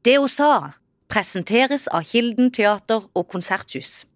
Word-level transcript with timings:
Det 0.00 0.14
hun 0.16 0.30
sa, 0.32 0.52
presenteres 1.12 1.84
av 1.92 2.06
Kilden 2.08 2.48
teater 2.56 3.04
og 3.12 3.26
konserthus. 3.28 4.06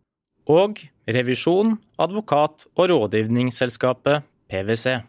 Og 0.49 0.81
revisjon, 1.05 1.75
advokat 2.01 2.65
og 2.73 2.89
rådgivningsselskapet 2.89 4.25
PwC. 4.49 5.03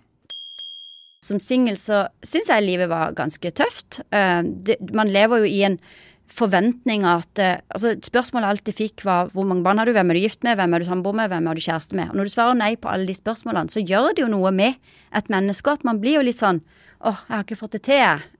Som 1.24 1.40
singel 1.40 1.80
så 1.80 2.06
syns 2.28 2.52
jeg 2.52 2.66
livet 2.66 2.92
var 2.92 3.16
ganske 3.16 3.54
tøft. 3.56 4.02
Eh, 4.12 4.44
man 4.92 5.14
lever 5.16 5.46
jo 5.46 5.48
i 5.48 5.64
en 5.70 5.80
forventning 6.28 7.06
at 7.08 7.40
eh, 7.40 7.64
altså 7.72 7.96
Spørsmålet 8.04 8.46
jeg 8.46 8.58
alltid 8.58 8.80
fikk, 8.82 9.08
var 9.08 9.32
hvor 9.32 9.48
mange 9.48 9.64
barn 9.64 9.80
har 9.80 9.88
du, 9.88 9.96
hvem 9.96 10.12
er 10.12 10.20
du 10.20 10.26
gift 10.26 10.44
med, 10.44 10.60
hvem 10.60 10.76
er 10.76 10.84
du 10.84 10.90
samboer 10.92 11.20
med, 11.22 11.32
hvem 11.32 11.48
er 11.48 11.56
du 11.56 11.64
kjæreste 11.64 11.96
med? 11.96 12.12
Og 12.12 12.20
når 12.20 12.28
du 12.28 12.36
svarer 12.36 12.60
nei 12.60 12.74
på 12.76 12.92
alle 12.92 13.08
de 13.08 13.16
spørsmålene, 13.16 13.72
så 13.72 13.80
gjør 13.80 14.12
det 14.12 14.26
jo 14.26 14.32
noe 14.36 14.52
med 14.52 14.76
et 15.16 15.32
menneske 15.32 15.72
at 15.72 15.88
man 15.88 16.04
blir 16.04 16.20
jo 16.20 16.28
litt 16.28 16.44
sånn 16.44 16.66
åh, 17.06 17.22
jeg 17.30 17.38
har 17.38 17.48
ikke 17.48 17.64
fått 17.64 17.78
det 17.78 17.86
til, 17.88 18.02
jeg. 18.02 18.35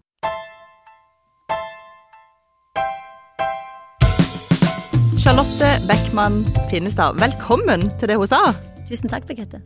Charlotte 5.26 5.80
Beckmann 5.90 6.44
Finnestad, 6.70 7.16
velkommen 7.18 7.88
til 7.98 8.12
det 8.12 8.18
hun 8.22 8.28
sa. 8.30 8.52
Tusen 8.86 9.10
takk, 9.10 9.24
Birgitte. 9.26 9.58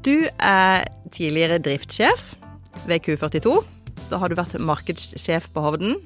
Du 0.00 0.24
er 0.40 0.86
tidligere 1.12 1.58
driftssjef 1.60 2.30
ved 2.88 3.04
Q42. 3.04 3.52
Så 4.00 4.16
har 4.16 4.32
du 4.32 4.38
vært 4.38 4.56
markedssjef 4.56 5.50
på 5.52 5.66
Hovden. 5.66 5.98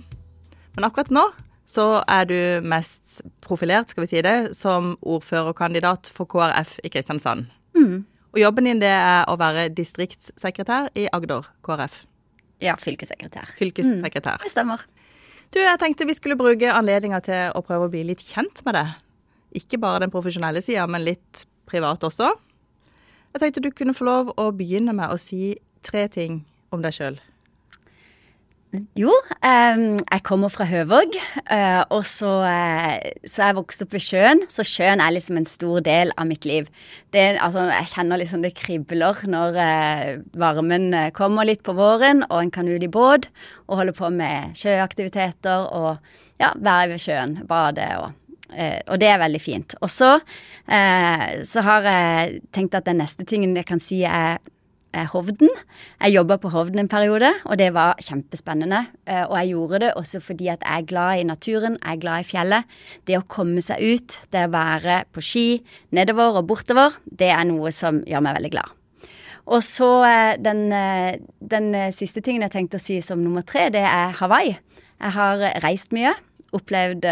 Men 0.74 0.88
akkurat 0.88 1.15
nå 1.15 1.23
så 1.70 2.02
er 2.10 2.27
du 2.27 2.66
mest 2.66 3.20
profilert, 3.46 3.95
skal 3.95 4.09
vi 4.09 4.10
si 4.10 4.24
det, 4.27 4.56
som 4.59 4.96
ordførerkandidat 5.06 6.10
for 6.10 6.27
KrF 6.27 6.80
i 6.82 6.90
Kristiansand. 6.90 7.46
Mm. 7.79 8.01
Og 8.34 8.43
jobben 8.43 8.66
din 8.66 8.82
det 8.82 8.90
er 8.90 9.23
å 9.30 9.38
være 9.38 9.68
distriktssekretær 9.70 10.90
i 10.98 11.06
Agder 11.15 11.46
KrF. 11.62 12.09
Ja, 12.59 12.74
fylkessekretær. 12.74 13.54
Fylkessekretær. 13.62 14.43
Det 14.43 14.51
stemmer. 14.51 14.82
Du, 15.52 15.59
jeg 15.61 15.80
tenkte 15.83 16.06
vi 16.09 16.15
skulle 16.16 16.38
bruke 16.41 16.70
anledninga 16.73 17.19
til 17.27 17.51
å 17.52 17.60
prøve 17.65 17.84
å 17.84 17.93
bli 17.93 18.06
litt 18.09 18.23
kjent 18.24 18.62
med 18.65 18.73
deg. 18.79 18.95
Ikke 19.60 19.76
bare 19.80 20.01
den 20.01 20.13
profesjonelle 20.13 20.63
sida, 20.65 20.87
men 20.88 21.04
litt 21.04 21.43
privat 21.68 22.04
også. 22.09 22.30
Jeg 23.35 23.43
tenkte 23.43 23.65
du 23.65 23.68
kunne 23.76 23.93
få 23.96 24.07
lov 24.09 24.32
å 24.41 24.46
begynne 24.57 24.95
med 24.96 25.13
å 25.13 25.21
si 25.21 25.52
tre 25.85 26.07
ting 26.13 26.41
om 26.73 26.80
deg 26.85 26.96
sjøl. 26.96 27.21
Jo, 28.73 29.12
jeg 29.37 30.23
kommer 30.24 30.48
fra 30.48 30.65
Høvåg, 30.65 31.12
eh, 31.52 31.82
og 31.92 32.06
så, 32.09 32.30
eh, 32.48 33.10
så 33.29 33.51
jeg 33.51 33.56
vokst 33.59 33.82
opp 33.84 33.92
ved 33.92 34.01
sjøen. 34.01 34.40
Så 34.48 34.64
sjøen 34.64 35.02
er 35.04 35.12
liksom 35.12 35.37
en 35.37 35.45
stor 35.45 35.82
del 35.84 36.12
av 36.16 36.24
mitt 36.26 36.46
liv. 36.48 36.70
Det, 37.12 37.37
altså, 37.37 37.66
jeg 37.68 37.90
kjenner 37.92 38.23
liksom 38.23 38.40
det 38.40 38.54
kribler 38.56 39.20
når 39.29 39.59
eh, 39.60 40.23
varmen 40.40 40.88
kommer 41.12 41.45
litt 41.45 41.60
på 41.62 41.76
våren, 41.76 42.24
og 42.30 42.38
en 42.40 42.54
kan 42.54 42.68
ut 42.68 42.82
i 42.82 42.88
båt 42.88 43.29
og 43.68 43.82
holde 43.82 43.92
på 43.92 44.09
med 44.09 44.56
sjøaktiviteter 44.56 45.68
og 45.68 46.01
ja, 46.40 46.54
være 46.57 46.95
ved 46.95 47.04
sjøen, 47.04 47.38
bade 47.46 47.92
og 48.01 48.18
og 48.52 48.98
det 49.01 49.07
er 49.09 49.16
veldig 49.16 49.38
fint. 49.40 49.74
Og 49.80 49.88
så, 49.88 50.18
så 50.68 51.62
har 51.64 51.86
jeg 51.88 52.42
tenkt 52.52 52.74
at 52.76 52.84
den 52.84 52.98
neste 53.01 53.24
tingen 53.24 53.54
jeg 53.57 53.64
kan 53.64 53.80
si 53.80 54.02
er 54.04 54.42
Hovden. 54.93 55.48
Jeg 56.02 56.15
jobba 56.16 56.37
på 56.40 56.51
Hovden 56.52 56.82
en 56.82 56.90
periode, 56.90 57.30
og 57.48 57.59
det 57.59 57.71
var 57.74 58.01
kjempespennende. 58.02 58.85
Eh, 59.09 59.24
og 59.24 59.37
jeg 59.38 59.52
gjorde 59.54 59.80
det 59.85 59.93
også 59.96 60.21
fordi 60.21 60.51
at 60.52 60.65
jeg 60.65 60.82
er 60.82 60.88
glad 60.88 61.21
i 61.21 61.26
naturen, 61.29 61.79
jeg 61.80 61.96
er 61.96 62.02
glad 62.02 62.24
i 62.24 62.29
fjellet. 62.29 62.76
Det 63.09 63.16
å 63.18 63.24
komme 63.24 63.65
seg 63.65 63.80
ut, 63.80 64.19
det 64.32 64.44
å 64.47 64.53
være 64.53 65.03
på 65.12 65.25
ski 65.25 65.47
nedover 65.97 66.41
og 66.41 66.48
bortover, 66.50 66.98
det 67.06 67.32
er 67.32 67.47
noe 67.48 67.72
som 67.72 68.03
gjør 68.09 68.25
meg 68.26 68.37
veldig 68.38 68.53
glad. 68.53 68.75
Og 69.53 69.65
så 69.66 69.91
eh, 70.06 70.34
den, 70.43 70.66
eh, 70.76 71.16
den 71.41 71.72
siste 71.97 72.20
tingen 72.20 72.44
jeg 72.47 72.56
tenkte 72.59 72.78
å 72.78 72.84
si 72.84 73.00
som 73.04 73.22
nummer 73.25 73.47
tre, 73.47 73.70
det 73.75 73.87
er 73.87 74.12
Hawaii. 74.20 74.59
Jeg 75.03 75.16
har 75.16 75.41
reist 75.65 75.91
mye, 75.97 76.12
opplevd 76.56 77.06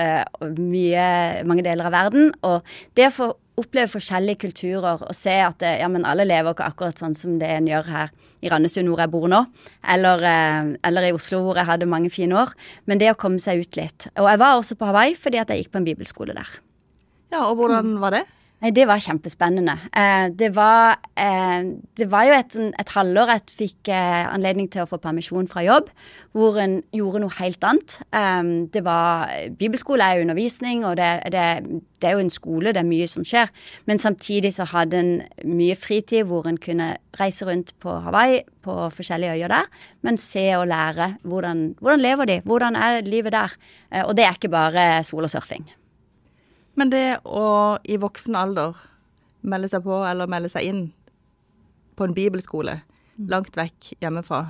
mye, 0.58 1.06
mange 1.48 1.64
deler 1.66 1.88
av 1.88 1.94
verden. 1.94 2.33
Og 2.46 2.66
det 2.98 3.10
å 3.10 3.14
få 3.14 3.30
oppleve 3.60 3.91
forskjellige 3.92 4.41
kulturer 4.46 5.02
og 5.05 5.14
se 5.16 5.34
at 5.44 5.62
ja, 5.64 5.88
men 5.92 6.06
alle 6.08 6.24
lever 6.28 6.55
ikke 6.55 6.68
akkurat 6.70 7.01
sånn 7.01 7.17
som 7.18 7.36
det 7.40 7.50
en 7.52 7.68
gjør 7.68 7.90
her 7.92 8.12
i 8.40 8.48
Randesund, 8.48 8.89
hvor 8.89 9.02
jeg 9.02 9.12
bor 9.12 9.27
nå, 9.29 9.42
eller, 9.95 10.24
eller, 10.86 11.08
i 11.11 11.12
Oslo, 11.12 11.42
hvor 11.45 11.61
jeg 11.61 11.68
hadde 11.68 11.89
mange 11.90 12.12
fine 12.12 12.39
år. 12.40 12.55
Men 12.89 13.02
det 13.02 13.12
å 13.12 13.18
komme 13.20 13.40
seg 13.42 13.61
ut 13.61 13.77
litt. 13.77 14.08
Og 14.17 14.30
jeg 14.30 14.40
var 14.40 14.56
også 14.56 14.79
på 14.80 14.89
Hawaii 14.89 15.17
fordi 15.18 15.42
at 15.42 15.52
jeg 15.52 15.64
gikk 15.64 15.74
på 15.74 15.83
en 15.83 15.89
bibelskole 15.90 16.36
der. 16.36 16.61
Ja, 17.30 17.45
og 17.46 17.61
hvordan 17.61 17.98
var 18.02 18.17
det? 18.17 18.24
Nei, 18.61 18.75
det 18.77 18.85
var 18.85 19.01
kjempespennende. 19.01 19.73
Eh, 19.97 20.27
det, 20.37 20.51
var, 20.53 20.98
eh, 21.17 21.63
det 21.97 22.07
var 22.13 22.27
jo 22.29 22.35
et, 22.37 22.57
et 22.83 22.91
halvår 22.93 23.33
jeg 23.33 23.55
fikk 23.57 23.89
eh, 23.89 24.27
anledning 24.29 24.69
til 24.69 24.83
å 24.83 24.91
få 24.91 24.98
permisjon 25.01 25.48
fra 25.48 25.63
jobb, 25.65 25.89
hvor 26.37 26.59
en 26.61 26.75
gjorde 26.93 27.23
noe 27.23 27.33
helt 27.39 27.65
annet. 27.65 27.97
Eh, 28.13 28.51
det 28.75 28.83
var 28.85 29.33
Bibelskole 29.57 30.05
er 30.05 30.21
jo 30.21 30.27
undervisning, 30.27 30.85
og 30.85 30.98
det, 31.01 31.09
det, 31.33 31.47
det, 32.05 32.11
er 32.11 32.19
jo 32.19 32.27
en 32.27 32.35
skole, 32.37 32.77
det 32.77 32.85
er 32.85 32.91
mye 32.91 33.09
som 33.09 33.25
skjer. 33.25 33.48
Men 33.89 34.05
samtidig 34.05 34.53
så 34.59 34.69
hadde 34.75 35.01
en 35.01 35.11
mye 35.48 35.81
fritid 35.81 36.29
hvor 36.29 36.45
en 36.45 36.61
kunne 36.61 36.92
reise 37.17 37.48
rundt 37.48 37.73
på 37.81 37.97
Hawaii, 38.05 38.45
på 38.61 38.77
forskjellige 38.92 39.41
øyer 39.41 39.57
der, 39.57 39.73
men 40.05 40.21
se 40.21 40.51
og 40.61 40.69
lære 40.69 41.15
hvordan, 41.25 41.71
hvordan 41.81 42.05
lever 42.05 42.29
de, 42.29 42.41
hvordan 42.45 42.77
er 42.77 43.01
livet 43.09 43.33
der. 43.33 43.61
Eh, 43.89 44.05
og 44.05 44.19
det 44.21 44.29
er 44.29 44.37
ikke 44.37 44.53
bare 44.53 44.91
sol 45.09 45.25
og 45.25 45.33
surfing. 45.33 45.65
Men 46.79 46.92
det 46.92 47.20
å 47.25 47.79
i 47.83 47.98
voksen 48.01 48.39
alder 48.39 48.79
melde 49.41 49.70
seg 49.73 49.85
på 49.85 50.03
eller 50.07 50.31
melde 50.31 50.51
seg 50.53 50.69
inn 50.69 50.86
på 51.97 52.07
en 52.07 52.17
bibelskole 52.17 52.81
langt 53.29 53.57
vekk 53.58 53.95
hjemmefra, 54.01 54.45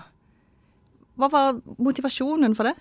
hva 1.20 1.28
var 1.28 1.59
motivasjonen 1.82 2.54
for 2.56 2.70
det? 2.70 2.76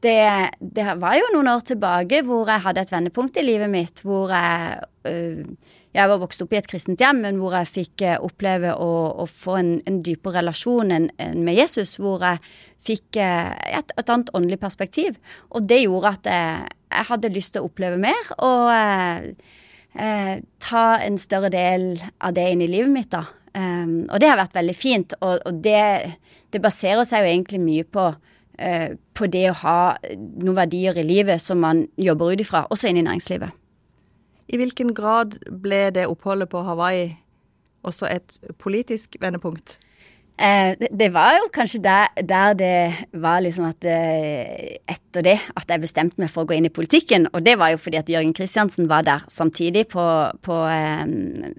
Det, 0.00 0.16
det, 0.60 0.86
var 0.96 1.18
jo 1.18 1.26
noen 1.34 1.50
år 1.52 1.60
tilbake 1.68 2.22
hvor 2.24 2.48
jeg 2.48 2.64
hadde 2.64 2.82
et 2.86 2.92
vendepunkt 2.92 3.36
i 3.36 3.44
livet 3.44 3.68
mitt. 3.70 4.00
Hvor 4.00 4.32
jeg 4.32 4.80
øh, 5.06 5.44
Jeg 5.90 6.06
var 6.08 6.20
vokst 6.22 6.42
opp 6.44 6.52
i 6.54 6.58
et 6.60 6.68
kristent 6.70 7.02
hjem, 7.02 7.20
men 7.26 7.36
hvor 7.42 7.52
jeg 7.58 7.68
fikk 7.68 8.04
øh, 8.06 8.24
oppleve 8.24 8.72
å, 8.72 8.90
å 9.20 9.26
få 9.28 9.58
en, 9.58 9.70
en, 9.90 9.98
dypere 10.06 10.38
relasjon 10.38 10.94
enn 10.94 11.10
en 11.20 11.44
med 11.44 11.58
Jesus. 11.58 11.98
Hvor 12.00 12.24
jeg 12.24 12.40
fikk 12.80 13.20
øh, 13.20 13.52
et, 13.76 13.92
et, 13.98 14.08
annet 14.08 14.32
åndelig 14.32 14.60
perspektiv. 14.62 15.20
Og 15.50 15.68
det 15.68 15.82
gjorde 15.82 16.14
at 16.14 16.30
jeg, 16.32 16.72
jeg 16.90 17.08
hadde 17.10 17.32
lyst 17.32 17.54
til 17.54 17.64
å 17.64 17.70
oppleve 17.70 17.98
mer. 18.00 18.32
Og 18.42 18.70
eh, 18.74 20.34
ta 20.62 20.86
en 21.00 21.18
større 21.20 21.50
del 21.54 21.92
av 22.18 22.34
det 22.36 22.48
inn 22.52 22.64
i 22.64 22.70
livet 22.70 22.92
mitt, 22.94 23.12
da. 23.14 23.26
Um, 23.50 24.04
og 24.06 24.20
det 24.22 24.28
har 24.30 24.38
vært 24.38 24.54
veldig 24.54 24.74
fint. 24.78 25.14
Og, 25.20 25.40
og 25.46 25.62
det, 25.64 26.14
det 26.54 26.62
baserer 26.62 27.02
seg 27.08 27.24
jo 27.24 27.32
egentlig 27.32 27.62
mye 27.62 27.86
på 27.86 28.04
uh, 28.14 28.90
på 29.16 29.30
det 29.32 29.46
å 29.50 29.58
ha 29.64 29.80
noen 30.12 30.58
verdier 30.58 30.98
i 31.00 31.06
livet 31.06 31.42
som 31.42 31.60
man 31.62 31.86
jobber 32.00 32.34
ut 32.34 32.44
ifra, 32.44 32.66
også 32.70 32.90
inn 32.90 33.00
i 33.00 33.06
næringslivet. 33.06 33.56
I 34.50 34.58
hvilken 34.58 34.94
grad 34.94 35.36
ble 35.62 35.88
det 35.94 36.08
oppholdet 36.10 36.50
på 36.50 36.62
Hawaii 36.66 37.12
også 37.86 38.08
et 38.10 38.38
politisk 38.58 39.16
vendepunkt? 39.22 39.78
Eh, 40.40 40.72
det, 40.88 41.10
var 41.12 41.34
jo 41.36 41.48
kanskje 41.52 41.82
der, 41.84 42.06
der 42.24 42.54
det 42.56 42.76
var 43.12 43.42
liksom 43.44 43.66
at 43.68 43.84
eh, 43.84 44.78
etter 44.88 45.24
det 45.26 45.34
at 45.52 45.68
jeg 45.68 45.82
bestemte 45.82 46.22
meg 46.22 46.30
for 46.32 46.46
å 46.46 46.48
gå 46.48 46.56
inn 46.56 46.68
i 46.68 46.72
politikken. 46.72 47.28
Og 47.34 47.44
det 47.44 47.58
var 47.60 47.74
jo 47.74 47.80
fordi 47.82 48.00
at 48.00 48.08
Jørgen 48.08 48.32
Kristiansen 48.36 48.88
var 48.88 49.04
der 49.04 49.26
samtidig 49.28 49.86
på, 49.92 50.04
på 50.40 50.56
um, 50.64 51.12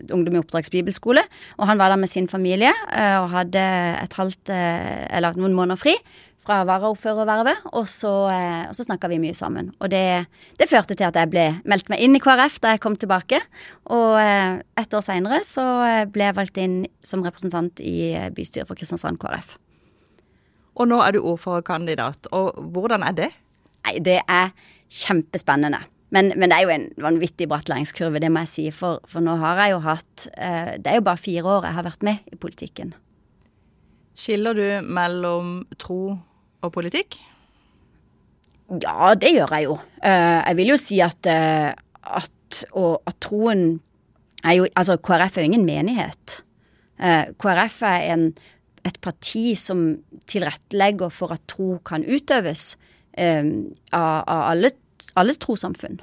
Ungdom 0.10 0.40
i 0.40 0.42
oppdrags 0.42 0.74
bibelskole. 0.74 1.22
Og 1.60 1.70
han 1.70 1.78
var 1.78 1.94
der 1.94 2.02
med 2.02 2.10
sin 2.10 2.30
familie 2.32 2.74
uh, 2.90 3.22
og 3.22 3.30
hadde 3.36 3.68
et 4.02 4.18
halvt, 4.18 4.50
eller 4.50 5.38
noen 5.38 5.54
måneder 5.58 5.78
fri 5.80 5.96
fra 6.42 6.62
varaordførervervet, 6.66 7.68
og 7.78 7.86
så, 7.90 8.12
eh, 8.34 8.64
og 8.70 8.76
så 8.78 8.86
snakka 8.88 9.10
vi 9.12 9.20
mye 9.22 9.38
sammen. 9.38 9.70
Og 9.80 9.92
det, 9.94 10.26
det, 10.58 10.70
førte 10.70 10.96
til 10.98 11.06
at 11.06 11.18
jeg 11.18 11.30
ble 11.30 11.46
meldt 11.70 11.92
meg 11.92 12.02
inn 12.02 12.18
i 12.18 12.22
KrF 12.22 12.58
da 12.64 12.74
jeg 12.74 12.82
kom 12.82 12.98
tilbake. 12.98 13.42
Og 13.94 14.18
eh, 14.18 14.62
ett 14.82 14.94
år 14.98 15.06
seinere 15.06 15.44
så 15.46 15.66
eh, 15.86 16.06
ble 16.10 16.30
jeg 16.30 16.38
valgt 16.40 16.58
inn 16.62 16.80
som 17.06 17.22
representant 17.26 17.82
i 17.86 18.16
bystyret 18.34 18.70
for 18.70 18.80
Kristiansand 18.80 19.22
KrF. 19.22 19.56
Og 20.82 20.90
nå 20.90 20.98
er 21.04 21.14
du 21.14 21.22
ordførerkandidat, 21.22 22.32
og 22.34 22.58
hvordan 22.74 23.06
er 23.06 23.18
det? 23.18 23.32
Nei, 23.86 24.00
det 24.02 24.22
er 24.26 24.54
kjempespennende. 24.90 25.84
Men, 26.12 26.34
men, 26.36 26.50
det 26.50 26.58
er 26.58 26.66
jo 26.66 26.74
en 26.74 26.90
vanvittig 27.06 27.48
bratt 27.48 27.70
læringskurve, 27.72 28.20
det 28.20 28.32
må 28.34 28.44
jeg 28.44 28.52
si. 28.52 28.66
For, 28.76 29.00
for 29.08 29.24
nå 29.24 29.38
har 29.40 29.62
jeg 29.62 29.76
jo 29.76 29.78
hatt 29.86 30.26
Det 30.28 30.90
er 30.92 30.98
jo 30.98 31.06
bare 31.06 31.22
fire 31.22 31.46
år 31.48 31.70
jeg 31.70 31.78
har 31.78 31.88
vært 31.88 32.04
med 32.04 32.34
i 32.34 32.40
politikken. 32.40 32.92
Skiller 34.18 34.58
du 34.58 34.66
mellom 34.92 35.62
tro 35.80 36.18
og 36.62 36.74
politikk? 36.76 37.18
Ja, 38.82 39.14
det 39.20 39.34
gjør 39.36 39.56
jeg 39.56 39.68
jo. 39.68 39.78
Uh, 40.00 40.40
jeg 40.48 40.58
vil 40.60 40.72
jo 40.72 40.78
si 40.80 41.02
at, 41.04 41.28
uh, 41.28 41.72
at, 42.22 42.62
og, 42.72 43.02
at, 43.06 43.18
troen 43.24 43.82
er 44.44 44.62
jo 44.62 44.70
Altså, 44.76 44.98
KrF 44.98 45.38
er 45.38 45.44
jo 45.44 45.52
ingen 45.52 45.66
menighet. 45.68 46.40
Uh, 47.02 47.34
KrF 47.42 47.82
er 47.90 48.08
en, 48.14 48.30
et 48.88 48.98
parti 49.04 49.52
som 49.60 50.00
tilrettelegger 50.32 51.12
for 51.14 51.36
at 51.36 51.44
tro 51.52 51.76
kan 51.86 52.06
utøves 52.08 52.76
av, 53.20 53.44
av 53.92 54.42
alle, 54.48 54.70
alle 55.20 55.34
trossamfunn. 55.36 56.00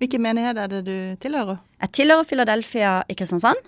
Hvilken 0.00 0.22
menighet 0.24 0.56
er 0.56 0.70
det 0.72 0.80
du 0.86 0.96
tilhører? 1.20 1.58
Jeg 1.84 1.92
tilhører 1.98 2.24
Philadelphia 2.24 2.92
i 3.12 3.16
Kristiansand. 3.16 3.60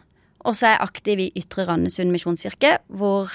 Og 0.46 0.56
så 0.56 0.68
er 0.68 0.74
jeg 0.76 0.86
aktiv 0.86 1.20
i 1.20 1.28
Ytre 1.36 1.66
Randesund 1.68 2.12
misjonskirke, 2.14 2.78
hvor 2.88 3.32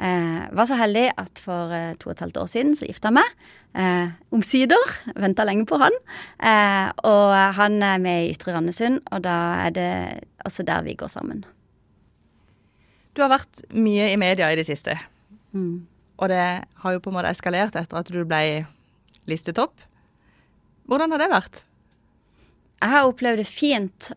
Eh, 0.00 0.44
var 0.56 0.64
så 0.64 0.78
heldig 0.80 1.10
at 1.20 1.40
for 1.44 1.72
eh, 1.76 1.92
to 2.00 2.08
og 2.08 2.14
et 2.14 2.22
halvt 2.24 2.38
år 2.40 2.48
siden 2.48 2.72
så 2.78 2.88
gifta 2.88 3.10
jeg 3.10 3.18
meg. 3.18 3.34
Eh, 3.76 4.12
Omsider. 4.32 4.94
Venta 5.24 5.44
lenge 5.44 5.66
på 5.68 5.76
han. 5.82 5.96
Eh, 6.40 6.88
og 7.04 7.36
han 7.58 7.76
er 7.84 8.00
med 8.00 8.24
i 8.24 8.30
Ytre 8.32 8.54
Randesund, 8.56 9.02
og 9.12 9.24
da 9.26 9.36
er 9.66 9.76
det 9.76 9.90
altså 10.44 10.64
der 10.64 10.86
vi 10.88 10.96
går 10.96 11.12
sammen. 11.12 11.44
Du 13.12 13.20
har 13.20 13.32
vært 13.32 13.64
mye 13.76 14.08
i 14.08 14.18
media 14.20 14.48
i 14.48 14.56
det 14.56 14.64
siste. 14.70 14.96
Mm. 15.52 15.84
Og 16.16 16.32
det 16.32 16.40
har 16.64 16.94
jo 16.94 17.02
på 17.02 17.12
en 17.12 17.18
måte 17.18 17.32
eskalert 17.34 17.76
etter 17.76 18.00
at 18.00 18.08
du 18.08 18.22
ble 18.24 18.64
listet 19.28 19.60
opp. 19.60 19.76
Hvordan 20.88 21.12
har 21.12 21.20
det 21.20 21.30
vært? 21.32 21.62
Jeg 22.80 22.92
har 22.94 23.08
opplevd 23.08 23.42
det 23.42 23.48
fint. 23.50 24.12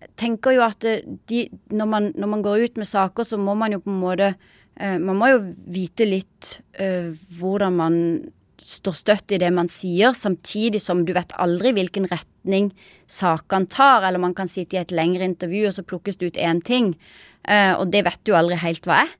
Jeg 0.00 0.12
tenker 0.16 0.56
jo 0.56 0.64
at 0.64 0.80
de, 0.80 1.46
når, 1.68 1.88
man, 1.90 2.12
når 2.16 2.30
man 2.32 2.44
går 2.44 2.64
ut 2.64 2.80
med 2.80 2.88
saker, 2.88 3.26
så 3.28 3.36
må 3.36 3.52
man 3.58 3.76
jo 3.76 3.82
på 3.84 3.92
en 3.92 4.00
måte 4.00 4.30
eh, 4.32 4.54
Man 4.76 5.16
må 5.16 5.30
jo 5.30 5.38
vite 5.72 6.04
litt 6.04 6.58
eh, 6.76 7.08
hvordan 7.38 7.78
man 7.78 7.94
står 8.66 8.96
støtt 8.98 9.34
i 9.36 9.40
det 9.40 9.50
man 9.54 9.68
sier, 9.70 10.14
samtidig 10.16 10.80
som 10.82 11.04
du 11.06 11.12
vet 11.16 11.34
aldri 11.42 11.72
hvilken 11.76 12.08
retning 12.10 12.72
sakene 13.10 13.70
tar, 13.70 14.06
eller 14.06 14.22
man 14.22 14.34
kan 14.36 14.50
sitte 14.50 14.76
i 14.76 14.80
et 14.82 14.94
lengre 14.94 15.26
intervju, 15.28 15.68
og 15.68 15.76
så 15.76 15.86
plukkes 15.86 16.18
det 16.18 16.32
ut 16.32 16.40
én 16.42 16.62
ting, 16.64 16.94
eh, 17.48 17.72
og 17.76 17.92
det 17.94 18.04
vet 18.08 18.22
du 18.26 18.34
aldri 18.34 18.58
helt 18.62 18.88
hva 18.88 19.04
er. 19.04 19.14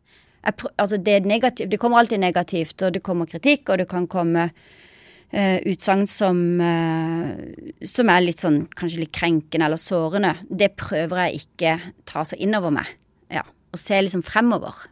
Altså 0.47 0.99
det, 1.03 1.13
er 1.13 1.27
negativ, 1.27 1.71
det 1.71 1.79
kommer 1.83 1.99
alltid 1.99 2.23
negativt, 2.23 2.83
og 2.83 2.95
det 2.95 3.03
kommer 3.07 3.27
kritikk, 3.27 3.71
og 3.71 3.81
det 3.81 3.89
kan 3.91 4.05
komme 4.07 4.45
uh, 4.47 5.59
utsagn 5.67 6.05
som, 6.07 6.39
uh, 6.63 7.35
som 7.83 8.13
er 8.15 8.23
litt 8.23 8.45
sånn 8.45 8.61
kanskje 8.79 9.03
litt 9.03 9.15
krenkende 9.17 9.67
eller 9.67 9.83
sårende. 9.83 10.37
Det 10.47 10.71
prøver 10.79 11.25
jeg 11.25 11.41
ikke 11.43 11.73
ta 12.07 12.23
så 12.23 12.39
innover 12.39 12.77
meg. 12.79 12.93
Ja, 13.35 13.43
Og 13.75 13.83
se 13.83 13.99
liksom 13.99 14.23
fremover. 14.23 14.87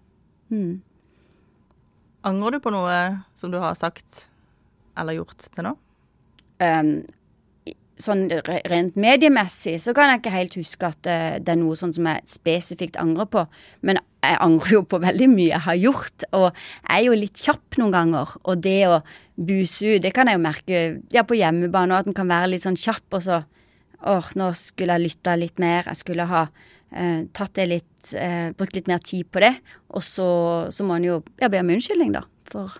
Mm. 0.54 0.78
Angrer 2.24 2.56
du 2.56 2.62
på 2.64 2.72
noe 2.72 3.00
som 3.36 3.52
du 3.52 3.58
har 3.60 3.74
sagt 3.76 4.28
eller 4.98 5.18
gjort 5.18 5.48
til 5.50 5.66
nå? 5.66 5.74
Um, 6.62 6.96
sånn 8.00 8.26
rent 8.70 8.96
mediemessig 8.98 9.76
så 9.82 9.94
kan 9.94 10.10
jeg 10.10 10.22
ikke 10.22 10.34
helt 10.34 10.56
huske 10.58 10.88
at 10.88 10.98
det, 11.06 11.18
det 11.46 11.54
er 11.54 11.60
noe 11.60 11.76
sånn 11.78 11.94
som 11.94 12.08
jeg 12.10 12.26
spesifikt 12.30 12.98
angrer 13.00 13.28
på. 13.30 13.44
Men 13.86 14.00
jeg 14.24 14.40
angrer 14.42 14.78
jo 14.78 14.82
på 14.88 15.00
veldig 15.02 15.28
mye 15.30 15.52
jeg 15.52 15.64
har 15.66 15.80
gjort, 15.80 16.26
og 16.32 16.46
jeg 16.48 16.96
er 16.96 17.04
jo 17.06 17.18
litt 17.18 17.42
kjapp 17.44 17.78
noen 17.80 17.94
ganger. 17.94 18.36
Og 18.42 18.62
det 18.64 18.80
å 18.90 19.00
buse 19.34 19.96
ut, 19.96 20.02
det 20.04 20.14
kan 20.16 20.30
jeg 20.30 20.38
jo 20.38 20.44
merke 20.46 20.84
ja, 21.14 21.26
på 21.26 21.38
hjemmebane, 21.38 22.00
at 22.00 22.10
en 22.10 22.16
kan 22.16 22.30
være 22.30 22.54
litt 22.54 22.66
sånn 22.66 22.78
kjapp, 22.78 23.06
og 23.12 23.26
så 23.26 23.42
åh, 24.04 24.30
nå 24.36 24.50
skulle 24.58 24.96
jeg 24.96 25.06
lytta 25.06 25.36
litt 25.40 25.60
mer, 25.62 25.86
jeg 25.88 26.02
skulle 26.02 26.26
ha 26.28 26.46
eh, 26.94 27.26
tatt 27.36 27.54
det 27.58 27.68
litt, 27.70 28.14
eh, 28.16 28.50
brukt 28.56 28.76
litt 28.78 28.90
mer 28.90 29.02
tid 29.04 29.28
på 29.34 29.42
det. 29.44 29.54
Og 29.94 30.04
så, 30.06 30.28
så 30.74 30.86
må 30.86 30.98
en 30.98 31.08
jo 31.08 31.20
ja, 31.42 31.50
be 31.52 31.60
om 31.60 31.74
unnskyldning, 31.74 32.14
da. 32.16 32.24
For 32.50 32.78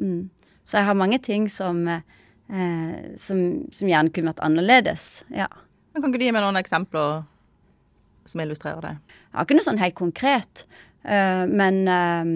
mm. 0.00 0.28
Så 0.68 0.76
jeg 0.76 0.88
har 0.88 0.98
mange 1.00 1.16
ting 1.24 1.46
som 1.48 1.86
eh, 1.88 2.98
som, 3.16 3.40
som 3.72 3.90
gjerne 3.90 4.12
kunne 4.12 4.32
vært 4.32 4.44
annerledes. 4.44 5.08
Ja. 5.32 5.48
Men 5.92 6.04
kan 6.04 6.12
ikke 6.12 6.20
du 6.22 6.26
gi 6.28 6.34
meg 6.36 6.44
noen 6.44 6.60
eksempler 6.60 7.22
som 8.28 8.42
illustrerer 8.44 8.84
det? 8.84 8.94
Jeg 9.30 9.38
har 9.38 9.48
ikke 9.48 9.58
noe 9.58 9.68
sånn 9.68 9.80
helt 9.80 9.96
konkret, 9.98 10.64
eh, 11.08 11.44
men 11.48 11.80
eh, 11.88 12.34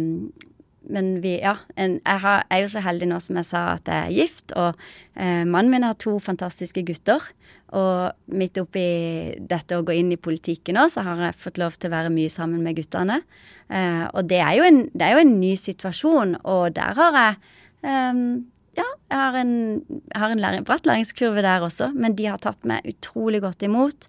men 0.91 1.15
vi, 1.23 1.37
ja, 1.43 1.57
en, 1.77 1.99
jeg, 2.01 2.23
har, 2.25 2.43
er 2.51 2.65
jo 2.65 2.73
så 2.73 2.83
heldig 2.85 3.09
nå 3.11 3.21
som 3.23 3.39
jeg 3.39 3.49
sa 3.49 3.63
at 3.77 3.89
jeg 3.91 4.09
er 4.09 4.17
gift, 4.17 4.55
og 4.59 4.81
eh, 5.15 5.45
mannen 5.47 5.71
min 5.73 5.87
har 5.87 5.99
to 6.01 6.17
fantastiske 6.23 6.85
gutter. 6.89 7.29
Og 7.73 8.35
midt 8.37 8.59
oppi 8.61 8.85
dette 9.49 9.79
å 9.79 9.85
gå 9.87 9.95
inn 9.97 10.11
i 10.13 10.21
politikken 10.21 10.77
nå, 10.77 10.89
så 10.93 11.05
har 11.07 11.23
jeg 11.25 11.39
fått 11.41 11.61
lov 11.61 11.79
til 11.81 11.89
å 11.89 11.95
være 11.95 12.13
mye 12.13 12.33
sammen 12.33 12.65
med 12.65 12.77
guttene. 12.77 13.23
Eh, 13.73 14.05
og 14.11 14.29
det 14.29 14.43
er, 14.43 14.55
jo 14.59 14.67
en, 14.69 14.83
det 14.93 15.07
er 15.07 15.17
jo 15.17 15.25
en 15.25 15.37
ny 15.41 15.53
situasjon, 15.57 16.37
og 16.43 16.75
der 16.77 16.99
har 16.99 17.21
jeg 17.21 17.39
eh, 17.89 18.25
Ja, 18.73 18.87
jeg 19.13 19.19
har 19.21 19.35
en, 19.37 19.57
jeg 19.93 20.21
har 20.21 20.33
en 20.33 20.41
læring, 20.41 20.63
bratt 20.65 20.87
læringskurve 20.89 21.43
der 21.45 21.65
også, 21.65 21.91
men 21.93 22.15
de 22.17 22.31
har 22.31 22.41
tatt 22.41 22.65
meg 22.65 22.87
utrolig 22.89 23.43
godt 23.45 23.65
imot. 23.67 24.09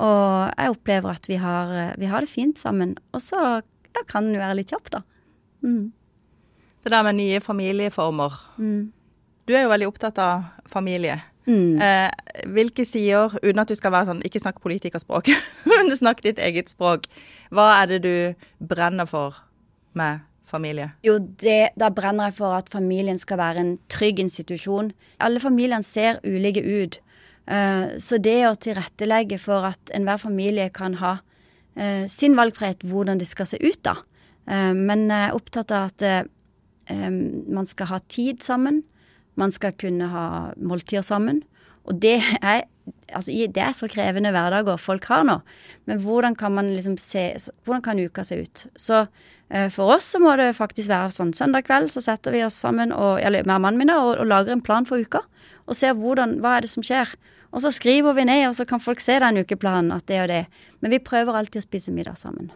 Og 0.00 0.50
jeg 0.50 0.72
opplever 0.72 1.14
at 1.14 1.28
vi 1.30 1.38
har, 1.38 1.70
eh, 1.74 1.94
vi 1.98 2.10
har 2.10 2.22
det 2.22 2.30
fint 2.30 2.58
sammen. 2.58 2.96
Og 3.14 3.22
så 3.22 3.38
ja, 3.62 4.02
kan 4.06 4.26
en 4.26 4.38
være 4.38 4.60
litt 4.60 4.70
kjapp, 4.70 4.90
da. 4.90 5.02
Mm. 5.62 5.92
Det 6.84 6.92
der 6.92 7.04
med 7.04 7.18
nye 7.18 7.40
familieformer. 7.40 8.36
Mm. 8.56 8.92
Du 9.48 9.54
er 9.54 9.64
jo 9.66 9.72
veldig 9.72 9.88
opptatt 9.90 10.18
av 10.22 10.46
familie. 10.70 11.18
Mm. 11.48 11.80
Eh, 11.82 12.10
hvilke 12.54 12.84
sider, 12.84 13.34
uten 13.42 13.62
at 13.62 13.70
du 13.70 13.76
skal 13.78 13.92
være 13.94 14.10
sånn, 14.10 14.24
ikke 14.26 14.42
snakk 14.42 14.60
politikerspråk, 14.62 15.32
men 15.70 15.92
snakk 15.96 16.22
ditt 16.24 16.40
eget 16.42 16.72
språk. 16.72 17.08
Hva 17.50 17.70
er 17.80 17.94
det 17.94 18.00
du 18.04 18.66
brenner 18.72 19.08
for 19.10 19.38
med 19.98 20.22
familie? 20.50 20.90
Jo, 21.06 21.18
det, 21.18 21.72
da 21.80 21.90
brenner 21.94 22.30
jeg 22.30 22.38
for 22.40 22.58
at 22.58 22.70
familien 22.72 23.18
skal 23.20 23.40
være 23.40 23.64
en 23.64 23.72
trygg 23.92 24.22
institusjon. 24.22 24.92
Alle 25.22 25.42
familiene 25.42 25.86
ser 25.86 26.20
ulike 26.24 26.62
ut. 26.64 27.00
Eh, 27.50 27.96
så 27.98 28.20
det 28.22 28.38
å 28.46 28.56
tilrettelegge 28.58 29.40
for 29.42 29.72
at 29.72 29.94
enhver 29.96 30.20
familie 30.22 30.68
kan 30.74 30.98
ha 31.02 31.16
eh, 31.74 32.06
sin 32.10 32.36
valgfrihet, 32.38 32.84
hvordan 32.86 33.18
det 33.20 33.30
skal 33.30 33.48
se 33.48 33.58
ut, 33.62 33.80
da. 33.86 33.98
Eh, 34.50 34.74
men 34.76 35.08
jeg 35.08 35.30
er 35.30 35.38
opptatt 35.38 35.74
av 35.74 35.90
at 35.90 36.06
eh, 36.06 36.28
man 36.90 37.68
skal 37.68 37.90
ha 37.92 38.00
tid 38.10 38.42
sammen. 38.42 38.82
Man 39.38 39.52
skal 39.54 39.76
kunne 39.78 40.10
ha 40.10 40.26
måltider 40.58 41.06
sammen. 41.06 41.42
Og 41.88 41.96
det 42.02 42.18
er, 42.42 42.64
altså, 43.08 43.32
det 43.32 43.62
er 43.62 43.74
så 43.76 43.88
krevende 43.90 44.32
hverdager 44.34 44.80
folk 44.80 45.06
har 45.10 45.24
nå. 45.26 45.40
Men 45.88 46.00
hvordan 46.04 46.36
kan 46.38 46.54
man 46.54 46.72
liksom 46.74 46.98
se 47.00 47.32
Hvordan 47.64 47.82
kan 47.82 48.00
uka 48.00 48.24
se 48.24 48.42
ut? 48.42 48.66
Så 48.76 49.06
eh, 49.48 49.68
for 49.72 49.96
oss 49.96 50.12
så 50.12 50.20
må 50.22 50.36
det 50.36 50.52
faktisk 50.58 50.90
være 50.92 51.14
sånn 51.16 51.34
søndag 51.36 51.66
kveld 51.68 51.90
så 51.92 52.02
setter 52.04 52.34
vi 52.36 52.44
oss 52.44 52.58
sammen, 52.60 52.92
og, 52.92 53.18
eller 53.20 53.46
med 53.48 53.64
mannen 53.64 53.80
min, 53.80 53.92
da, 53.92 54.00
og, 54.04 54.18
og 54.20 54.30
lager 54.30 54.54
en 54.54 54.64
plan 54.64 54.86
for 54.86 55.00
uka. 55.00 55.24
Og 55.66 55.78
ser 55.78 55.96
hvordan, 55.96 56.38
hva 56.42 56.58
er 56.58 56.66
det 56.66 56.72
som 56.72 56.84
skjer. 56.84 57.14
Og 57.50 57.64
så 57.64 57.72
skriver 57.74 58.14
vi 58.14 58.26
ned, 58.28 58.44
og 58.48 58.54
så 58.58 58.66
kan 58.68 58.82
folk 58.82 59.02
se 59.02 59.18
den 59.22 59.42
ukeplanen 59.42 59.90
at 59.94 60.06
det 60.06 60.20
og 60.22 60.30
det. 60.30 60.44
Men 60.82 60.94
vi 60.94 61.02
prøver 61.02 61.34
alltid 61.34 61.62
å 61.62 61.66
spise 61.66 61.94
middag 61.94 62.18
sammen. 62.20 62.52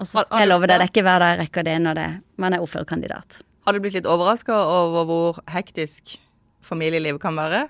Og 0.00 0.08
så 0.08 0.24
skal 0.24 0.46
jeg 0.46 0.48
lover 0.48 0.64
love 0.64 0.70
deg, 0.70 0.78
det 0.80 0.86
er 0.86 0.92
ikke 0.94 1.04
hver 1.04 1.20
dag 1.20 1.34
jeg 1.34 1.40
rekker 1.42 1.66
det 1.66 1.76
når 1.84 1.98
det, 1.98 2.08
man 2.40 2.56
er 2.56 2.64
ordførerkandidat. 2.64 3.42
Har 3.66 3.76
du 3.76 3.82
blitt 3.82 3.98
litt 3.98 4.08
overraska 4.08 4.56
over 4.56 5.08
hvor 5.08 5.40
hektisk 5.52 6.16
familielivet 6.64 7.20
kan 7.22 7.36
være? 7.38 7.66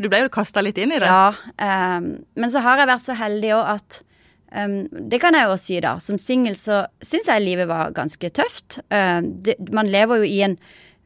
Du 0.00 0.08
ble 0.08 0.22
jo 0.24 0.32
kasta 0.32 0.62
litt 0.64 0.78
inn 0.80 0.94
i 0.96 1.00
det. 1.00 1.08
Ja, 1.08 1.32
um, 1.96 2.12
men 2.40 2.52
så 2.52 2.62
har 2.64 2.80
jeg 2.80 2.88
vært 2.88 3.04
så 3.04 3.16
heldig 3.18 3.50
òg 3.58 3.72
at 3.74 3.98
um, 4.56 4.76
Det 5.12 5.20
kan 5.20 5.36
jeg 5.36 5.48
jo 5.50 5.56
si, 5.60 5.80
da. 5.84 5.98
Som 6.00 6.20
singel 6.20 6.56
så 6.56 6.86
syns 7.04 7.28
jeg 7.28 7.44
livet 7.44 7.68
var 7.68 7.92
ganske 7.96 8.30
tøft. 8.32 8.80
Um, 8.88 9.34
det, 9.44 9.58
man 9.76 9.90
lever 9.92 10.22
jo 10.22 10.30
i 10.30 10.40
en 10.46 10.56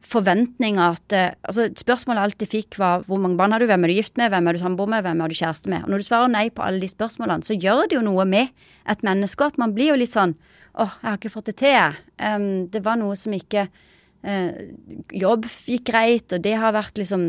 forventning 0.05 0.77
at 0.77 1.13
eh, 1.17 1.31
altså 1.49 1.63
Spørsmålet 1.79 2.19
jeg 2.19 2.29
alltid 2.29 2.49
fikk, 2.51 2.75
var 2.77 3.05
hvor 3.07 3.17
mange 3.17 3.39
barn 3.39 3.55
har 3.55 3.63
du, 3.63 3.65
hvem 3.65 3.87
er 3.87 3.89
du 3.89 3.95
gift 3.97 4.19
med, 4.21 4.29
hvem 4.29 4.47
er 4.47 4.53
du 4.53 4.61
samboer 4.61 4.91
med, 4.91 5.01
hvem 5.01 5.23
er 5.23 5.31
du 5.31 5.37
kjæreste 5.39 5.71
med? 5.71 5.81
Og 5.81 5.89
når 5.89 6.03
du 6.03 6.05
svarer 6.05 6.29
nei 6.29 6.43
på 6.53 6.61
alle 6.61 6.83
de 6.83 6.89
spørsmålene, 6.91 7.47
så 7.47 7.57
gjør 7.57 7.87
det 7.89 7.97
jo 7.97 8.03
noe 8.05 8.27
med 8.29 8.53
et 8.85 9.01
menneske. 9.07 9.49
At 9.49 9.57
man 9.61 9.73
blir 9.73 9.93
jo 9.93 9.97
litt 9.97 10.13
sånn 10.13 10.35
åh, 10.75 10.93
jeg 11.01 11.09
har 11.09 11.17
ikke 11.17 11.33
fått 11.33 11.49
det 11.49 11.55
til, 11.63 11.73
jeg. 11.73 12.69
Det 12.69 12.81
var 12.85 12.99
noe 12.99 13.15
som 13.17 13.33
ikke 13.33 13.65
Jobb 14.25 15.45
gikk 15.69 15.83
greit, 15.91 16.33
og 16.33 16.41
det 16.41 16.55
har 16.57 16.73
vært 16.73 16.97
liksom 16.97 17.25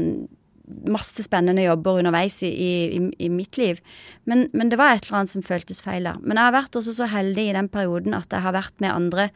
masse 0.91 1.23
spennende 1.23 1.63
jobber 1.63 2.01
underveis 2.01 2.41
i, 2.43 2.49
i, 2.51 3.01
i 3.23 3.29
mitt 3.31 3.59
liv. 3.59 3.79
Men, 4.25 4.47
men 4.57 4.71
det 4.71 4.79
var 4.81 4.95
et 4.95 5.07
eller 5.07 5.21
annet 5.21 5.35
som 5.35 5.45
føltes 5.47 5.83
feil 5.85 6.09
da. 6.09 6.17
Men 6.23 6.39
jeg 6.39 6.49
har 6.49 6.57
vært 6.57 6.79
også 6.79 6.97
så 6.97 7.09
heldig 7.11 7.47
i 7.51 7.55
den 7.57 7.71
perioden 7.73 8.17
at 8.17 8.33
jeg 8.35 8.43
har 8.43 8.57
vært 8.57 8.75
med 8.83 8.95
andre 8.95 9.29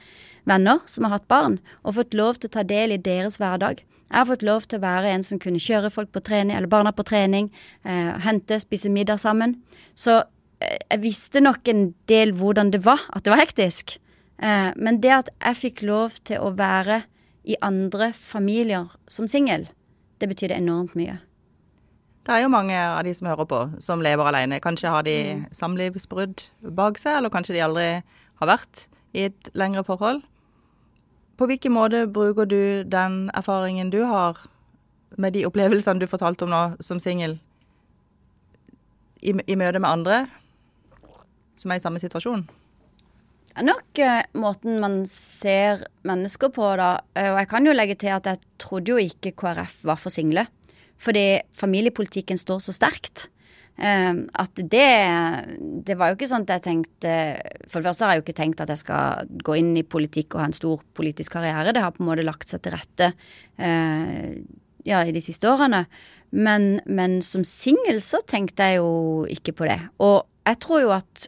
venner 0.49 0.81
som 0.91 1.07
har 1.07 1.19
hatt 1.19 1.29
barn, 1.31 1.59
og 1.85 1.99
fått 1.99 2.17
lov 2.17 2.41
til 2.41 2.51
å 2.51 2.57
ta 2.59 2.67
del 2.67 2.97
i 2.97 3.01
deres 3.03 3.39
hverdag. 3.41 3.85
Jeg 4.11 4.19
har 4.19 4.27
fått 4.27 4.43
lov 4.47 4.67
til 4.67 4.81
å 4.81 4.83
være 4.83 5.13
en 5.15 5.25
som 5.27 5.39
kunne 5.39 5.63
kjøre 5.63 5.93
folk 5.95 6.11
på 6.15 6.23
trening, 6.27 6.57
eller 6.57 6.71
barna 6.71 6.91
på 6.97 7.07
trening, 7.07 7.51
eh, 7.85 8.11
hente, 8.25 8.59
spise 8.63 8.91
middag 8.91 9.21
sammen. 9.23 9.61
Så 9.95 10.23
eh, 10.59 10.81
jeg 10.91 11.03
visste 11.05 11.45
nok 11.45 11.71
en 11.71 11.93
del 12.11 12.35
hvordan 12.35 12.73
det 12.75 12.83
var, 12.89 13.05
at 13.15 13.23
det 13.23 13.35
var 13.37 13.45
hektisk. 13.45 14.01
Eh, 14.43 14.73
men 14.75 14.99
det 15.05 15.15
at 15.15 15.31
jeg 15.37 15.61
fikk 15.61 15.85
lov 15.87 16.19
til 16.27 16.43
å 16.43 16.51
være 16.59 17.05
i 17.45 17.57
andre 17.65 18.13
familier 18.17 18.91
som 19.09 19.29
singel, 19.29 19.69
det 20.21 20.29
betydde 20.29 20.59
enormt 20.61 20.97
mye. 20.99 21.19
Det 22.27 22.35
er 22.37 22.43
jo 22.45 22.53
mange 22.53 22.77
av 22.77 23.01
de 23.07 23.15
som 23.17 23.31
hører 23.31 23.49
på, 23.49 23.61
som 23.81 24.03
lever 24.05 24.29
alene. 24.29 24.61
Kanskje 24.61 24.93
har 24.93 25.07
de 25.07 25.17
samlivsbrudd 25.57 26.45
bak 26.77 27.01
seg, 27.01 27.17
eller 27.17 27.33
kanskje 27.33 27.57
de 27.57 27.65
aldri 27.65 27.87
har 28.41 28.51
vært 28.51 28.87
i 29.17 29.25
et 29.31 29.51
lengre 29.57 29.85
forhold. 29.87 30.21
På 31.41 31.49
hvilken 31.49 31.73
måte 31.73 32.05
bruker 32.13 32.45
du 32.45 32.85
den 32.85 33.31
erfaringen 33.35 33.91
du 33.91 34.03
har 34.05 34.37
med 35.17 35.33
de 35.33 35.47
opplevelsene 35.49 36.01
du 36.01 36.07
fortalte 36.07 36.45
om 36.45 36.53
nå 36.53 36.63
som 36.85 37.01
singel, 37.01 37.39
i, 39.21 39.33
i 39.33 39.57
møte 39.57 39.81
med 39.81 39.91
andre 39.91 40.23
som 41.57 41.73
er 41.73 41.81
i 41.81 41.85
samme 41.85 42.01
situasjon? 42.01 42.47
Det 43.51 43.59
er 43.59 43.67
nok 43.67 43.99
uh, 43.99 44.23
måten 44.39 44.79
man 44.83 45.01
ser 45.11 45.83
mennesker 46.07 46.53
på, 46.55 46.69
da. 46.79 46.93
Eh, 47.19 47.33
og 47.33 47.41
jeg 47.41 47.49
kan 47.51 47.67
jo 47.67 47.75
legge 47.75 47.97
til 47.99 48.13
at 48.15 48.29
jeg 48.31 48.39
trodde 48.63 48.93
jo 48.95 49.03
ikke 49.03 49.35
KrF 49.43 49.81
var 49.89 49.99
for 49.99 50.15
single. 50.15 50.47
Fordi 51.01 51.43
familiepolitikken 51.59 52.39
står 52.39 52.61
så 52.63 52.75
sterkt. 52.77 53.27
Uh, 53.81 54.23
at 54.39 54.55
det 54.55 54.89
Det 55.87 55.97
var 55.97 56.11
jo 56.11 56.19
ikke 56.19 56.29
sånn 56.29 56.43
at 56.45 56.51
jeg 56.59 56.63
tenkte 56.67 57.13
For 57.71 57.81
det 57.81 57.87
første 57.87 58.05
har 58.05 58.13
jeg 58.13 58.21
jo 58.21 58.25
ikke 58.27 58.37
tenkt 58.37 58.61
at 58.61 58.69
jeg 58.69 58.83
skal 58.83 59.31
gå 59.47 59.55
inn 59.57 59.71
i 59.79 59.87
politikk 59.87 60.35
og 60.35 60.43
ha 60.43 60.49
en 60.51 60.57
stor 60.57 60.83
politisk 60.95 61.33
karriere. 61.39 61.73
Det 61.73 61.83
har 61.83 61.95
på 61.97 62.05
en 62.05 62.11
måte 62.11 62.27
lagt 62.27 62.51
seg 62.51 62.63
til 62.63 62.77
rette 62.77 63.11
ja, 63.57 65.01
i 65.01 65.15
de 65.15 65.23
siste 65.25 65.49
årene. 65.49 65.87
Men, 66.31 66.81
men 66.87 67.19
som 67.25 67.43
singel 67.45 68.03
så 68.05 68.21
tenkte 68.21 68.69
jeg 68.69 68.83
jo 68.83 69.25
ikke 69.33 69.57
på 69.57 69.71
det. 69.71 69.81
Og 70.05 70.23
jeg 70.47 70.61
tror 70.61 70.85
jo 70.85 70.93
at 70.99 71.27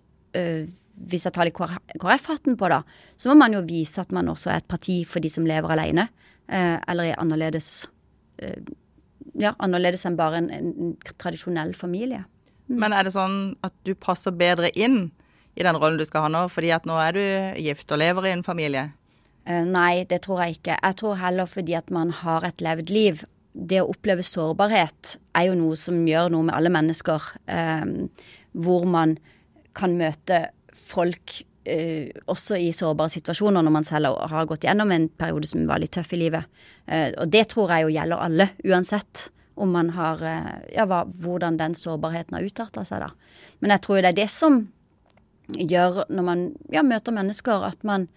hvis 1.11 1.27
jeg 1.27 1.35
tar 1.35 1.49
litt 1.49 1.59
KrF-hatten 1.59 2.57
på, 2.59 2.69
da, 2.71 2.83
så 3.19 3.33
må 3.33 3.41
man 3.43 3.57
jo 3.57 3.63
vise 3.67 4.03
at 4.03 4.13
man 4.15 4.31
også 4.31 4.53
er 4.53 4.63
et 4.63 4.71
parti 4.71 5.03
for 5.09 5.25
de 5.25 5.31
som 5.33 5.47
lever 5.49 5.75
alene. 5.75 6.09
Eh, 6.47 6.77
eller 6.91 7.13
er 7.13 7.21
annerledes 7.23 7.73
eh, 8.43 8.63
Ja, 9.39 9.55
annerledes 9.65 10.03
enn 10.05 10.19
bare 10.19 10.43
en, 10.43 10.51
en 10.53 10.95
tradisjonell 11.17 11.73
familie. 11.79 12.27
Mm. 12.69 12.79
Men 12.83 12.93
er 12.93 13.07
det 13.07 13.15
sånn 13.15 13.55
at 13.65 13.75
du 13.87 13.95
passer 13.97 14.35
bedre 14.37 14.69
inn 14.77 15.07
i 15.55 15.65
den 15.65 15.77
rollen 15.79 16.01
du 16.01 16.05
skal 16.09 16.27
ha 16.27 16.33
nå, 16.33 16.43
fordi 16.53 16.73
at 16.75 16.85
nå 16.89 16.97
er 17.01 17.17
du 17.17 17.23
gift 17.63 17.93
og 17.93 18.01
lever 18.03 18.29
i 18.29 18.35
en 18.37 18.45
familie? 18.45 18.91
Eh, 19.49 19.65
nei, 19.67 20.05
det 20.09 20.23
tror 20.27 20.45
jeg 20.45 20.59
ikke. 20.59 20.79
Jeg 20.79 20.99
tror 21.01 21.21
heller 21.21 21.51
fordi 21.51 21.77
at 21.79 21.91
man 21.95 22.13
har 22.23 22.47
et 22.47 22.63
levd 22.65 22.93
liv, 22.93 23.25
det 23.53 23.83
å 23.83 23.91
oppleve 23.93 24.25
sårbarhet 24.25 25.17
er 25.37 25.51
jo 25.51 25.57
noe 25.59 25.77
som 25.77 25.99
gjør 26.09 26.31
noe 26.33 26.49
med 26.49 26.57
alle 26.57 26.73
mennesker. 26.73 27.33
Eh, 27.47 27.85
hvor 28.53 28.85
man 28.89 29.17
kan 29.77 29.97
møte 29.97 30.47
folk 30.77 31.43
Uh, 31.63 32.11
også 32.27 32.57
i 32.59 32.73
sårbare 32.75 33.13
situasjoner 33.13 33.63
når 33.63 33.71
man 33.71 33.85
selv 33.87 34.17
har 34.33 34.47
gått 34.51 34.65
gjennom 34.67 34.91
en 34.91 35.05
periode 35.15 35.47
som 35.47 35.61
var 35.69 35.79
litt 35.79 35.93
tøff 35.95 36.11
i 36.17 36.19
livet. 36.19 36.49
Uh, 36.91 37.15
og 37.23 37.31
det 37.31 37.45
tror 37.53 37.71
jeg 37.71 37.85
jo 37.85 37.93
gjelder 37.95 38.19
alle, 38.25 38.47
uansett 38.67 39.29
om 39.55 39.71
man 39.71 39.93
har 39.95 40.25
uh, 40.27 40.57
Ja, 40.75 40.89
hva, 40.91 41.05
hvordan 41.07 41.61
den 41.61 41.77
sårbarheten 41.79 42.35
har 42.35 42.43
utarta 42.43 42.83
seg, 42.83 43.05
da. 43.05 43.47
Men 43.63 43.77
jeg 43.77 43.85
tror 43.85 44.01
jo 44.01 44.03
det 44.03 44.11
er 44.11 44.19
det 44.19 44.27
som 44.35 44.59
gjør, 45.55 46.03
når 46.11 46.27
man 46.27 46.45
ja, 46.75 46.83
møter 46.83 47.15
mennesker, 47.15 47.69
at 47.71 47.87
man 47.87 48.09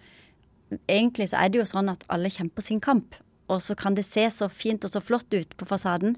Egentlig 0.90 1.28
så 1.30 1.38
er 1.38 1.52
det 1.54 1.60
jo 1.60 1.70
sånn 1.70 1.92
at 1.92 2.02
alle 2.10 2.26
kjemper 2.26 2.64
sin 2.66 2.80
kamp. 2.82 3.14
Og 3.46 3.60
så 3.62 3.76
kan 3.78 3.94
det 3.94 4.02
se 4.02 4.24
så 4.34 4.48
fint 4.50 4.82
og 4.82 4.90
så 4.90 4.98
flott 4.98 5.30
ut 5.30 5.52
på 5.54 5.68
fasaden, 5.70 6.16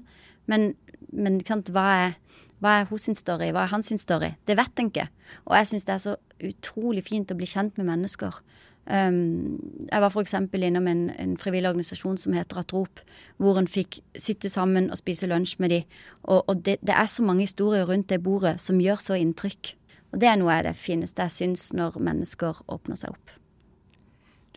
men, 0.49 0.71
men 1.13 1.37
hva, 1.45 1.83
er, 1.93 2.15
hva 2.59 2.79
er 2.81 2.89
hos 2.89 3.07
sin 3.07 3.15
story, 3.15 3.51
hva 3.55 3.63
er 3.63 3.73
hans 3.73 3.87
sin 3.91 4.01
story? 4.01 4.33
Det 4.47 4.57
vet 4.59 4.81
en 4.81 4.91
ikke. 4.91 5.07
Og 5.47 5.55
jeg 5.55 5.69
syns 5.71 5.87
det 5.87 5.95
er 5.95 6.03
så 6.03 6.15
utrolig 6.49 7.05
fint 7.07 7.31
å 7.31 7.37
bli 7.39 7.47
kjent 7.47 7.79
med 7.79 7.87
mennesker. 7.87 8.41
Um, 8.89 9.59
jeg 9.85 10.01
var 10.01 10.09
f.eks. 10.09 10.33
innom 10.33 10.87
en, 10.89 11.01
en, 11.13 11.35
frivillig 11.37 11.69
organisasjon 11.69 12.17
som 12.17 12.33
heter 12.33 12.63
Atrop, 12.63 13.03
hvor 13.37 13.59
en 13.61 13.69
fikk 13.69 13.99
sitte 14.17 14.49
sammen 14.49 14.89
og 14.89 14.97
spise 14.97 15.29
lunsj 15.29 15.59
med 15.61 15.75
de. 15.75 15.81
Og, 16.23 16.41
og 16.41 16.63
det, 16.65 16.79
det, 16.81 16.95
er 16.95 17.05
så 17.05 17.23
mange 17.23 17.45
historier 17.45 17.85
rundt 17.85 18.09
det 18.09 18.23
bordet 18.25 18.57
som 18.63 18.81
gjør 18.81 19.03
så 19.03 19.19
inntrykk. 19.19 19.75
Og 20.09 20.23
det 20.23 20.31
er 20.31 20.39
noe 20.41 20.55
av 20.55 20.65
det 20.65 20.73
fineste 20.79 21.27
jeg 21.27 21.35
syns 21.35 21.67
når 21.77 21.99
mennesker 22.01 22.63
åpner 22.67 22.97
seg 22.97 23.13
opp. 23.13 23.35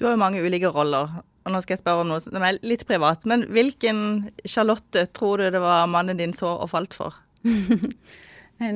Du 0.01 0.07
har 0.07 0.17
jo 0.17 0.23
mange 0.23 0.41
ulike 0.41 0.71
roller, 0.73 1.21
og 1.45 1.53
nå 1.53 1.61
skal 1.61 1.77
jeg 1.77 1.83
spørre 1.83 2.07
om 2.07 2.15
noe 2.15 2.23
som 2.25 2.41
er 2.41 2.57
litt 2.65 2.87
privat. 2.89 3.27
Men 3.29 3.45
hvilken 3.53 4.31
Charlotte 4.49 5.05
tror 5.13 5.43
du 5.43 5.51
det 5.53 5.61
var 5.61 5.85
mannen 5.93 6.19
din 6.19 6.33
så 6.33 6.55
og 6.57 6.73
falt 6.73 6.97
for? 6.97 7.21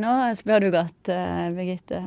Nå 0.03 0.15
spør 0.39 0.65
du 0.65 0.71
godt, 0.75 1.11
uh, 1.11 1.51
Birgitte. 1.57 2.07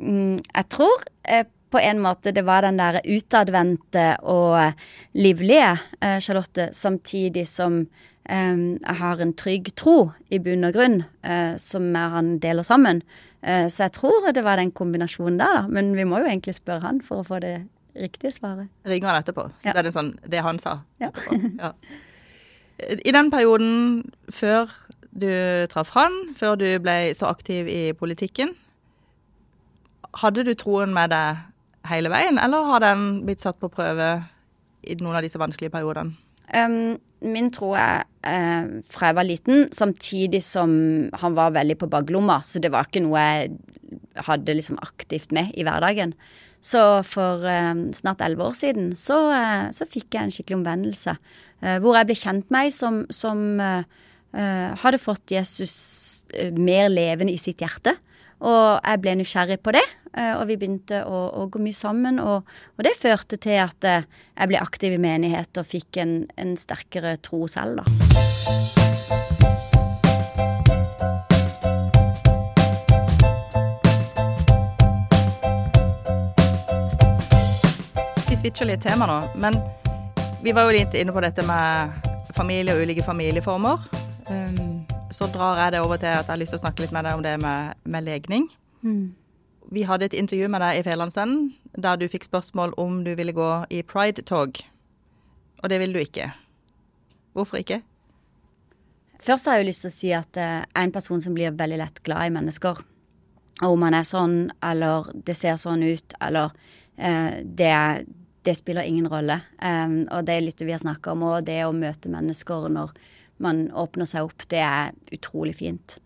Mm, 0.00 0.36
jeg 0.38 0.68
tror 0.72 1.02
uh, 1.30 1.46
på 1.70 1.80
en 1.82 2.02
måte 2.02 2.32
det 2.34 2.44
var 2.46 2.64
den 2.66 2.80
der 2.80 3.00
utadvendte 3.06 4.06
og 4.26 4.72
livlige 5.14 5.72
uh, 6.02 6.18
Charlotte, 6.22 6.70
samtidig 6.72 7.48
som 7.48 7.84
jeg 8.30 8.94
har 9.00 9.18
en 9.18 9.32
trygg 9.34 9.72
tro 9.80 10.12
i 10.30 10.38
bunn 10.38 10.62
og 10.68 10.76
grunn, 10.76 11.00
som 11.58 11.88
han 11.96 12.28
deler 12.38 12.62
sammen. 12.62 13.00
så 13.42 13.88
jeg 13.88 13.92
tror 13.96 14.28
det 14.30 14.44
var 14.44 14.60
den 14.60 14.70
kombinasjonen 14.70 15.40
der, 15.40 15.56
da. 15.56 15.62
Men 15.66 15.96
vi 15.96 16.04
må 16.06 16.20
jo 16.20 16.28
egentlig 16.28 16.54
spørre 16.54 16.84
han 16.84 17.00
for 17.02 17.24
å 17.24 17.26
få 17.26 17.40
det 17.42 17.56
riktige 17.96 18.30
svaret. 18.30 18.68
Ringer 18.86 19.08
han 19.08 19.24
etterpå, 19.24 19.48
så 19.58 19.72
ja. 19.72 19.74
det 19.74 19.82
er 19.82 19.88
det, 19.88 19.94
sånn, 19.96 20.12
det 20.30 20.44
han 20.46 20.60
sa 20.62 20.76
ja. 21.02 21.10
ja. 21.64 21.72
I 22.78 23.16
den 23.16 23.32
perioden 23.32 23.74
før 24.30 24.70
du 25.10 25.30
traff 25.72 25.92
han, 25.96 26.14
før 26.38 26.58
du 26.60 26.66
ble 26.82 27.12
så 27.16 27.30
aktiv 27.30 27.68
i 27.70 27.90
politikken, 27.96 28.54
hadde 30.20 30.44
du 30.46 30.52
troen 30.58 30.94
med 30.94 31.12
deg 31.12 31.46
hele 31.90 32.10
veien, 32.12 32.38
eller 32.38 32.66
har 32.68 32.82
den 32.84 33.22
blitt 33.26 33.42
satt 33.42 33.58
på 33.60 33.70
prøve 33.72 34.10
i 34.82 34.96
noen 35.00 35.18
av 35.18 35.24
disse 35.24 35.40
vanskelige 35.40 35.72
periodene? 35.74 36.16
Um, 36.50 36.98
min 37.22 37.50
tro 37.54 37.72
er 37.78 38.02
uh, 38.26 38.80
fra 38.90 39.10
jeg 39.10 39.18
var 39.20 39.28
liten, 39.28 39.68
samtidig 39.74 40.42
som 40.42 40.72
han 41.22 41.36
var 41.38 41.54
veldig 41.54 41.76
på 41.78 41.90
baklomma. 41.90 42.40
Så 42.42 42.62
det 42.62 42.72
var 42.74 42.88
ikke 42.88 43.04
noe 43.04 43.22
jeg 43.22 43.52
hadde 44.26 44.56
liksom 44.56 44.80
aktivt 44.82 45.34
med 45.34 45.54
i 45.54 45.66
hverdagen. 45.66 46.14
Så 46.60 46.80
for 47.08 47.46
eh, 47.48 47.72
snart 47.96 48.20
elleve 48.20 48.50
år 48.50 48.56
siden 48.56 48.92
så, 48.98 49.30
eh, 49.32 49.70
så, 49.72 49.86
fikk 49.88 50.12
jeg 50.12 50.26
en 50.26 50.34
skikkelig 50.34 50.58
omvendelse. 50.58 51.16
Eh, 51.62 51.78
hvor 51.80 51.96
jeg 51.96 52.10
ble 52.10 52.16
kjent 52.20 52.50
med 52.52 52.68
ei 52.68 52.74
som, 52.74 53.02
som 53.08 53.40
eh, 53.64 53.78
eh, 53.80 54.09
hadde 54.32 55.00
fått 55.02 55.34
Jesus 55.34 55.74
eh, 56.34 56.52
mer 56.54 56.88
levende 56.92 57.34
i 57.34 57.40
sitt 57.40 57.62
hjerte. 57.64 57.96
Og 58.40 58.80
jeg 58.80 59.02
ble 59.02 59.18
nysgjerrig 59.20 59.58
på 59.60 59.74
det, 59.76 59.82
og 60.16 60.46
vi 60.48 60.56
begynte 60.56 61.02
å, 61.04 61.18
å 61.42 61.44
gå 61.52 61.60
mye 61.60 61.76
sammen. 61.76 62.16
Og, 62.24 62.48
og, 62.48 62.80
det 62.86 62.96
førte 62.96 63.36
til 63.36 63.60
at 63.60 63.84
jeg 63.84 64.48
ble 64.48 64.62
aktiv 64.64 64.96
i 64.96 65.02
menighet 65.02 65.60
og 65.60 65.68
fikk 65.68 66.00
en, 66.00 66.14
en 66.40 66.56
sterkere 66.56 67.18
tro 67.20 67.44
selv, 67.52 67.84
da. 67.84 68.70
switcher 78.40 78.70
litt 78.70 78.80
tema 78.82 79.06
nå, 79.06 79.18
men 79.36 79.58
vi 80.40 80.54
var 80.56 80.68
jo 80.68 80.78
litt 80.78 80.94
inne 80.96 81.12
på 81.12 81.20
dette 81.20 81.44
med 81.44 82.08
familie 82.32 82.72
og 82.72 82.86
ulike 82.86 83.04
familieformer. 83.04 84.09
Um, 84.30 84.86
så 85.10 85.26
drar 85.26 85.58
jeg 85.58 85.72
det 85.74 85.80
over 85.82 85.98
til 85.98 86.06
at 86.06 86.22
jeg 86.22 86.32
har 86.32 86.38
lyst 86.38 86.54
til 86.54 86.60
å 86.60 86.64
snakke 86.64 86.84
litt 86.84 86.94
med 86.94 87.06
deg 87.06 87.18
om 87.18 87.24
det 87.24 87.34
med, 87.42 87.74
med 87.84 88.06
legning. 88.06 88.46
Mm. 88.86 89.12
Vi 89.74 89.82
hadde 89.86 90.06
et 90.06 90.14
intervju 90.14 90.48
med 90.50 90.62
deg 90.62 90.78
i 90.78 90.84
Fælandsenden 90.86 91.50
der 91.78 91.98
du 91.98 92.06
fikk 92.10 92.26
spørsmål 92.26 92.74
om 92.78 93.02
du 93.06 93.12
ville 93.18 93.34
gå 93.34 93.50
i 93.70 93.82
pride-tog. 93.86 94.62
Og 95.62 95.70
det 95.70 95.80
ville 95.82 95.94
du 95.94 96.02
ikke. 96.02 96.30
Hvorfor 97.34 97.60
ikke? 97.60 97.82
Først 99.20 99.46
har 99.46 99.58
jeg 99.58 99.64
jo 99.64 99.68
lyst 99.68 99.84
til 99.84 99.90
å 99.90 99.94
si 99.94 100.12
at 100.16 100.38
er 100.40 100.64
en 100.78 100.94
person 100.94 101.20
som 101.20 101.34
blir 101.36 101.54
veldig 101.54 101.78
lett 101.82 102.00
glad 102.06 102.30
i 102.30 102.34
mennesker. 102.34 102.80
Og 103.60 103.74
om 103.74 103.84
han 103.84 103.98
er 103.98 104.08
sånn, 104.08 104.36
eller 104.64 105.10
det 105.26 105.36
ser 105.36 105.58
sånn 105.60 105.84
ut, 105.84 106.14
eller 106.24 106.54
eh, 106.96 107.42
det, 107.44 107.74
det 108.46 108.56
spiller 108.56 108.88
ingen 108.88 109.10
rolle. 109.12 109.36
Um, 109.60 110.06
og 110.08 110.24
det 110.24 110.36
er 110.36 110.46
litt 110.46 110.62
det 110.62 110.70
vi 110.70 110.74
har 110.74 110.80
snakka 110.80 111.12
om 111.12 111.26
òg, 111.28 111.42
det 111.50 111.60
å 111.66 111.74
møte 111.76 112.12
mennesker 112.12 112.70
når 112.72 112.94
man 113.42 113.68
åpner 113.76 114.08
seg 114.08 114.28
opp, 114.28 114.46
det 114.52 114.62
er 114.64 114.94
utrolig 115.14 115.56
fint. 115.60 115.98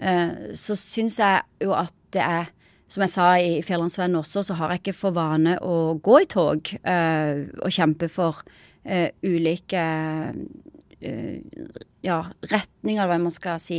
Uh, 0.00 0.52
så 0.56 0.76
syns 0.78 1.18
jeg 1.20 1.42
jo 1.60 1.76
at 1.76 1.94
det 2.14 2.24
er 2.24 2.50
Som 2.90 3.04
jeg 3.04 3.12
sa 3.12 3.24
i 3.38 3.60
Fjellandsvennen 3.62 4.18
også, 4.18 4.42
så 4.42 4.56
har 4.58 4.72
jeg 4.72 4.80
ikke 4.80 4.96
for 4.98 5.14
vane 5.14 5.52
å 5.62 5.94
gå 6.02 6.16
i 6.24 6.26
tog 6.26 6.72
uh, 6.82 7.46
og 7.62 7.70
kjempe 7.70 8.08
for 8.10 8.40
uh, 8.42 9.06
ulike 9.22 9.84
ja, 12.04 12.16
retninger, 12.50 13.06
hva 13.08 13.16
man 13.22 13.32
skal 13.32 13.56
si. 13.62 13.78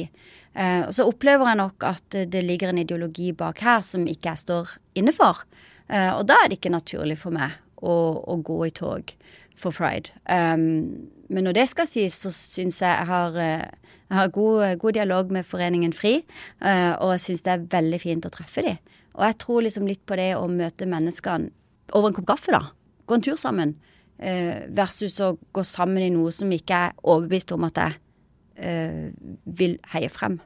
og 0.58 0.90
så 0.96 1.06
opplever 1.06 1.52
jeg 1.52 1.60
nok 1.60 1.84
at 1.86 2.16
det 2.34 2.42
ligger 2.42 2.72
en 2.72 2.80
ideologi 2.82 3.28
bak 3.38 3.62
her 3.62 3.84
som 3.86 4.08
ikke 4.10 4.32
jeg 4.32 4.42
står 4.42 4.72
inne 4.98 5.14
for. 5.14 5.44
og 5.86 6.24
da 6.26 6.40
er 6.40 6.50
det 6.50 6.58
ikke 6.58 6.74
naturlig 6.74 7.20
for 7.22 7.36
meg 7.36 7.60
å, 7.78 7.94
å 8.26 8.40
gå 8.42 8.58
i 8.66 8.74
tog 8.74 9.14
for 9.54 9.76
pride. 9.76 10.16
Um, 10.26 11.12
men 11.32 11.48
når 11.48 11.56
det 11.56 11.68
skal 11.72 11.88
sies, 11.88 12.18
så 12.20 12.32
syns 12.36 12.82
jeg 12.84 12.92
jeg 12.92 13.08
har, 13.08 13.38
eh, 13.40 13.94
jeg 14.10 14.18
har 14.18 14.34
god, 14.36 14.78
god, 14.82 14.98
dialog 14.98 15.32
med 15.32 15.48
Foreningen 15.48 15.94
FRI, 15.96 16.18
uh, 16.60 17.00
og 17.00 17.16
syns 17.24 17.46
det 17.46 17.54
er 17.54 17.70
veldig 17.72 18.00
fint 18.04 18.28
å 18.28 18.34
treffe 18.34 18.66
dem. 18.66 18.80
Og 19.16 19.24
jeg 19.24 19.38
tror 19.40 19.64
liksom 19.64 19.88
litt 19.88 20.04
på 20.08 20.18
det 20.20 20.34
å 20.36 20.44
møte 20.52 20.88
menneskene 20.90 21.52
over 21.96 22.12
en 22.12 22.18
kopp 22.18 22.28
kaffe, 22.34 22.52
da. 22.52 22.66
Gå 23.08 23.16
en 23.16 23.24
tur 23.24 23.40
sammen. 23.40 23.76
Versus 24.22 25.16
å 25.24 25.32
gå 25.50 25.64
sammen 25.66 26.04
i 26.06 26.12
noe 26.14 26.30
som 26.36 26.52
ikke 26.54 26.78
er 26.78 26.92
overbevist 27.02 27.52
om 27.56 27.64
at 27.66 27.80
jeg 27.82 29.16
vil 29.50 29.74
heie 29.90 30.12
frem. 30.14 30.38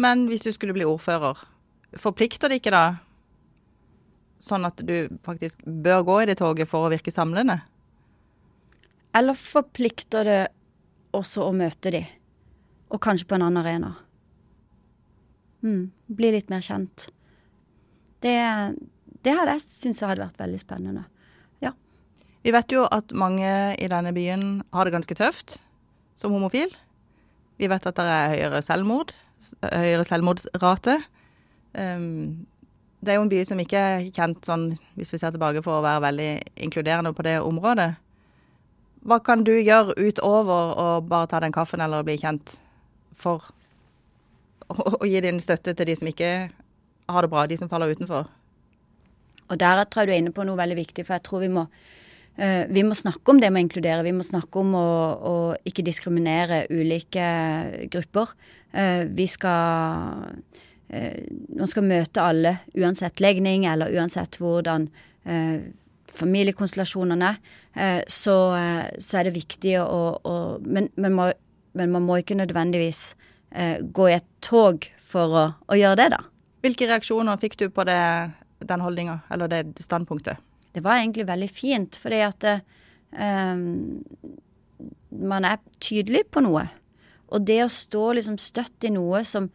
Men 0.00 0.24
hvis 0.30 0.46
du 0.46 0.48
skulle 0.54 0.72
bli 0.72 0.86
ordfører, 0.88 1.42
forplikter 2.00 2.48
det 2.48 2.62
ikke 2.62 2.72
da 2.72 2.84
sånn 4.40 4.64
at 4.64 4.80
du 4.86 5.10
faktisk 5.26 5.60
bør 5.66 6.06
gå 6.08 6.16
i 6.22 6.30
det 6.30 6.38
toget 6.40 6.70
for 6.70 6.86
å 6.86 6.92
virke 6.92 7.12
samlende? 7.12 7.60
Eller 9.16 9.38
forplikter 9.38 10.26
det 10.28 10.40
også 11.16 11.48
å 11.48 11.54
møte 11.56 11.92
de, 11.94 12.04
og 12.90 13.02
kanskje 13.02 13.26
på 13.30 13.36
en 13.36 13.46
annen 13.48 13.62
arena? 13.62 13.94
Mm, 15.66 15.90
bli 16.06 16.30
litt 16.36 16.52
mer 16.52 16.62
kjent. 16.64 17.08
Det, 18.22 18.36
det 19.24 19.34
hadde 19.36 19.56
jeg 19.56 19.64
syntes 19.66 20.04
hadde 20.06 20.22
vært 20.22 20.38
veldig 20.40 20.60
spennende. 20.62 21.06
Ja. 21.64 21.74
Vi 22.44 22.54
vet 22.54 22.72
jo 22.72 22.86
at 22.86 23.12
mange 23.16 23.50
i 23.74 23.90
denne 23.90 24.14
byen 24.16 24.62
har 24.70 24.86
det 24.86 24.94
ganske 24.94 25.18
tøft 25.18 25.58
som 26.18 26.36
homofil. 26.36 26.72
Vi 27.60 27.68
vet 27.68 27.84
at 27.88 27.98
det 27.98 28.06
er 28.06 28.32
høyere 28.36 28.62
selvmord 28.64 29.12
høyere 29.62 30.04
selvmordsrate. 30.04 31.00
Um, 31.74 32.46
det 33.00 33.12
er 33.12 33.18
jo 33.18 33.24
en 33.24 33.32
by 33.32 33.40
som 33.48 33.60
ikke 33.62 33.80
er 33.80 34.06
kjent 34.12 34.44
sånn, 34.44 34.66
hvis 34.98 35.12
vi 35.14 35.20
ser 35.20 35.32
tilbake, 35.34 35.62
for 35.64 35.78
å 35.78 35.84
være 35.84 36.04
veldig 36.08 36.30
inkluderende 36.66 37.14
på 37.16 37.24
det 37.24 37.38
området. 37.40 37.94
Hva 39.00 39.20
kan 39.24 39.44
du 39.46 39.54
gjøre 39.56 39.96
utover 39.96 40.74
å 40.76 40.88
bare 41.00 41.30
ta 41.30 41.40
den 41.40 41.54
kaffen 41.54 41.80
eller 41.80 42.04
bli 42.04 42.18
kjent 42.20 42.58
for 43.16 43.46
å, 44.68 45.00
å 45.00 45.08
gi 45.08 45.22
din 45.24 45.40
støtte 45.40 45.72
til 45.76 45.88
de 45.88 45.96
som 45.96 46.10
ikke 46.10 46.32
har 47.10 47.24
det 47.24 47.32
bra, 47.32 47.46
de 47.48 47.56
som 47.56 47.70
faller 47.70 47.94
utenfor? 47.94 48.28
Og 49.50 49.58
der 49.58 49.82
tror 49.88 50.04
jeg 50.04 50.10
du 50.10 50.14
er 50.14 50.20
inne 50.22 50.34
på 50.34 50.44
noe 50.46 50.60
veldig 50.60 50.78
viktig, 50.78 51.06
for 51.06 51.16
jeg 51.16 51.24
tror 51.26 51.42
vi 51.42 51.50
må, 51.50 51.64
uh, 51.64 52.64
vi 52.70 52.84
må 52.86 52.96
snakke 52.98 53.32
om 53.32 53.40
det 53.42 53.50
med 53.50 53.64
å 53.64 53.66
inkludere. 53.66 54.06
Vi 54.06 54.14
må 54.14 54.26
snakke 54.26 54.62
om 54.62 54.76
å, 54.78 54.86
å 55.16 55.34
ikke 55.66 55.86
diskriminere 55.86 56.66
ulike 56.70 57.26
grupper. 57.90 58.36
Uh, 58.70 59.08
vi 59.10 59.26
skal 59.30 60.28
uh, 60.92 61.18
Man 61.56 61.72
skal 61.72 61.88
møte 61.88 62.22
alle, 62.22 62.58
uansett 62.78 63.24
legning 63.24 63.66
eller 63.70 63.96
uansett 63.96 64.38
hvordan 64.40 64.90
familiekonstellasjonene 66.14 67.30
er. 67.30 68.04
Så, 68.10 68.34
så, 68.98 69.18
er 69.18 69.28
det 69.28 69.36
viktig 69.36 69.76
å, 69.78 70.00
å 70.26 70.34
men, 70.60 70.88
men, 70.98 71.14
må, 71.14 71.28
men, 71.78 71.92
man 71.94 72.02
må 72.02 72.16
ikke 72.18 72.34
nødvendigvis 72.34 73.12
gå 73.94 74.08
i 74.10 74.16
et 74.16 74.26
tog 74.42 74.88
for 74.98 75.36
å, 75.38 75.44
å 75.70 75.78
gjøre 75.78 76.00
det, 76.02 76.08
da. 76.16 76.20
Hvilke 76.66 76.88
reaksjoner 76.90 77.38
fikk 77.40 77.56
du 77.62 77.68
på 77.72 77.86
det 77.88 78.00
den 78.68 78.80
holdninga, 78.80 79.20
eller 79.30 79.48
det 79.48 79.64
standpunktet? 79.80 80.36
Det 80.72 80.82
var 80.84 81.00
egentlig 81.00 81.26
veldig 81.26 81.50
fint, 81.50 81.96
fordi 81.96 82.20
at 82.22 82.46
um, 83.10 84.02
man 85.10 85.44
er 85.44 85.62
tydelig 85.82 86.26
på 86.30 86.42
noe. 86.44 86.66
Og 87.30 87.46
det 87.46 87.62
å 87.64 87.72
stå 87.72 88.12
liksom 88.18 88.38
støtt 88.42 88.86
i 88.86 88.94
noe 88.94 89.24
som 89.24 89.50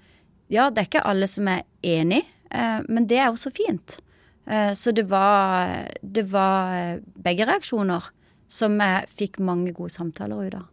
Ja, 0.46 0.68
det 0.70 0.78
er 0.78 0.86
ikke 0.86 1.08
alle 1.10 1.26
som 1.26 1.48
er 1.50 1.64
enig, 1.82 2.22
uh, 2.54 2.84
men 2.86 3.08
det 3.10 3.18
er 3.18 3.32
også 3.32 3.50
fint. 3.56 3.98
Uh, 4.46 4.74
så 4.78 4.94
det 4.94 5.08
var, 5.10 5.90
det 6.02 6.28
var 6.32 7.02
begge 7.24 7.48
reaksjoner 7.50 8.12
som 8.52 8.78
jeg 8.82 9.10
fikk 9.10 9.40
mange 9.42 9.74
gode 9.74 9.94
samtaler 9.94 10.48
ut 10.48 10.58
av. 10.60 10.66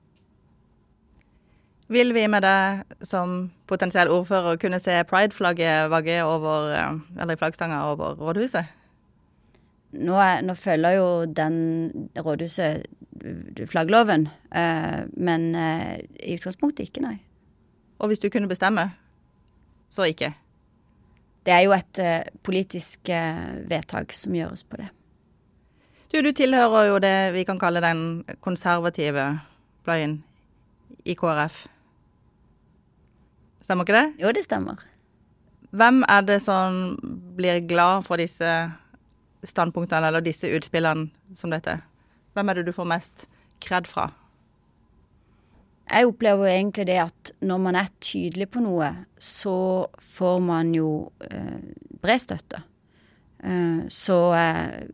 Vil 1.92 2.12
vi 2.16 2.24
med 2.28 2.44
det 2.44 3.06
som 3.08 3.50
potensiell 3.68 4.08
ordfører 4.12 4.60
kunne 4.60 4.80
se 4.80 4.94
pride-flagget 5.08 5.90
vagge 5.92 6.22
over, 6.24 6.70
eh, 6.72 7.00
eller 7.20 7.36
i 7.36 7.40
flaggstanga 7.40 7.82
over 7.90 8.14
rådhuset? 8.16 8.70
Nå, 10.00 10.14
er, 10.16 10.40
nå, 10.40 10.54
følger 10.56 10.96
jo 10.96 11.08
den 11.28 11.58
rådhuset 12.16 12.86
flaggloven, 13.68 14.24
men 15.20 15.44
i 15.52 16.32
utgangspunktet 16.38 16.88
ikke, 16.88 17.04
nei. 17.04 17.18
Og 18.00 18.08
hvis 18.08 18.24
du 18.24 18.30
kunne 18.32 18.48
bestemme, 18.48 18.88
så 19.92 20.08
ikke? 20.08 20.32
Det 21.42 21.54
er 21.54 21.64
jo 21.66 21.72
et 21.74 21.98
uh, 22.02 22.22
politisk 22.46 23.10
vedtak 23.70 24.12
som 24.14 24.34
gjøres 24.36 24.62
på 24.64 24.78
det. 24.78 24.88
Du, 26.12 26.20
du 26.20 26.30
tilhører 26.36 26.90
jo 26.90 26.98
det 27.00 27.16
vi 27.34 27.44
kan 27.48 27.58
kalle 27.58 27.80
den 27.80 28.22
konservative 28.44 29.40
fløyen 29.82 30.18
i 31.08 31.14
KrF. 31.18 31.64
Stemmer 33.62 33.86
ikke 33.86 33.96
det? 33.96 34.06
Jo, 34.20 34.32
det 34.36 34.44
stemmer. 34.44 34.82
Hvem 35.72 36.02
er 36.04 36.20
det 36.28 36.42
som 36.44 36.98
blir 37.36 37.62
glad 37.64 38.04
for 38.04 38.20
disse 38.20 38.50
standpunktene 39.44 40.10
eller 40.10 40.20
disse 40.20 40.50
utspillene 40.52 41.08
som 41.38 41.50
dette? 41.54 41.78
Hvem 42.36 42.48
er 42.48 42.60
det 42.60 42.66
du 42.68 42.76
får 42.76 42.90
mest 42.92 43.24
kred 43.64 43.88
fra? 43.88 44.10
Jeg 45.92 46.08
opplever 46.08 46.48
jo 46.48 46.52
egentlig 46.54 46.86
det 46.88 46.98
at 47.02 47.32
når 47.44 47.58
man 47.60 47.76
er 47.76 47.90
tydelig 48.00 48.48
på 48.54 48.62
noe, 48.64 48.88
så 49.20 49.56
får 50.00 50.38
man 50.40 50.72
jo 50.74 51.12
eh, 51.28 51.58
bred 52.00 52.22
støtte. 52.22 52.62
Eh, 53.44 53.82
så 53.92 54.18
eh, 54.38 54.88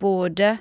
både 0.00 0.54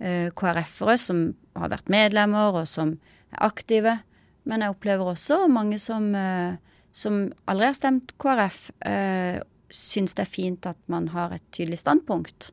eh, 0.00 0.32
KrF-ere 0.34 0.98
som 0.98 1.28
har 1.54 1.70
vært 1.70 1.92
medlemmer 1.94 2.58
og 2.64 2.68
som 2.68 2.96
er 3.30 3.44
aktive, 3.46 3.98
men 4.44 4.64
jeg 4.64 4.74
opplever 4.74 5.14
også 5.14 5.44
mange 5.48 5.78
som 5.80 6.10
eh, 6.18 6.58
som 6.94 7.32
aldri 7.50 7.66
har 7.66 7.74
stemt 7.74 8.14
KrF, 8.22 8.70
eh, 8.86 9.42
syns 9.74 10.14
det 10.14 10.22
er 10.22 10.30
fint 10.30 10.66
at 10.70 10.78
man 10.86 11.08
har 11.10 11.34
et 11.34 11.42
tydelig 11.50 11.80
standpunkt. 11.82 12.52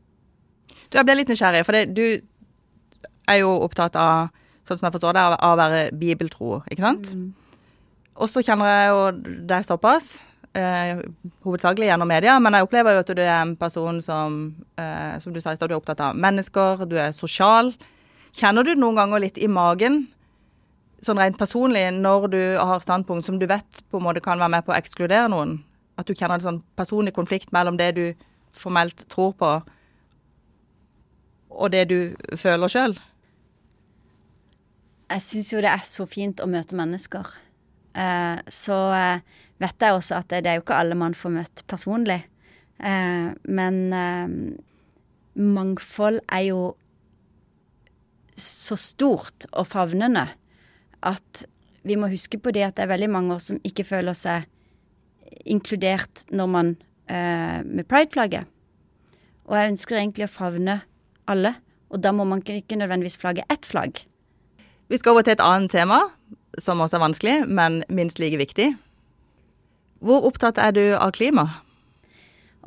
Du, 0.90 0.98
Jeg 0.98 1.06
ble 1.06 1.16
litt 1.20 1.30
nysgjerrig, 1.30 1.62
for 1.68 1.78
det, 1.78 1.94
du 1.94 3.06
er 3.30 3.38
jo 3.44 3.52
opptatt 3.62 3.96
av 3.96 4.34
sånn 4.68 4.80
som 4.80 4.88
jeg 4.88 4.96
forstår 4.98 5.18
det, 5.18 5.28
av 5.36 5.54
å 5.54 5.60
være 5.60 5.86
bibeltro, 5.98 6.62
ikke 6.72 6.86
sant? 6.86 7.14
Mm. 7.16 7.32
Og 8.22 8.30
så 8.30 8.44
kjenner 8.46 8.70
jeg 8.70 8.92
jo 8.92 9.00
deg 9.50 9.66
såpass, 9.66 10.10
eh, 10.54 11.02
hovedsakelig 11.46 11.90
gjennom 11.90 12.08
media, 12.08 12.38
men 12.40 12.54
jeg 12.54 12.68
opplever 12.68 12.96
jo 12.96 13.04
at 13.06 13.14
du 13.16 13.22
er 13.22 13.42
en 13.42 13.56
person 13.56 14.02
som, 14.02 14.56
eh, 14.78 15.18
som 15.20 15.34
du 15.34 15.42
sa 15.42 15.52
i 15.52 15.56
stad, 15.56 15.70
du 15.70 15.76
er 15.76 15.82
opptatt 15.82 16.02
av 16.02 16.16
mennesker, 16.16 16.88
du 16.88 16.98
er 16.98 17.12
sosial. 17.12 17.74
Kjenner 18.34 18.64
du 18.64 18.76
noen 18.76 18.96
ganger 18.96 19.20
litt 19.20 19.38
i 19.38 19.48
magen 19.48 20.08
sånn 21.02 21.18
rent 21.18 21.38
personlig, 21.40 21.88
når 21.98 22.30
du 22.32 22.42
har 22.58 22.80
standpunkt 22.84 23.26
som 23.26 23.40
du 23.42 23.48
vet 23.50 23.84
på 23.90 23.98
en 23.98 24.06
måte 24.06 24.22
kan 24.24 24.40
være 24.42 24.54
med 24.56 24.66
på 24.66 24.74
å 24.74 24.78
ekskludere 24.78 25.30
noen, 25.34 25.64
at 25.98 26.06
du 26.06 26.14
kjenner 26.14 26.38
en 26.38 26.46
sånn 26.46 26.64
personlig 26.78 27.14
konflikt 27.14 27.52
mellom 27.52 27.78
det 27.78 27.96
du 27.98 28.06
formelt 28.54 29.08
tror 29.10 29.34
på, 29.40 29.52
og 31.52 31.72
det 31.74 31.88
du 31.90 31.98
føler 32.40 32.72
sjøl? 32.72 32.96
Jeg 35.12 35.24
syns 35.26 35.50
jo 35.52 35.62
det 35.64 35.72
er 35.72 35.82
så 35.84 36.06
fint 36.08 36.40
å 36.40 36.48
møte 36.48 36.78
mennesker. 36.80 37.34
Eh, 37.92 38.38
så 38.48 38.78
eh, 38.96 39.24
vet 39.60 39.84
jeg 39.84 39.96
også 39.96 40.20
at 40.22 40.30
det, 40.32 40.46
er 40.48 40.60
jo 40.60 40.64
ikke 40.64 40.78
alle 40.80 40.96
man 40.96 41.16
får 41.18 41.34
møtt 41.36 41.64
personlig. 41.68 42.22
Eh, 42.80 43.32
men 43.52 43.82
mangfold 45.36 46.22
er 46.32 46.46
jo 46.48 46.62
så 48.40 48.78
stort 48.80 49.46
og 49.52 49.68
favnende 49.70 50.30
at 51.06 51.44
vi 51.86 51.98
må 52.00 52.08
huske 52.12 52.40
på 52.40 52.54
det 52.56 52.64
at 52.66 52.78
det 52.78 52.86
er 52.86 52.94
veldig 52.94 53.10
mange 53.12 53.38
som 53.44 53.60
ikke 53.68 53.86
føler 53.86 54.16
seg 54.18 54.48
inkludert 55.50 56.24
når 56.32 56.50
man 56.52 56.72
med 57.12 57.84
prideflagget. 57.90 58.48
Og 59.50 59.56
jeg 59.58 59.72
ønsker 59.74 59.98
egentlig 59.98 60.28
å 60.28 60.32
favne 60.32 60.78
alle, 61.32 61.56
og 61.92 62.00
da 62.06 62.14
må 62.16 62.24
man 62.30 62.44
ikke 62.46 62.78
nødvendigvis 62.80 63.20
flagge 63.20 63.44
ett 63.52 63.68
flagg. 63.68 64.04
Vi 64.92 64.98
skal 65.00 65.16
over 65.16 65.24
til 65.24 65.38
et 65.38 65.44
annet 65.44 65.72
tema, 65.72 66.02
som 66.60 66.82
også 66.84 66.98
er 66.98 67.04
vanskelig, 67.06 67.34
men 67.48 67.80
minst 67.88 68.20
like 68.20 68.36
viktig. 68.36 68.74
Hvor 70.04 70.26
opptatt 70.28 70.58
er 70.60 70.74
du 70.76 70.82
av 70.98 71.14
klima? 71.16 71.46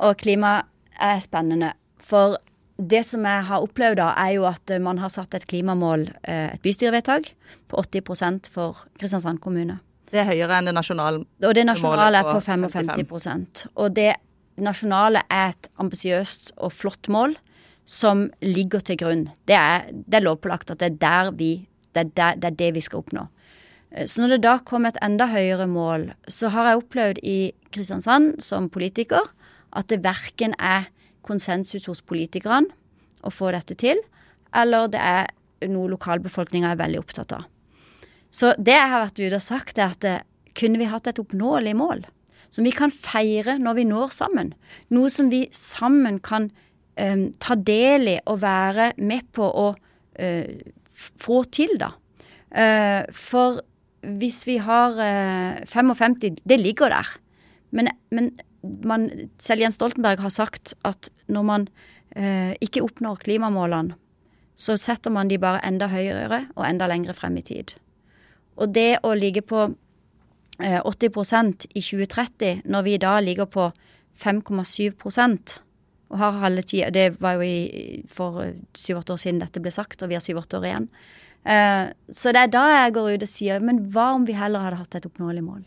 Og 0.01 0.17
klima 0.17 0.63
er 0.97 1.19
spennende. 1.21 1.75
For 2.01 2.39
det 2.81 3.03
som 3.05 3.27
jeg 3.29 3.43
har 3.45 3.61
opplevd, 3.61 3.99
da, 3.99 4.07
er 4.17 4.39
jo 4.39 4.47
at 4.49 4.73
man 4.81 4.97
har 5.03 5.13
satt 5.13 5.37
et 5.37 5.45
klimamål, 5.45 6.07
eh, 6.23 6.55
et 6.55 6.63
bystyrevedtak, 6.65 7.29
på 7.69 7.83
80% 7.83 8.49
for 8.49 8.81
Kristiansand 8.97 9.43
kommune. 9.43 9.77
Det 10.09 10.23
er 10.23 10.29
høyere 10.31 10.57
enn 10.57 10.71
det 10.71 10.73
nasjonale 10.73 11.21
målet? 11.21 11.45
Og 11.45 11.53
det 11.53 11.67
nasjonale 11.69 12.23
er 12.23 12.31
på 12.31 12.41
55% 12.41 13.67
Og 13.75 13.95
det 13.95 14.15
nasjonale 14.57 15.21
er 15.29 15.53
et 15.53 15.69
ambisiøst 15.77 16.55
og 16.57 16.73
flott 16.73 17.07
mål 17.07 17.37
som 17.85 18.31
ligger 18.41 18.81
til 18.81 18.97
grunn. 18.97 19.25
Det 19.45 19.55
er, 19.55 19.91
det 19.93 20.17
er 20.17 20.25
lovpålagt 20.25 20.71
at 20.71 20.79
det 20.81 20.93
er, 20.93 20.99
der 21.05 21.31
vi, 21.37 21.67
det, 21.95 22.03
er 22.03 22.11
det, 22.11 22.29
det 22.41 22.51
er 22.51 22.59
det 22.59 22.71
vi 22.77 22.83
skal 22.85 23.03
oppnå. 23.03 23.27
Eh, 23.91 24.05
så 24.09 24.21
når 24.21 24.35
det 24.35 24.43
da 24.45 24.57
kom 24.67 24.87
et 24.87 24.99
enda 25.05 25.29
høyere 25.31 25.67
mål, 25.71 26.09
så 26.27 26.51
har 26.53 26.69
jeg 26.69 26.83
opplevd 26.83 27.23
i 27.23 27.39
Kristiansand 27.75 28.41
som 28.43 28.69
politiker 28.71 29.31
at 29.75 29.89
det 29.91 30.03
verken 30.05 30.55
er 30.59 30.89
konsensus 31.25 31.87
hos 31.89 32.03
politikerne 32.05 32.69
å 33.25 33.31
få 33.33 33.49
dette 33.55 33.77
til, 33.79 33.99
eller 34.55 34.87
det 34.93 35.01
er 35.01 35.31
noe 35.71 35.89
lokalbefolkninga 35.89 36.73
er 36.73 36.79
veldig 36.79 37.01
opptatt 37.01 37.33
av. 37.35 37.47
Så 38.35 38.51
det 38.59 38.75
jeg 38.75 38.91
har 38.91 39.05
vært 39.05 39.21
ute 39.21 39.39
og 39.39 39.43
sagt, 39.43 39.79
er 39.79 39.95
at 39.95 40.01
det, 40.03 40.17
eh, 40.21 40.31
kunne 40.55 40.79
vi 40.79 40.87
hatt 40.87 41.07
et 41.07 41.19
oppnåelig 41.19 41.73
mål 41.75 42.05
som 42.47 42.63
vi 42.63 42.71
kan 42.71 42.91
feire 42.93 43.57
når 43.59 43.73
vi 43.75 43.83
når 43.89 44.13
sammen? 44.15 44.53
Noe 44.95 45.09
som 45.11 45.27
vi 45.27 45.41
sammen 45.51 46.21
kan 46.23 46.47
um, 46.95 47.25
ta 47.43 47.57
del 47.59 48.07
i 48.07 48.13
og 48.23 48.39
være 48.39 48.93
med 48.95 49.27
på 49.35 49.43
å 49.43 49.65
uh, 49.75 50.53
få 50.95 51.43
til, 51.53 51.75
da. 51.81 51.93
Uh, 52.55 53.03
for 53.11 53.61
hvis 54.05 54.43
vi 54.47 54.57
har 54.61 54.95
uh, 54.95 55.65
55 55.67 56.39
Det 56.45 56.59
ligger 56.59 56.89
der. 56.89 57.07
Men, 57.71 57.89
men 58.11 58.31
man, 58.63 59.09
selv 59.39 59.61
Jens 59.61 59.75
Stoltenberg 59.75 60.21
har 60.21 60.29
sagt 60.29 60.73
at 60.85 61.09
når 61.27 61.43
man 61.43 61.67
uh, 62.15 62.53
ikke 62.61 62.83
oppnår 62.83 63.15
klimamålene, 63.25 63.95
så 64.55 64.77
setter 64.79 65.11
man 65.11 65.27
de 65.27 65.37
bare 65.37 65.59
enda 65.67 65.89
høyere 65.91 66.45
og 66.55 66.63
enda 66.67 66.87
lengre 66.87 67.13
frem 67.13 67.35
i 67.37 67.43
tid. 67.43 67.75
Og 68.55 68.71
det 68.71 69.01
å 69.03 69.11
ligge 69.17 69.43
på 69.43 69.65
eh, 70.63 70.79
80% 70.79 71.67
i 71.75 71.83
2030, 71.83 72.61
når 72.63 72.85
vi 72.87 72.97
da 73.03 73.17
ligger 73.19 73.49
på 73.51 73.67
5,7 74.15 74.95
og 76.15 76.21
har 76.21 76.39
halve 76.39 76.63
tida 76.63 76.89
Det 76.95 77.19
var 77.19 77.35
jo 77.35 77.45
i, 77.45 78.01
for 78.07 78.39
syv-åtte 78.77 79.15
år 79.15 79.21
siden 79.21 79.43
dette 79.43 79.61
ble 79.61 79.73
sagt, 79.73 80.01
og 80.01 80.11
vi 80.11 80.17
har 80.17 80.23
syv-åtte 80.23 80.61
år 80.61 80.67
igjen. 80.69 80.89
Uh, 81.45 81.91
så 82.09 82.33
det 82.33 82.45
er 82.45 82.53
da 82.55 82.63
jeg 82.71 82.95
går 82.95 83.09
ut 83.11 83.25
og 83.27 83.29
sier 83.29 83.61
men 83.61 83.83
hva 83.93 84.07
om 84.15 84.23
vi 84.25 84.33
heller 84.33 84.63
hadde 84.65 84.79
hatt 84.79 84.95
et 84.97 85.05
oppnåelig 85.05 85.43
mål? 85.45 85.65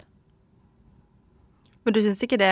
Men 1.87 1.94
du 1.94 2.00
syns 2.02 2.24
ikke 2.24 2.40
det 2.40 2.50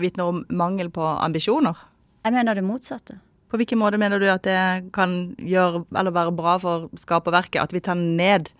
vitner 0.00 0.30
om 0.30 0.44
mangel 0.52 0.92
på 0.92 1.02
ambisjoner? 1.02 1.80
Jeg 2.22 2.36
mener 2.36 2.58
det 2.58 2.64
motsatte. 2.66 3.18
På 3.50 3.58
hvilken 3.58 3.80
måte 3.80 3.98
mener 3.98 4.20
du 4.20 4.28
at 4.30 4.44
det 4.46 4.92
kan 4.94 5.34
gjøre, 5.38 5.84
eller 5.96 6.14
være 6.14 6.34
bra 6.36 6.56
for 6.62 6.88
skaperverket 6.98 7.62
at 7.62 7.74
vi 7.74 7.82
tar 7.82 7.98
ned 7.98 8.50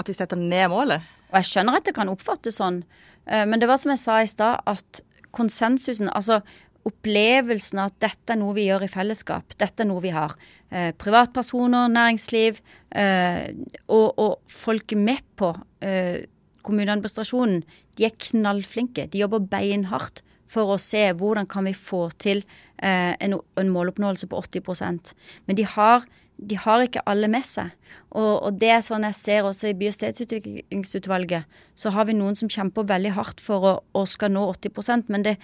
At 0.00 0.08
vi 0.08 0.14
setter 0.16 0.40
ned 0.40 0.70
målet? 0.72 1.04
Og 1.32 1.40
jeg 1.40 1.48
skjønner 1.50 1.76
at 1.76 1.88
det 1.88 1.94
kan 1.96 2.08
oppfattes 2.08 2.58
sånn, 2.60 2.82
eh, 3.26 3.44
men 3.48 3.60
det 3.60 3.68
var 3.68 3.80
som 3.80 3.92
jeg 3.92 4.00
sa 4.00 4.18
i 4.20 4.28
stad, 4.28 4.60
at 4.68 5.00
konsensusen, 5.36 6.08
altså 6.12 6.40
opplevelsen 6.88 7.80
av 7.82 7.92
at 7.92 8.00
dette 8.08 8.34
er 8.34 8.40
noe 8.40 8.56
vi 8.56 8.66
gjør 8.66 8.86
i 8.86 8.90
fellesskap, 8.90 9.54
dette 9.60 9.84
er 9.84 9.88
noe 9.88 10.02
vi 10.02 10.12
har. 10.14 10.34
Eh, 10.70 10.90
privatpersoner, 10.98 11.90
næringsliv 11.92 12.58
eh, 12.98 13.52
og, 13.86 14.08
og, 14.18 14.38
folk 14.50 14.96
med 14.98 15.22
på. 15.38 15.52
Eh, 15.84 16.24
kommuneadministrasjonen, 16.62 17.62
de 17.98 18.06
er 18.06 18.18
knallflinke. 18.30 19.08
De 19.12 19.22
jobber 19.22 19.42
beinhardt 19.52 20.22
for 20.52 20.74
å 20.74 20.80
se 20.80 21.04
hvordan 21.16 21.48
kan 21.50 21.66
vi 21.68 21.74
få 21.76 22.06
til 22.22 22.42
eh, 22.82 23.14
en, 23.14 23.38
en, 23.58 23.70
måloppnåelse 23.72 24.28
på 24.28 24.42
80% 24.42 25.14
Men 25.46 25.58
de 25.58 25.64
har, 25.68 26.04
de 26.36 26.58
har 26.60 26.84
ikke 26.84 27.04
alle 27.08 27.30
med 27.32 27.46
seg. 27.48 27.72
Og, 28.10 28.42
og, 28.42 28.60
det 28.60 28.72
er 28.74 28.84
sånn 28.84 29.06
jeg 29.08 29.18
ser 29.18 29.48
også 29.48 29.70
i 29.70 29.76
by- 29.78 29.90
og 29.90 29.96
stedsutviklingsutvalget, 29.96 31.58
så 31.74 31.92
har 31.94 32.08
vi 32.08 32.16
noen 32.18 32.36
som 32.36 32.50
kjemper 32.52 32.88
veldig 32.88 33.14
hardt 33.16 33.40
for 33.40 33.68
å, 33.68 33.74
å 33.96 34.04
skal 34.08 34.34
nå 34.34 34.44
80% 34.52 35.12
men 35.12 35.24
det, 35.28 35.36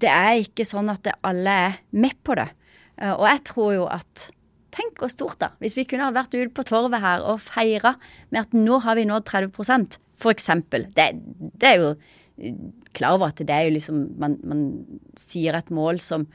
det 0.00 0.10
er 0.10 0.42
ikke 0.42 0.66
sånn 0.66 0.90
at 0.92 1.08
alle 1.26 1.56
er 1.68 1.80
med 1.92 2.16
på 2.26 2.36
det. 2.38 2.48
Eh, 3.00 3.14
og 3.14 3.26
jeg 3.28 3.42
tror 3.52 3.74
jo 3.78 3.88
at 3.90 4.30
Tenk 4.70 5.00
hvor 5.02 5.10
stort, 5.10 5.40
da. 5.42 5.48
Hvis 5.58 5.74
vi 5.74 5.82
kunne 5.82 6.06
ha 6.06 6.14
vært 6.14 6.30
ute 6.30 6.52
på 6.54 6.62
torvet 6.62 7.02
her 7.02 7.24
og 7.26 7.40
feira 7.42 7.96
med 8.30 8.44
at 8.44 8.52
nå 8.54 8.76
har 8.84 8.94
vi 8.94 9.02
nådd 9.08 9.24
30% 9.26 9.96
for 10.22 10.30
eksempel. 10.30 10.84
Det, 10.94 11.08
det 11.58 11.66
er 11.72 11.80
jo 11.80 11.88
klar 12.94 13.16
over 13.16 13.32
at 13.32 13.42
det 13.42 13.50
er 13.50 13.66
jo 13.66 13.74
liksom 13.74 14.04
man, 14.22 14.36
man 14.46 14.62
sier 15.18 15.58
et 15.58 15.74
mål 15.74 15.98
som 15.98 16.28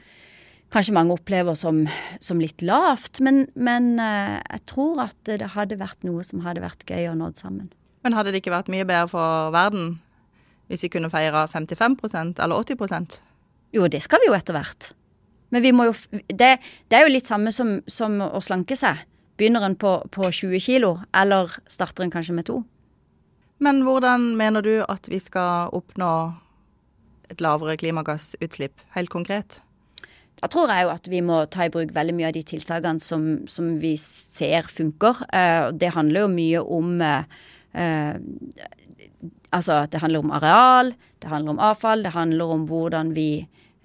kanskje 0.68 0.92
mange 0.98 1.16
opplever 1.16 1.56
som, 1.56 1.86
som 2.20 2.42
litt 2.42 2.60
lavt, 2.60 3.22
men, 3.24 3.46
men 3.56 3.94
jeg 4.02 4.62
tror 4.68 5.06
at 5.06 5.16
det 5.32 5.54
hadde 5.56 5.80
vært 5.80 6.04
noe 6.04 6.20
som 6.26 6.44
hadde 6.44 6.60
vært 6.60 6.84
gøy 6.84 7.08
å 7.08 7.16
nå 7.16 7.32
sammen. 7.40 7.72
Men 8.04 8.20
hadde 8.20 8.36
det 8.36 8.44
ikke 8.44 8.52
vært 8.52 8.68
mye 8.68 8.84
bedre 8.84 9.08
for 9.16 9.54
verden 9.56 9.94
hvis 10.70 10.86
vi 10.86 10.92
kunne 10.92 11.10
feire 11.12 11.46
55% 11.50 12.42
eller 12.42 12.62
80% 12.62 13.20
Jo, 13.74 13.86
det 13.90 14.02
skal 14.02 14.22
vi 14.22 14.30
jo 14.30 14.36
etter 14.36 14.54
hvert. 14.56 14.92
Men 15.50 15.62
vi 15.62 15.72
må 15.74 15.88
jo 15.88 15.94
Det, 16.12 16.56
det 16.88 16.96
er 16.96 17.04
jo 17.04 17.12
litt 17.12 17.28
samme 17.28 17.52
som, 17.52 17.80
som 17.86 18.18
å 18.22 18.40
slanke 18.40 18.76
seg. 18.78 19.04
Begynner 19.36 19.66
en 19.66 19.76
på, 19.76 19.98
på 20.10 20.30
20 20.32 20.62
kilo, 20.64 20.96
eller 21.14 21.52
starter 21.68 22.06
en 22.06 22.10
kanskje 22.14 22.34
med 22.34 22.48
to? 22.48 22.62
Men 23.58 23.82
hvordan 23.84 24.34
mener 24.36 24.64
du 24.64 24.84
at 24.88 25.08
vi 25.08 25.18
skal 25.20 25.72
oppnå 25.76 26.10
et 27.30 27.40
lavere 27.40 27.76
klimagassutslipp, 27.80 28.80
helt 28.96 29.12
konkret? 29.12 29.60
Da 30.36 30.48
tror 30.52 30.68
jeg 30.72 30.84
jo 30.84 30.92
at 30.92 31.08
vi 31.08 31.22
må 31.24 31.42
ta 31.52 31.64
i 31.64 31.72
bruk 31.72 31.94
veldig 31.96 32.14
mye 32.16 32.28
av 32.28 32.36
de 32.36 32.44
tiltakene 32.44 33.00
som, 33.00 33.46
som 33.48 33.70
vi 33.80 33.94
ser 34.00 34.68
funker. 34.68 35.22
Eh, 35.32 35.68
det 35.72 35.94
handler 35.96 36.26
jo 36.26 36.32
mye 36.32 36.64
om 36.78 36.96
Altså, 39.56 39.84
det 39.90 40.02
handler 40.02 40.24
om 40.24 40.32
areal, 40.36 40.94
det 41.22 41.30
handler 41.30 41.56
om 41.56 41.62
avfall, 41.70 42.04
det 42.04 42.12
handler 42.12 42.56
om 42.56 42.66
hvordan 42.68 43.14
vi 43.16 43.30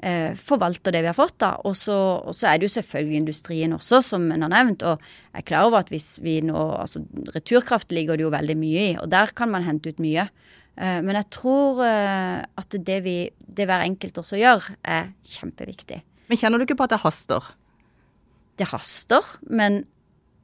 eh, 0.04 0.34
forvalter 0.38 0.94
det 0.94 1.04
vi 1.06 1.10
har 1.12 1.18
fått. 1.18 1.38
da. 1.44 1.54
Og 1.68 1.76
så 1.78 2.48
er 2.50 2.60
det 2.60 2.68
jo 2.68 2.76
selvfølgelig 2.76 3.22
industrien 3.22 3.76
også, 3.78 4.02
som 4.12 4.28
en 4.34 4.46
har 4.46 4.52
nevnt. 4.52 4.84
Og 4.84 5.00
jeg 5.00 5.44
er 5.44 5.48
klar 5.48 5.70
over 5.70 5.82
at 5.82 5.94
hvis 5.94 6.18
vi 6.24 6.40
nå 6.46 6.58
altså 6.82 7.04
Returkraft 7.36 7.94
ligger 7.96 8.20
det 8.20 8.28
jo 8.28 8.34
veldig 8.34 8.58
mye 8.60 8.88
i, 8.92 8.98
og 9.02 9.12
der 9.12 9.34
kan 9.38 9.52
man 9.54 9.68
hente 9.68 9.94
ut 9.94 10.04
mye. 10.04 10.28
Eh, 10.76 11.00
men 11.04 11.18
jeg 11.20 11.30
tror 11.38 11.84
eh, 11.86 12.42
at 12.44 12.78
det, 12.78 13.00
vi, 13.08 13.18
det 13.48 13.68
hver 13.70 13.86
enkelt 13.86 14.22
også 14.22 14.40
gjør, 14.42 14.74
er 14.84 15.12
kjempeviktig. 15.38 16.02
Men 16.32 16.40
kjenner 16.40 16.60
du 16.60 16.68
ikke 16.68 16.80
på 16.80 16.88
at 16.88 16.96
det 16.96 17.04
haster? 17.04 17.52
Det 18.60 18.70
haster, 18.72 19.26
men 19.48 19.84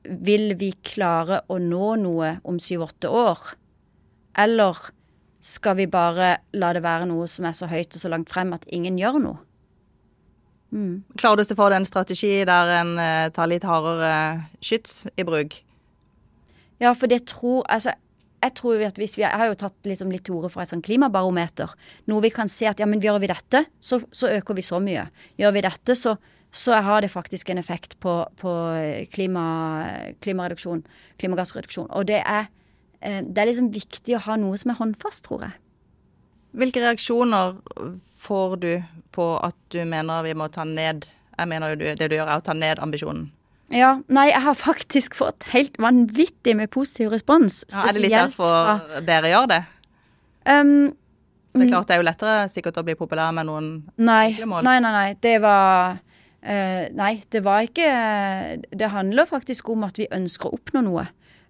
vil 0.08 0.54
vi 0.60 0.72
klare 0.86 1.42
å 1.52 1.58
nå 1.60 1.96
noe 2.00 2.38
om 2.48 2.60
syv-åtte 2.62 3.12
år? 3.12 3.42
Eller 4.40 4.80
skal 5.48 5.78
vi 5.80 5.88
bare 5.88 6.38
la 6.60 6.74
det 6.76 6.84
være 6.84 7.08
noe 7.08 7.28
som 7.32 7.46
er 7.48 7.56
så 7.56 7.70
høyt 7.72 7.96
og 7.96 8.02
så 8.02 8.12
langt 8.12 8.32
frem 8.34 8.52
at 8.56 8.66
ingen 8.74 8.98
gjør 9.00 9.20
noe? 9.24 9.38
Mm. 10.76 11.06
Klarer 11.16 11.40
du 11.40 11.46
å 11.46 11.48
se 11.48 11.56
for 11.56 11.72
deg 11.72 11.80
en 11.80 11.88
strategi 11.88 12.34
der 12.48 12.74
en 12.82 12.98
eh, 13.00 13.30
tar 13.32 13.48
litt 13.48 13.64
hardere 13.64 14.50
skyts 14.60 15.06
i 15.16 15.24
bruk? 15.28 15.56
Ja, 16.84 16.92
for 16.92 17.08
det 17.10 17.24
tror 17.32 17.64
Altså, 17.72 17.96
jeg 18.44 18.54
tror 18.60 18.84
at 18.86 19.00
hvis 19.00 19.16
vi 19.18 19.24
Jeg 19.24 19.40
har 19.40 19.48
jo 19.50 19.56
tatt 19.58 19.88
liksom 19.88 20.12
litt 20.12 20.28
til 20.28 20.36
orde 20.38 20.52
for 20.54 20.62
et 20.62 20.70
sånn 20.70 20.84
klimabarometer. 20.86 21.72
Noe 22.12 22.26
vi 22.26 22.34
kan 22.34 22.52
se 22.52 22.68
at 22.70 22.80
ja, 22.80 22.86
men 22.90 23.02
gjør 23.02 23.22
vi 23.24 23.32
dette, 23.32 23.64
så, 23.80 24.02
så 24.12 24.30
øker 24.36 24.58
vi 24.58 24.66
så 24.66 24.82
mye. 24.84 25.08
Gjør 25.40 25.56
vi 25.56 25.64
dette, 25.66 25.96
så, 25.98 26.18
så 26.52 26.78
har 26.84 27.02
det 27.02 27.10
faktisk 27.14 27.50
en 27.50 27.64
effekt 27.64 27.98
på, 28.04 28.20
på 28.38 28.54
klima, 29.14 29.48
klimareduksjon, 30.22 30.84
klimagassreduksjon. 31.18 31.90
Og 31.96 32.08
det 32.12 32.22
er, 32.22 32.46
eh, 32.46 32.54
det 33.02 33.42
er 33.42 33.50
liksom 33.50 33.72
viktig 33.74 34.16
å 34.18 34.24
ha 34.26 34.36
noe 34.42 34.58
som 34.58 34.72
er 34.74 34.80
håndfast, 34.80 35.26
tror 35.28 35.44
jeg. 35.46 35.58
Hvilke 36.58 36.82
reaksjoner 36.82 37.58
får 38.18 38.56
du 38.64 38.72
på 39.14 39.28
at 39.46 39.58
du 39.74 39.82
mener 39.86 40.26
vi 40.26 40.36
må 40.38 40.48
ta 40.54 40.66
ned 40.66 41.06
Jeg 41.38 41.50
mener 41.52 41.74
jo 41.74 41.94
det 42.00 42.08
du 42.10 42.16
gjør, 42.16 42.30
er 42.32 42.40
å 42.40 42.46
ta 42.46 42.56
ned 42.58 42.80
ambisjonen. 42.82 43.28
Ja, 43.70 43.98
nei, 44.08 44.30
jeg 44.32 44.42
har 44.46 44.56
faktisk 44.56 45.18
fått 45.20 45.50
helt 45.52 45.76
vanvittig 45.82 46.56
med 46.58 46.72
positiv 46.72 47.12
respons. 47.12 47.66
Ja, 47.74 47.84
er 47.90 47.98
det 47.98 48.04
litt 48.06 48.16
derfor 48.16 48.48
fra... 48.48 49.02
dere 49.06 49.32
gjør 49.34 49.50
det? 49.52 49.60
Um, 50.48 50.96
det 51.52 51.66
er 51.66 51.72
klart 51.74 51.90
det 51.90 51.98
er 51.98 52.02
jo 52.02 52.08
lettere 52.08 52.36
sikkert 52.52 52.80
å 52.80 52.86
bli 52.88 52.96
populær 52.98 53.34
med 53.36 53.50
noen 53.50 53.70
nei, 54.00 54.38
mål. 54.48 54.64
Nei, 54.66 54.78
nei, 54.84 54.94
nei. 54.96 55.08
Det 55.22 55.36
var 55.44 56.00
uh, 56.00 56.84
Nei, 56.96 57.14
det 57.34 57.42
var 57.44 57.68
ikke 57.68 57.92
Det 58.72 58.92
handler 58.94 59.30
faktisk 59.30 59.70
om 59.74 59.84
at 59.88 60.00
vi 60.00 60.08
ønsker 60.16 60.50
å 60.50 60.60
oppnå 60.60 60.86
noe. 60.88 61.08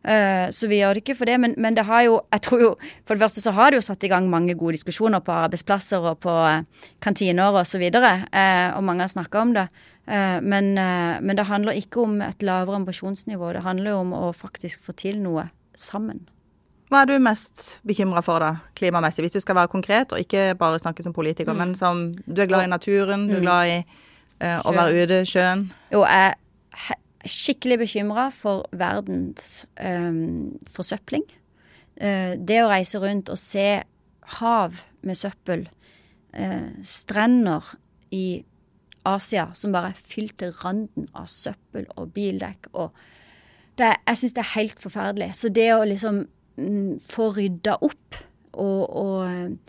Uh, 0.08 0.48
så 0.56 0.70
vi 0.72 0.78
gjør 0.80 0.96
det 0.96 1.02
ikke 1.04 1.18
for 1.20 1.28
det, 1.28 1.36
men, 1.44 1.52
men, 1.60 1.76
det 1.76 1.84
har 1.84 2.06
jo 2.06 2.22
Jeg 2.32 2.42
tror 2.46 2.62
jo 2.62 2.70
For 3.04 3.16
det 3.16 3.26
første 3.26 3.42
så 3.44 3.52
har 3.52 3.72
det 3.72 3.82
jo 3.82 3.88
satt 3.90 4.06
i 4.08 4.08
gang 4.08 4.30
mange 4.32 4.56
gode 4.56 4.78
diskusjoner 4.78 5.20
på 5.20 5.34
arbeidsplasser 5.36 6.00
og 6.00 6.22
på 6.24 6.32
kantiner 6.32 6.64
kantiner 7.04 7.58
og 7.60 7.68
så 7.68 7.80
videre, 7.82 8.24
uh, 8.32 8.78
og 8.78 8.86
mange 8.88 9.04
har 9.04 9.12
snakka 9.12 9.42
om 9.42 9.54
det. 9.54 9.68
Men, 10.08 10.74
men, 11.20 11.36
det 11.36 11.46
handler 11.46 11.76
ikke 11.76 12.00
om 12.00 12.22
et 12.22 12.40
lavere 12.42 12.76
ambisjonsnivå. 12.80 13.50
Det 13.54 13.64
handler 13.66 13.92
jo 13.92 13.98
om 14.06 14.14
å 14.16 14.32
faktisk 14.32 14.80
få 14.86 14.94
til 14.96 15.18
noe 15.20 15.50
sammen. 15.76 16.22
Hva 16.88 17.02
er 17.02 17.10
du 17.10 17.18
mest 17.20 17.82
bekymra 17.84 18.24
for, 18.24 18.40
da, 18.40 18.64
klimamessig? 18.80 19.26
Hvis 19.26 19.36
du 19.36 19.42
skal 19.44 19.58
være 19.60 19.68
konkret, 19.74 20.16
og 20.16 20.24
ikke 20.24 20.56
bare 20.56 20.80
snakke 20.80 21.04
som 21.04 21.12
politiker, 21.12 21.52
mm. 21.52 21.60
men 21.60 21.76
som 21.76 22.06
Du 22.24 22.40
er 22.40 22.48
glad 22.48 22.70
i 22.70 22.72
naturen, 22.72 23.28
du 23.28 23.36
er 23.36 23.42
mm. 23.42 23.44
glad 23.44 23.74
i 23.74 23.78
å 24.64 24.72
være 24.72 25.04
ute, 25.04 25.20
sjøen? 25.28 25.68
Jo, 25.92 26.06
jeg 26.08 26.96
skikkelig 27.32 27.80
bekymra 27.84 28.28
for 28.34 28.68
verdens 28.76 29.66
um, 29.82 30.58
forsøpling. 30.72 31.26
Uh, 32.02 32.36
det 32.38 32.62
å 32.64 32.70
reise 32.72 33.02
rundt 33.02 33.32
og 33.34 33.40
se 33.42 33.82
hav 34.38 34.84
med 35.08 35.20
søppel, 35.20 35.68
uh, 36.38 36.72
strender 36.86 37.76
i 38.14 38.44
Asia 39.08 39.48
som 39.56 39.72
bare 39.76 39.94
er 39.94 40.00
fylt 40.00 40.38
til 40.42 40.56
randen 40.60 41.08
av 41.16 41.30
søppel 41.32 41.88
og 41.96 42.12
bildekk 42.16 42.68
og 42.74 42.92
det, 43.78 43.94
Jeg 44.08 44.18
syns 44.18 44.34
det 44.34 44.42
er 44.42 44.54
helt 44.56 44.80
forferdelig. 44.82 45.28
Så 45.38 45.50
det 45.54 45.68
å 45.76 45.84
liksom 45.86 46.24
mm, 46.58 46.96
få 47.06 47.28
rydda 47.36 47.76
opp 47.86 48.18
og, 48.58 48.80
og 48.90 49.60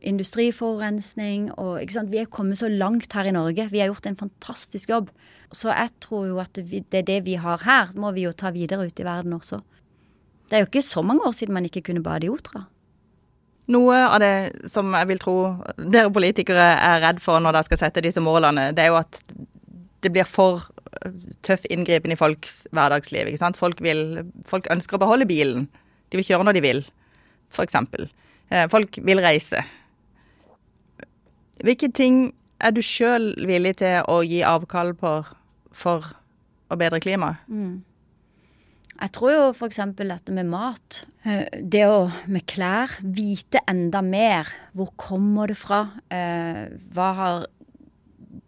industriforurensning 0.00 1.50
og? 1.56 1.80
Vi 2.10 2.20
er 2.20 2.30
kommet 2.30 2.60
så 2.60 2.68
langt 2.68 3.12
her 3.12 3.28
i 3.28 3.34
Norge. 3.34 3.68
Vi 3.70 3.80
har 3.82 3.90
gjort 3.90 4.06
en 4.06 4.16
fantastisk 4.16 4.90
jobb. 4.90 5.10
Så 5.52 5.72
jeg 5.72 5.90
tror 6.04 6.26
jo 6.28 6.40
at 6.42 6.54
det 6.54 6.94
er 6.94 7.06
det 7.06 7.24
vi 7.26 7.38
har 7.40 7.62
her, 7.64 7.92
må 7.96 8.12
vi 8.12 8.26
jo 8.26 8.32
ta 8.32 8.52
videre 8.52 8.86
ut 8.86 9.00
i 9.00 9.06
verden 9.06 9.32
også. 9.32 9.60
Det 10.48 10.56
er 10.56 10.64
jo 10.64 10.70
ikke 10.70 10.84
så 10.84 11.02
mange 11.04 11.24
år 11.28 11.32
siden 11.36 11.54
man 11.54 11.64
ikke 11.68 11.84
kunne 11.88 12.02
bade 12.02 12.26
i 12.26 12.32
Otra. 12.32 12.66
Noe 13.68 13.96
av 14.00 14.20
det 14.22 14.68
som 14.72 14.94
jeg 14.96 15.08
vil 15.10 15.20
tro 15.20 15.36
dere 15.76 16.12
politikere 16.12 16.70
er 16.72 17.02
redd 17.04 17.20
for 17.20 17.40
når 17.40 17.52
dere 17.52 17.68
skal 17.68 17.80
sette 17.82 18.04
disse 18.04 18.22
målene, 18.24 18.70
det 18.72 18.86
er 18.86 18.94
jo 18.94 19.00
at 19.02 19.20
det 20.04 20.12
blir 20.14 20.28
for 20.28 20.70
tøff 21.44 21.66
inngripen 21.68 22.12
i 22.14 22.18
folks 22.18 22.62
hverdagsliv. 22.72 23.28
ikke 23.28 23.40
sant? 23.40 23.58
Folk, 23.60 23.82
vil, 23.84 24.22
folk 24.48 24.68
ønsker 24.72 24.96
å 24.96 25.02
beholde 25.02 25.28
bilen. 25.28 25.66
De 26.08 26.20
vil 26.20 26.26
kjøre 26.30 26.46
når 26.48 26.56
de 26.56 26.64
vil, 26.64 26.80
f.eks. 27.52 27.76
Eh, 28.48 28.64
folk 28.72 28.98
vil 29.04 29.20
reise. 29.22 29.62
Hvilke 31.64 31.90
ting 31.94 32.30
er 32.62 32.74
du 32.74 32.80
sjøl 32.84 33.32
villig 33.48 33.78
til 33.82 34.00
å 34.06 34.20
gi 34.26 34.42
avkall 34.46 34.94
på 34.98 35.12
for 35.74 36.06
å 36.68 36.78
bedre 36.78 37.00
klimaet? 37.02 37.44
Mm. 37.50 37.84
Jeg 38.98 39.14
tror 39.14 39.30
jo 39.30 39.42
f.eks. 39.52 39.78
dette 39.94 40.34
med 40.34 40.48
mat. 40.50 41.04
Eh, 41.22 41.46
det 41.62 41.84
å 41.86 42.08
med 42.26 42.46
klær 42.50 42.96
vite 43.02 43.62
enda 43.70 44.02
mer. 44.02 44.50
Hvor 44.74 44.90
kommer 44.98 45.50
det 45.50 45.58
fra? 45.60 45.84
Eh, 46.10 46.64
hva 46.94 47.12
har 47.14 47.46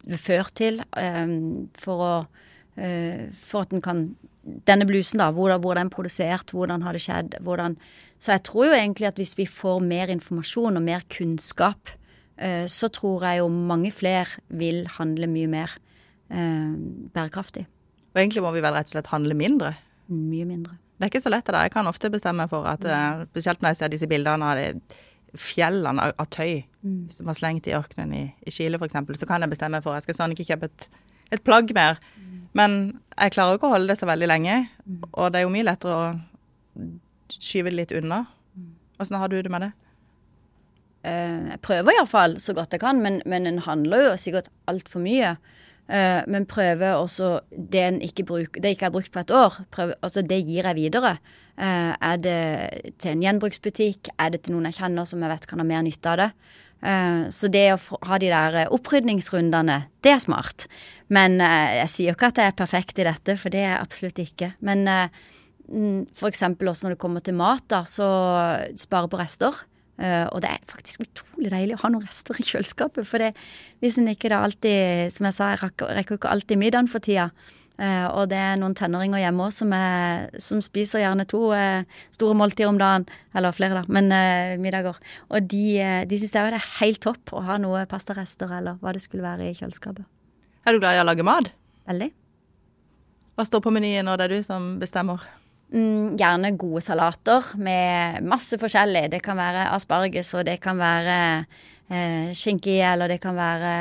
det 0.03 0.19
ført 0.19 0.57
til? 0.59 0.81
Eh, 0.99 1.37
for, 1.79 2.03
å, 2.03 2.15
for 2.75 3.63
at 3.63 3.75
en 3.75 3.85
kan 3.85 4.03
denne 4.41 4.87
blusen, 4.89 5.21
da, 5.21 5.29
hvor, 5.31 5.53
hvor 5.61 5.77
den 5.77 5.87
er 5.87 5.93
produsert, 5.93 6.51
hvordan 6.51 6.83
har 6.83 6.97
det 6.97 7.03
skjedd, 7.03 7.35
hvordan 7.45 7.77
Så 8.21 8.35
jeg 8.35 8.43
tror 8.45 8.67
jo 8.67 8.77
egentlig 8.77 9.07
at 9.07 9.17
hvis 9.17 9.37
vi 9.37 9.47
får 9.49 9.79
mer 9.81 10.11
informasjon 10.13 10.77
og 10.77 10.83
mer 10.83 11.01
kunnskap, 11.09 11.89
så 12.71 12.89
tror 12.93 13.23
jeg 13.27 13.41
jo 13.41 13.47
mange 13.53 13.91
flere 13.93 14.25
vil 14.49 14.83
handle 14.97 15.27
mye 15.29 15.47
mer 15.51 15.75
eh, 16.31 16.71
bærekraftig. 17.13 17.67
Og 18.13 18.21
egentlig 18.21 18.43
må 18.43 18.51
vi 18.55 18.63
vel 18.65 18.73
rett 18.75 18.89
og 18.89 18.95
slett 18.95 19.11
handle 19.13 19.37
mindre. 19.37 19.75
Mye 20.11 20.45
mindre. 20.49 20.77
Det 20.97 21.07
er 21.07 21.11
ikke 21.13 21.23
så 21.23 21.31
lett 21.33 21.45
det 21.47 21.53
der. 21.55 21.67
Jeg 21.69 21.73
kan 21.73 21.87
ofte 21.89 22.09
bestemme 22.13 22.47
for 22.49 22.65
at, 22.69 22.83
eh, 22.85 23.23
spesielt 23.31 23.61
når 23.61 23.71
jeg 23.73 23.77
ser 23.79 23.93
disse 23.93 24.09
bildene 24.11 24.49
av 24.51 24.59
de 24.59 24.97
fjellene 25.37 26.11
av, 26.11 26.27
tøy 26.29 26.63
Mm. 26.83 27.09
som 27.13 27.27
var 27.29 27.35
slengt 27.37 27.67
i 27.69 27.75
ørkenen 27.77 28.13
i, 28.17 28.33
i 28.41 28.49
Chile 28.51 28.79
f.eks., 28.81 28.95
så 29.19 29.27
kan 29.29 29.41
jeg 29.41 29.51
bestemme 29.51 29.77
for 29.83 29.93
at 29.93 30.01
jeg 30.01 30.15
skal 30.15 30.15
sånn 30.17 30.31
ikke 30.33 30.47
kjøpe 30.49 30.65
et, 30.65 30.87
et 31.31 31.43
plagg 31.45 31.69
mer. 31.77 31.99
Men 32.57 32.99
jeg 33.15 33.31
klarer 33.35 33.55
ikke 33.59 33.69
å 33.69 33.75
holde 33.75 33.87
det 33.93 33.99
så 33.99 34.07
veldig 34.09 34.27
lenge, 34.27 34.55
og 35.13 35.31
det 35.31 35.39
er 35.39 35.45
jo 35.45 35.51
mye 35.53 35.67
lettere 35.67 35.93
å 35.93 36.87
skyve 37.29 37.69
det 37.69 37.77
litt 37.77 37.93
unna. 38.01 38.23
Åssen 38.99 39.17
har 39.21 39.29
du 39.29 39.37
det 39.41 39.51
med 39.53 39.61
det? 39.61 39.71
Eh, 41.01 41.49
jeg 41.49 41.61
prøver 41.65 41.95
iallfall 41.95 42.37
så 42.41 42.53
godt 42.57 42.75
jeg 42.75 42.83
kan, 42.83 43.01
men, 43.01 43.21
men 43.29 43.49
en 43.49 43.61
handler 43.65 44.05
jo 44.05 44.13
sikkert 44.21 44.51
altfor 44.69 45.01
mye. 45.03 45.35
Eh, 45.89 46.21
men 46.29 46.47
prøver 46.49 46.99
også 46.99 47.39
det 47.51 47.85
en 47.87 48.01
ikke 48.05 48.25
bruk, 48.27 48.59
det 48.61 48.75
ikke 48.75 48.89
har 48.89 48.95
brukt 48.95 49.13
på 49.13 49.23
et 49.23 49.33
år, 49.33 49.63
prøver, 49.73 49.97
altså 50.05 50.21
det 50.21 50.43
gir 50.45 50.67
jeg 50.69 50.77
videre. 50.77 51.15
Eh, 51.57 51.93
er 51.97 52.21
det 52.21 52.41
til 53.01 53.15
en 53.15 53.25
gjenbruksbutikk? 53.25 54.13
Er 54.21 54.33
det 54.33 54.43
til 54.45 54.55
noen 54.55 54.69
jeg 54.69 54.77
kjenner 54.81 55.09
som 55.09 55.23
jeg 55.23 55.33
vet 55.33 55.49
kan 55.49 55.63
ha 55.63 55.67
mer 55.67 55.85
nytte 55.85 56.13
av 56.13 56.21
det? 56.25 56.33
Så 56.81 57.45
det 57.53 57.75
å 57.75 57.97
ha 58.09 58.17
de 58.17 58.31
der 58.31 58.55
opprydningsrundene, 58.73 59.75
det 60.01 60.15
er 60.15 60.23
smart. 60.23 60.63
Men 61.13 61.35
jeg 61.37 61.91
sier 61.93 62.07
jo 62.09 62.15
ikke 62.15 62.31
at 62.31 62.39
jeg 62.41 62.49
er 62.49 62.55
perfekt 62.57 62.97
i 62.97 63.05
dette, 63.05 63.35
for 63.37 63.53
det 63.53 63.59
er 63.61 63.67
jeg 63.67 63.83
absolutt 63.83 64.21
ikke. 64.23 64.49
Men 64.65 64.89
mm, 64.89 66.07
eksempel 66.25 66.71
også 66.71 66.87
når 66.87 66.95
det 66.95 67.01
kommer 67.03 67.21
til 67.21 67.37
mat, 67.37 67.61
da, 67.69 67.83
så 67.85 68.07
spare 68.81 69.11
på 69.13 69.21
rester. 69.21 69.61
Eh, 70.01 70.25
og 70.33 70.41
det 70.41 70.49
er 70.49 70.69
faktisk 70.69 71.03
utrolig 71.05 71.51
deilig 71.53 71.77
å 71.77 71.81
ha 71.83 71.91
noen 71.93 72.05
rester 72.07 72.37
i 72.41 72.45
kjøleskapet. 72.45 73.05
For 73.07 73.21
det, 73.21 73.31
hvis 73.83 73.99
en 74.01 74.09
ikke 74.09 74.31
da 74.33 74.41
alltid 74.45 75.13
Som 75.13 75.27
jeg 75.27 75.37
sa, 75.37 75.51
jeg 75.53 75.61
rekker, 75.61 75.91
rekker 75.99 76.17
ikke 76.17 76.31
alltid 76.31 76.61
middagen 76.61 76.89
for 76.91 77.03
tida. 77.05 77.29
Eh, 77.81 78.07
og 78.09 78.29
det 78.29 78.37
er 78.37 78.57
noen 78.61 78.75
tenåringer 78.77 79.21
hjemme 79.21 79.47
òg 79.47 79.53
som, 79.55 79.73
som 80.41 80.61
spiser 80.61 81.01
gjerne 81.01 81.25
to 81.29 81.47
eh, 81.57 81.85
store 82.13 82.37
måltider 82.37 82.69
om 82.69 82.79
dagen. 82.81 83.05
Eller 83.37 83.55
flere, 83.55 83.81
da, 83.81 83.85
men 83.93 84.09
middager. 84.61 84.97
Og 85.29 85.51
de, 85.53 85.65
de 86.09 86.21
syns 86.21 86.33
det 86.33 86.47
er 86.47 86.71
helt 86.79 87.01
topp 87.03 87.35
å 87.35 87.43
ha 87.45 87.59
noe 87.61 87.85
pastarester 87.89 88.51
eller 88.57 88.81
hva 88.81 88.95
det 88.95 89.03
skulle 89.05 89.25
være 89.25 89.51
i 89.51 89.57
kjøleskapet. 89.57 90.07
Er 90.65 90.75
du 90.75 90.81
glad 90.81 90.97
i 90.97 91.01
å 91.01 91.05
lage 91.07 91.25
mat? 91.25 91.53
Veldig. 91.89 92.11
Hva 93.37 93.45
står 93.47 93.63
på 93.65 93.73
menyen 93.73 94.05
når 94.05 94.19
det 94.19 94.27
er 94.27 94.35
du 94.35 94.45
som 94.45 94.75
bestemmer? 94.81 95.23
Mm, 95.71 96.17
gjerne 96.19 96.51
gode 96.59 96.81
salater 96.83 97.53
med 97.55 98.25
masse 98.27 98.57
forskjellig. 98.59 99.05
Det 99.13 99.21
kan 99.23 99.39
være 99.39 99.69
asparges, 99.71 100.33
og 100.35 100.43
det 100.49 100.57
kan 100.63 100.79
være 100.79 101.17
eh, 101.87 102.33
skinke 102.35 102.73
i, 102.73 102.81
eller 102.83 103.13
det 103.13 103.21
kan 103.23 103.37
være 103.37 103.73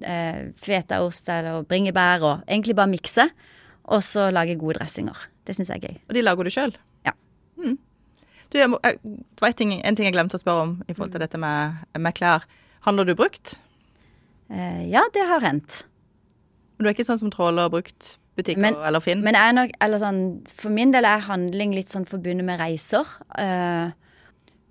eh, 0.00 0.40
fetaost 0.56 1.28
eller 1.32 1.66
bringebær, 1.68 2.24
og 2.24 2.48
egentlig 2.48 2.76
bare 2.78 2.92
mikse. 2.94 3.28
Og 3.92 4.02
så 4.02 4.30
lage 4.32 4.56
gode 4.58 4.78
dressinger. 4.80 5.28
Det 5.46 5.54
syns 5.54 5.68
jeg 5.70 5.82
er 5.82 5.90
gøy. 5.90 5.98
Og 6.08 6.16
de 6.16 6.24
lager 6.24 6.48
du 6.48 6.54
sjøl? 6.54 6.72
Ja. 7.06 7.12
Mm. 7.60 7.76
Du, 8.50 8.58
jeg 8.58 8.72
jeg, 8.72 8.98
en 9.44 9.60
ting, 9.60 9.76
en 9.76 9.98
ting 9.98 10.08
jeg 10.08 10.16
glemte 10.16 10.40
å 10.40 10.42
spørre 10.42 10.64
om 10.64 10.76
i 10.88 10.94
forhold 10.94 11.12
til 11.14 11.22
dette 11.22 11.38
med, 11.38 11.84
med 11.98 12.16
klær. 12.16 12.48
Handler 12.88 13.04
du 13.04 13.14
brukt? 13.18 13.58
Eh, 14.48 14.86
ja, 14.88 15.04
det 15.14 15.28
har 15.28 15.44
hendt. 15.44 15.82
Du 16.80 16.88
er 16.88 16.94
ikke 16.96 17.06
sånn 17.06 17.20
som 17.20 17.32
tråler 17.32 17.68
brukt 17.72 18.16
butikker 18.36 18.60
Men- 18.60 18.76
eller 18.84 19.00
Finn? 19.00 19.22
Men 19.24 19.34
er 19.34 19.52
nok, 19.52 19.70
eller 19.80 19.98
sånn, 19.98 20.46
for 20.46 20.70
min 20.70 20.92
del 20.92 21.04
er 21.04 21.24
handling 21.26 21.74
litt 21.74 21.88
sånn 21.88 22.06
forbundet 22.06 22.44
med 22.44 22.60
reiser. 22.60 23.06
Uh, 23.38 23.92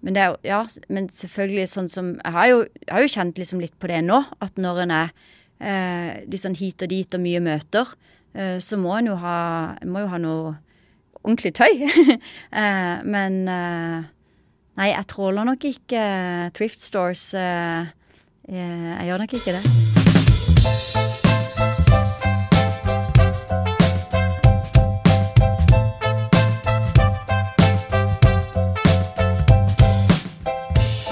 men 0.02 0.14
det 0.14 0.22
er 0.22 0.28
jo, 0.28 0.38
ja, 0.44 0.68
men 0.90 1.08
selvfølgelig 1.10 1.68
sånn 1.70 1.90
som 1.90 2.20
Jeg 2.24 2.32
har 2.32 2.48
jo, 2.48 2.60
jeg 2.86 2.94
har 2.94 3.02
jo 3.02 3.14
kjent 3.16 3.38
liksom 3.38 3.60
litt 3.60 3.80
på 3.80 3.88
det 3.88 4.04
nå, 4.04 4.24
at 4.40 4.56
når 4.56 4.84
en 4.84 4.92
er 4.92 5.10
uh, 5.62 6.22
litt 6.30 6.42
sånn 6.42 6.58
hit 6.58 6.84
og 6.84 6.90
dit 6.90 7.16
og 7.16 7.22
mye 7.22 7.42
møter, 7.42 7.96
uh, 8.38 8.60
så 8.60 8.78
må 8.78 8.98
en 8.98 9.08
jo 9.08 9.16
ha, 9.16 9.76
må 9.84 10.06
jo 10.06 10.12
ha 10.14 10.18
noe 10.22 10.56
ordentlig 11.24 11.56
tøy. 11.58 11.90
men 13.16 13.48
Nei, 14.76 14.90
jeg 14.92 15.08
tråler 15.08 15.48
nok 15.48 15.64
ikke 15.64 16.52
thrift 16.54 16.84
stores. 16.84 17.32
jeg 17.32 19.08
gjør 19.08 19.24
nok 19.24 19.34
ikke 19.40 19.56
det. 19.56 21.05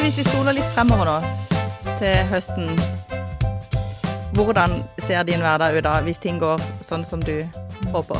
Hvis 0.03 0.17
vi 0.19 0.23
stoler 0.27 0.51
litt 0.57 0.67
fremover 0.75 1.07
nå, 1.07 1.13
til 1.95 2.25
høsten. 2.27 2.73
Hvordan 4.35 4.81
ser 4.99 5.23
din 5.23 5.39
hverdag 5.39 5.77
ut 5.77 5.85
da, 5.85 5.93
hvis 6.03 6.19
ting 6.19 6.41
går 6.41 6.59
sånn 6.83 7.05
som 7.07 7.23
du 7.23 7.45
håper? 7.93 8.19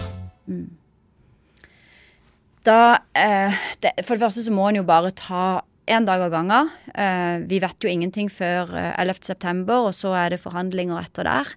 Da 2.63 2.79
eh, 3.19 3.59
det, 3.83 3.91
For 4.07 4.15
det 4.15 4.23
første 4.23 4.45
så 4.47 4.55
må 4.55 4.69
en 4.69 4.79
jo 4.79 4.85
bare 4.87 5.11
ta 5.11 5.43
én 5.83 6.07
dag 6.07 6.23
av 6.23 6.31
gangen. 6.31 6.71
Eh, 6.95 7.43
vi 7.51 7.59
vet 7.59 7.83
jo 7.83 7.91
ingenting 7.91 8.31
før 8.31 8.71
eh, 8.79 8.95
11.9, 9.03 9.67
og 9.75 9.91
så 9.91 10.15
er 10.23 10.31
det 10.31 10.43
forhandlinger 10.45 11.03
etter 11.03 11.27
der. 11.27 11.55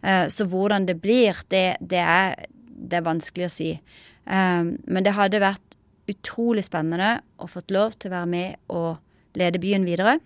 Eh, 0.00 0.26
så 0.32 0.48
hvordan 0.48 0.88
det 0.88 1.02
blir, 1.04 1.36
det, 1.52 1.66
det, 1.84 2.00
er, 2.00 2.48
det 2.64 3.02
er 3.02 3.10
vanskelig 3.12 3.50
å 3.50 3.56
si. 3.60 3.74
Eh, 3.76 4.62
men 4.72 5.04
det 5.04 5.18
hadde 5.20 5.44
vært 5.44 5.76
utrolig 6.08 6.64
spennende 6.64 7.18
å 7.36 7.50
fått 7.50 7.68
lov 7.76 8.00
til 8.00 8.08
å 8.08 8.22
være 8.22 8.38
med 8.38 8.72
og 8.72 8.94
lede 9.36 9.60
byen 9.62 9.84
videre. 9.86 10.18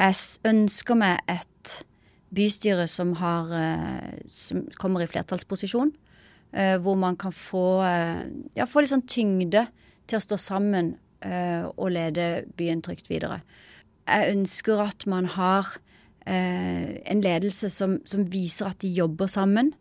Jeg 0.00 0.16
ønsker 0.48 0.96
meg 0.98 1.20
et 1.28 1.80
bystyre 2.34 2.86
som, 2.88 3.14
har, 3.18 3.50
eh, 3.52 4.20
som 4.26 4.64
kommer 4.78 5.02
i 5.02 5.10
flertallsposisjon. 5.10 5.92
eh, 6.52 6.78
hvor 6.82 6.96
man 6.98 7.16
kan 7.16 7.30
få, 7.30 7.82
eh, 7.86 8.26
ja, 8.56 8.64
få 8.66 8.80
litt 8.80 8.90
sånn 8.90 9.06
tyngde 9.06 9.68
til 10.08 10.18
å 10.18 10.20
stå 10.20 10.36
sammen 10.36 10.96
og 11.76 11.90
lede 11.92 12.46
byen 12.56 12.80
trygt 12.80 13.10
videre. 13.10 13.42
Jeg 14.08 14.34
ønsker 14.34 14.80
at 14.80 15.06
man 15.06 15.26
har 15.26 15.66
en 16.24 17.20
ledelse 17.20 17.68
som, 17.68 17.98
som 18.06 18.24
viser 18.24 18.70
at 18.70 18.78
de 18.80 18.88
jobber 18.88 19.28
sammen. 19.28 19.74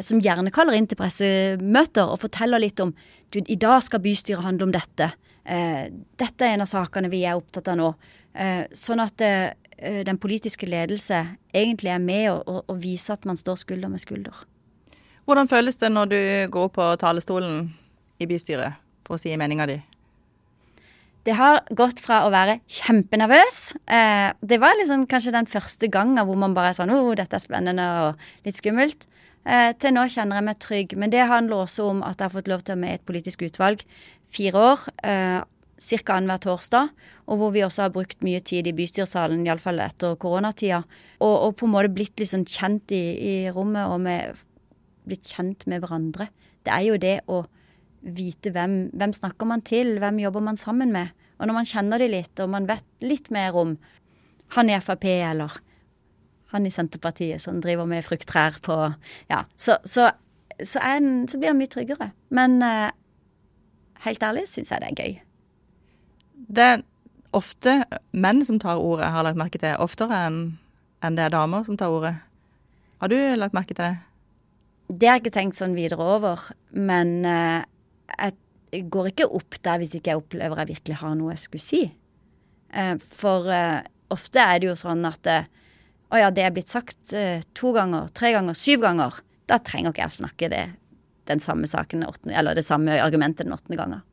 Som 0.00 0.20
gjerne 0.20 0.52
kaller 0.54 0.74
inn 0.78 0.86
til 0.86 0.94
pressemøter 0.96 2.06
og 2.06 2.20
forteller 2.20 2.62
litt 2.62 2.78
om 2.78 2.94
du, 3.34 3.40
i 3.42 3.56
dag 3.56 3.82
skal 3.82 3.98
bystyret 3.98 4.44
handle 4.46 4.68
om 4.68 4.72
dette. 4.72 5.10
Eh, 5.46 5.86
dette 6.18 6.44
er 6.44 6.56
en 6.56 6.64
av 6.64 6.70
sakene 6.70 7.10
vi 7.12 7.22
er 7.24 7.38
opptatt 7.38 7.70
av 7.70 7.78
nå. 7.78 7.92
Eh, 8.34 8.66
sånn 8.76 9.00
at 9.04 9.22
eh, 9.24 10.02
den 10.06 10.18
politiske 10.18 10.66
ledelse 10.68 11.22
egentlig 11.54 11.92
er 11.94 12.02
med 12.02 12.30
og, 12.32 12.42
og, 12.48 12.60
og 12.72 12.78
viser 12.82 13.16
at 13.16 13.26
man 13.28 13.38
står 13.38 13.62
skulder 13.62 13.92
med 13.92 14.02
skulder. 14.02 14.44
Hvordan 15.26 15.50
føles 15.50 15.78
det 15.80 15.90
når 15.90 16.10
du 16.12 16.20
går 16.54 16.70
på 16.74 16.86
talerstolen 17.02 17.68
i 18.22 18.28
bystyret 18.30 18.78
for 19.06 19.16
å 19.16 19.20
si 19.20 19.34
meninga 19.38 19.66
di? 19.70 19.80
Det 21.26 21.34
har 21.34 21.64
gått 21.74 21.98
fra 22.04 22.20
å 22.22 22.30
være 22.30 22.60
kjempenervøs 22.70 23.58
eh, 23.90 24.28
Det 24.46 24.60
var 24.62 24.76
liksom 24.78 25.08
kanskje 25.10 25.34
den 25.34 25.48
første 25.50 25.88
gangen 25.90 26.22
hvor 26.22 26.38
man 26.38 26.54
bare 26.54 26.70
er 26.70 26.78
sånn 26.78 26.92
oh, 26.94 27.10
dette 27.18 27.34
er 27.34 27.42
spennende 27.42 27.86
og 28.04 28.28
litt 28.46 28.58
skummelt. 28.60 29.08
Eh, 29.42 29.72
til 29.78 29.94
nå 29.94 30.04
kjenner 30.10 30.38
jeg 30.38 30.46
meg 30.46 30.60
trygg. 30.62 30.94
Men 30.98 31.10
det 31.10 31.26
handler 31.26 31.64
også 31.64 31.88
om 31.90 32.04
at 32.06 32.20
jeg 32.20 32.28
har 32.28 32.36
fått 32.36 32.50
lov 32.50 32.62
til 32.62 32.74
å 32.74 32.76
være 32.76 32.84
med 32.84 32.94
i 32.94 33.00
et 33.00 33.08
politisk 33.10 33.42
utvalg 33.46 33.82
fire 34.32 34.64
år. 34.72 34.88
Eh, 35.04 35.42
Ca. 35.76 36.14
annenhver 36.14 36.40
torsdag. 36.40 36.88
Og 37.26 37.36
hvor 37.40 37.50
vi 37.52 37.64
også 37.66 37.82
har 37.82 37.92
brukt 37.92 38.22
mye 38.24 38.40
tid 38.40 38.66
i 38.66 38.74
bystyresalen, 38.76 39.44
iallfall 39.46 39.82
etter 39.84 40.16
koronatida. 40.16 40.82
Og, 41.20 41.34
og 41.34 41.56
på 41.58 41.66
en 41.66 41.74
måte 41.74 41.92
blitt 41.92 42.16
litt 42.20 42.30
sånn 42.30 42.46
kjent 42.48 42.94
i, 42.94 43.02
i 43.18 43.34
rommet 43.52 43.90
og 43.90 44.00
med, 44.06 44.38
blitt 45.06 45.28
kjent 45.34 45.66
med 45.66 45.82
hverandre. 45.84 46.30
Det 46.64 46.72
er 46.72 46.86
jo 46.86 46.96
det 47.02 47.18
å 47.30 47.44
vite 48.06 48.52
hvem, 48.54 48.86
hvem 48.94 49.12
snakker 49.16 49.48
man 49.50 49.64
til, 49.66 49.96
hvem 50.02 50.20
jobber 50.22 50.44
man 50.48 50.60
sammen 50.60 50.94
med. 50.94 51.12
Og 51.36 51.48
når 51.48 51.58
man 51.58 51.68
kjenner 51.68 52.00
de 52.00 52.08
litt, 52.10 52.40
og 52.40 52.52
man 52.52 52.68
vet 52.68 52.86
litt 53.04 53.30
mer 53.34 53.56
om 53.58 53.76
han 54.54 54.70
i 54.70 54.78
Frp 54.78 55.08
eller 55.10 55.58
han 56.52 56.66
i 56.68 56.70
Senterpartiet 56.70 57.42
som 57.42 57.58
driver 57.60 57.88
med 57.90 58.04
frukttrær 58.06 58.60
på 58.62 58.76
Ja, 59.30 59.42
så, 59.58 59.80
så, 59.84 60.12
så, 60.62 60.80
en, 60.80 61.26
så 61.28 61.40
blir 61.40 61.50
han 61.50 61.58
mye 61.58 61.72
tryggere. 61.72 62.12
Men 62.30 62.60
eh, 62.62 62.94
helt 64.04 64.22
ærlig 64.22 64.46
syns 64.50 64.72
jeg 64.72 64.82
det 64.82 64.90
er 64.90 65.00
gøy. 65.00 65.16
Det 66.46 66.68
er 66.74 66.84
ofte 67.36 67.80
menn 68.16 68.44
som 68.46 68.60
tar 68.62 68.80
ordet, 68.80 69.08
har 69.12 69.26
lagt 69.26 69.40
merke 69.40 69.60
til. 69.60 69.76
Oftere 69.82 70.20
enn 70.28 70.40
enn 71.04 71.16
det 71.18 71.26
er 71.26 71.34
damer 71.34 71.66
som 71.66 71.76
tar 71.78 71.92
ordet. 71.92 72.14
Har 73.02 73.12
du 73.12 73.16
lagt 73.36 73.54
merke 73.56 73.74
til 73.74 73.84
det? 73.84 73.96
Det 74.88 75.08
har 75.08 75.18
jeg 75.18 75.26
ikke 75.26 75.34
tenkt 75.34 75.58
sånn 75.58 75.76
videre 75.76 76.02
over, 76.02 76.46
men 76.72 77.18
eh, 77.26 77.66
jeg 78.70 78.86
går 78.92 79.10
ikke 79.10 79.28
opp 79.38 79.58
der 79.66 79.82
hvis 79.82 79.96
ikke 79.98 80.12
jeg 80.12 80.22
opplever 80.22 80.62
jeg 80.62 80.70
virkelig 80.72 80.98
har 81.02 81.14
noe 81.18 81.34
jeg 81.34 81.44
skulle 81.44 81.66
si. 81.66 81.82
Eh, 82.72 82.94
for 83.20 83.50
eh, 83.52 83.84
ofte 84.14 84.42
er 84.42 84.62
det 84.62 84.70
jo 84.70 84.78
sånn 84.78 85.04
at 85.08 85.30
å 86.06 86.18
ja, 86.22 86.30
det 86.30 86.44
er 86.46 86.52
blitt 86.54 86.70
sagt 86.70 87.12
to 87.58 87.72
ganger, 87.74 88.06
tre 88.14 88.30
ganger, 88.30 88.54
syv 88.54 88.84
ganger. 88.84 89.16
Da 89.50 89.58
trenger 89.58 89.90
ikke 89.90 90.04
jeg 90.04 90.14
snakke 90.14 90.50
det 90.52 90.64
den 91.28 91.42
samme 91.42 91.68
saken, 91.70 92.04
eller 92.30 92.56
det 92.56 92.64
samme 92.66 92.98
argumentet 93.02 93.46
den 93.46 93.54
åttende 93.56 93.78
gangen. 93.80 94.04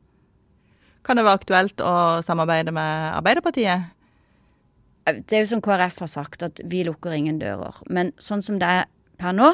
Kan 1.04 1.18
det 1.18 1.26
være 1.26 1.40
aktuelt 1.42 1.82
å 1.84 2.22
samarbeide 2.24 2.72
med 2.72 3.12
Arbeiderpartiet? 3.12 3.90
Det 5.04 5.36
er 5.36 5.44
jo 5.44 5.50
som 5.52 5.62
KrF 5.64 5.98
har 6.00 6.08
sagt, 6.08 6.42
at 6.46 6.62
vi 6.64 6.80
lukker 6.86 7.12
ingen 7.12 7.38
dører. 7.42 7.76
Men 7.92 8.14
sånn 8.16 8.40
som 8.44 8.56
det 8.60 8.70
er 8.70 8.86
per 9.20 9.36
nå, 9.36 9.50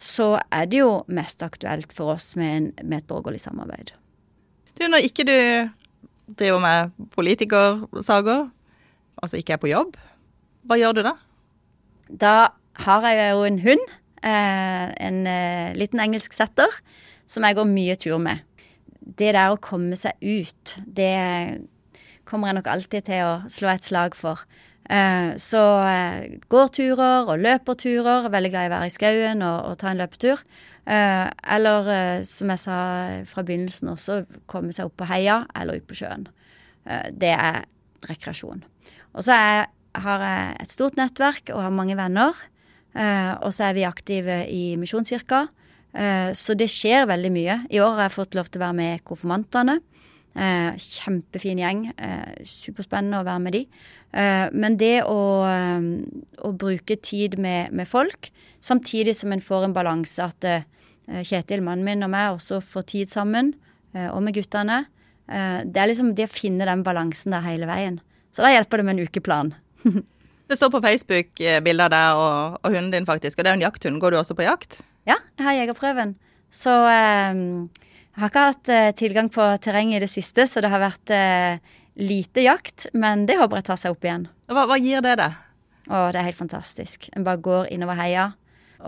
så 0.00 0.34
er 0.52 0.68
det 0.68 0.80
jo 0.82 0.92
mest 1.12 1.42
aktuelt 1.44 1.92
for 1.92 2.16
oss 2.16 2.34
med, 2.36 2.50
en, 2.52 2.68
med 2.84 3.02
et 3.02 3.08
borgerlig 3.08 3.40
samarbeid. 3.44 3.94
Du, 4.76 4.86
når 4.88 5.08
ikke 5.08 5.26
du 5.28 5.36
driver 6.40 6.60
med 6.64 7.08
politikersaker, 7.16 8.46
altså 9.20 9.40
ikke 9.40 9.56
er 9.56 9.62
på 9.62 9.72
jobb, 9.72 9.96
hva 10.68 10.76
gjør 10.80 10.96
du 10.96 11.02
da? 11.04 11.14
Da 12.08 12.34
har 12.84 13.08
jeg 13.08 13.32
jo 13.32 13.44
en 13.48 13.60
hund, 13.64 13.84
eh, 14.24 14.86
en 15.08 15.20
eh, 15.28 15.72
liten 15.76 16.00
engelsk 16.02 16.36
setter, 16.36 16.80
som 17.30 17.46
jeg 17.46 17.58
går 17.58 17.68
mye 17.70 17.98
tur 18.00 18.18
med. 18.22 18.42
Det 19.00 19.32
der 19.36 19.52
å 19.52 19.60
komme 19.62 19.98
seg 19.98 20.18
ut, 20.20 20.74
det 20.84 21.14
kommer 22.28 22.50
jeg 22.50 22.60
nok 22.60 22.70
alltid 22.70 23.06
til 23.06 23.26
å 23.26 23.36
slå 23.50 23.70
et 23.72 23.86
slag 23.86 24.18
for. 24.18 24.42
Eh, 24.90 25.36
så 25.38 25.62
går 26.50 26.72
turer 26.74 27.30
og 27.30 27.38
løperturer. 27.38 28.26
er 28.26 28.34
Veldig 28.34 28.50
glad 28.50 28.66
i 28.66 28.70
å 28.70 28.74
være 28.74 28.90
i 28.90 28.94
skauen 28.94 29.42
og, 29.46 29.70
og 29.70 29.78
ta 29.80 29.92
en 29.92 30.02
løpetur. 30.02 30.42
Eh, 30.90 31.26
eller 31.54 31.90
eh, 31.94 32.22
som 32.26 32.50
jeg 32.50 32.62
sa 32.64 32.78
fra 33.30 33.44
begynnelsen 33.46 33.92
også, 33.92 34.24
komme 34.50 34.74
seg 34.74 34.88
opp 34.88 34.96
på 34.98 35.10
heia 35.10 35.44
eller 35.54 35.78
ut 35.78 35.86
på 35.86 35.98
sjøen. 36.00 36.26
Eh, 36.88 37.10
det 37.12 37.34
er 37.36 37.64
rekreasjon. 38.08 38.64
Og 39.14 39.26
så 39.26 39.36
har 39.36 40.24
jeg 40.24 40.56
et 40.64 40.74
stort 40.74 40.98
nettverk 40.98 41.52
og 41.54 41.62
har 41.66 41.74
mange 41.74 41.98
venner. 41.98 42.34
Eh, 42.94 43.32
og 43.38 43.52
så 43.54 43.68
er 43.68 43.76
vi 43.78 43.86
aktive 43.86 44.42
i 44.50 44.74
Misjonskirka. 44.80 45.46
Eh, 45.92 46.32
så 46.38 46.54
det 46.54 46.70
skjer 46.70 47.08
veldig 47.10 47.30
mye. 47.34 47.56
I 47.70 47.80
år 47.82 47.96
har 47.96 48.06
jeg 48.06 48.16
fått 48.18 48.36
lov 48.38 48.50
til 48.50 48.60
å 48.60 48.66
være 48.66 48.78
med 48.78 49.04
konfirmantene. 49.08 49.78
Eh, 50.30 50.76
kjempefin 50.78 51.62
gjeng. 51.62 51.86
Eh, 51.96 52.44
superspennende 52.46 53.22
å 53.22 53.26
være 53.26 53.44
med 53.46 53.58
de. 53.58 53.64
Men 54.10 54.74
det 54.74 55.04
å, 55.06 55.46
å 55.46 56.48
bruke 56.58 56.96
tid 56.98 57.36
med, 57.38 57.70
med 57.70 57.86
folk, 57.86 58.32
samtidig 58.58 59.12
som 59.14 59.30
en 59.30 59.42
får 59.44 59.68
en 59.68 59.76
balanse 59.76 60.18
at 60.18 60.46
Kjetil, 61.06 61.62
mannen 61.62 61.86
min 61.86 62.02
og 62.02 62.10
meg 62.10 62.32
også 62.32 62.58
får 62.58 62.88
tid 62.90 63.12
sammen, 63.12 63.52
og 63.94 64.18
med 64.26 64.34
guttene. 64.34 64.80
Det 65.30 65.78
er 65.78 65.92
liksom 65.92 66.10
det 66.18 66.26
å 66.26 66.32
finne 66.32 66.66
den 66.66 66.82
balansen 66.82 67.30
der 67.36 67.46
hele 67.46 67.70
veien. 67.70 68.00
Så 68.34 68.42
da 68.42 68.50
hjelper 68.50 68.82
det 68.82 68.88
med 68.88 68.98
en 68.98 69.06
ukeplan. 69.06 69.54
Det 70.50 70.58
står 70.58 70.74
på 70.74 70.82
Facebook 70.82 71.30
bilder 71.38 71.86
av 71.86 71.94
deg 71.94 72.18
og, 72.18 72.58
og 72.58 72.74
hunden 72.74 72.90
din, 72.90 73.06
faktisk. 73.06 73.38
Og 73.38 73.46
det 73.46 73.52
er 73.52 73.54
jo 73.54 73.60
en 73.60 73.68
jakthund. 73.68 74.02
Går 74.02 74.10
du 74.10 74.18
også 74.18 74.34
på 74.34 74.42
jakt? 74.42 74.80
Ja, 75.08 75.16
jeg 75.38 75.46
har 75.46 75.58
jegerprøven. 75.58 76.16
Så 76.50 76.72
eh, 76.90 77.42
jeg 78.10 78.22
har 78.22 78.32
ikke 78.32 78.48
hatt 78.50 78.72
eh, 78.72 78.90
tilgang 78.98 79.30
på 79.32 79.46
terreng 79.62 79.94
i 79.94 80.02
det 80.02 80.10
siste, 80.10 80.48
så 80.50 80.62
det 80.62 80.72
har 80.72 80.82
vært 80.82 81.12
eh, 81.14 81.76
lite 82.00 82.44
jakt. 82.44 82.88
Men 82.92 83.24
det 83.28 83.38
håper 83.40 83.60
jeg 83.60 83.70
tar 83.70 83.80
seg 83.80 83.94
opp 83.94 84.04
igjen. 84.06 84.26
Hva, 84.50 84.66
hva 84.68 84.78
gir 84.80 85.04
det 85.04 85.16
deg? 85.22 85.38
Å, 85.90 86.08
det 86.12 86.20
er 86.20 86.28
helt 86.28 86.40
fantastisk. 86.40 87.08
En 87.16 87.26
bare 87.26 87.42
går 87.42 87.70
innover 87.74 87.98
heia. 87.98 88.30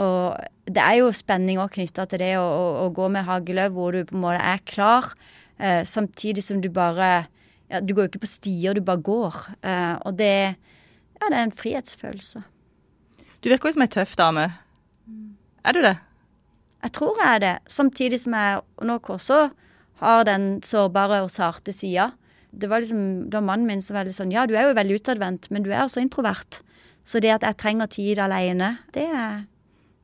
Og 0.01 0.39
det 0.73 0.81
er 0.83 1.01
jo 1.03 1.11
spenning 1.15 1.61
òg 1.61 1.75
knytta 1.75 2.07
til 2.09 2.23
det 2.23 2.33
å, 2.41 2.45
å, 2.45 2.67
å 2.85 2.91
gå 2.95 3.09
med 3.13 3.27
hagløv 3.29 3.75
hvor 3.77 3.97
du 3.97 4.05
på 4.09 4.17
en 4.17 4.25
måte 4.25 4.41
er 4.41 4.63
klar, 4.69 5.11
eh, 5.59 5.83
samtidig 5.89 6.45
som 6.45 6.63
du 6.65 6.71
bare 6.73 7.27
ja, 7.73 7.81
Du 7.81 7.95
går 7.95 8.05
jo 8.05 8.11
ikke 8.13 8.25
på 8.27 8.29
stier, 8.29 8.77
du 8.77 8.85
bare 8.85 9.01
går. 9.01 9.37
Eh, 9.65 9.95
og 10.05 10.17
det, 10.19 10.57
ja, 11.17 11.25
det 11.25 11.33
er 11.33 11.41
en 11.41 11.55
frihetsfølelse. 11.57 12.43
Du 13.41 13.49
virker 13.49 13.71
jo 13.71 13.77
som 13.79 13.85
ei 13.85 13.91
tøff 13.91 14.13
dame. 14.21 14.45
Er 15.65 15.77
du 15.77 15.83
det? 15.85 15.97
Jeg 16.83 16.95
tror 16.97 17.19
jeg 17.21 17.35
er 17.35 17.43
det. 17.43 17.57
Samtidig 17.71 18.21
som 18.21 18.35
jeg 18.35 18.61
nok 18.83 19.11
også 19.11 19.43
har 20.03 20.25
den 20.27 20.63
sårbare 20.67 21.23
og 21.23 21.31
sarte 21.31 21.73
sida. 21.73 22.11
Det 22.51 22.69
var 22.71 22.83
liksom, 22.83 23.31
det 23.31 23.39
var 23.39 23.47
mannen 23.47 23.67
min 23.67 23.83
som 23.83 23.95
var 23.95 24.05
veldig 24.05 24.17
sånn 24.17 24.33
Ja, 24.35 24.47
du 24.47 24.57
er 24.59 24.67
jo 24.67 24.77
veldig 24.77 24.99
utadvendt, 25.01 25.49
men 25.51 25.63
du 25.65 25.71
er 25.71 25.85
også 25.85 26.03
introvert. 26.03 26.61
Så 27.05 27.21
det 27.23 27.33
at 27.35 27.47
jeg 27.47 27.59
trenger 27.59 27.87
tid 27.91 28.19
alene, 28.23 28.77
det 28.95 29.07
er, 29.09 29.45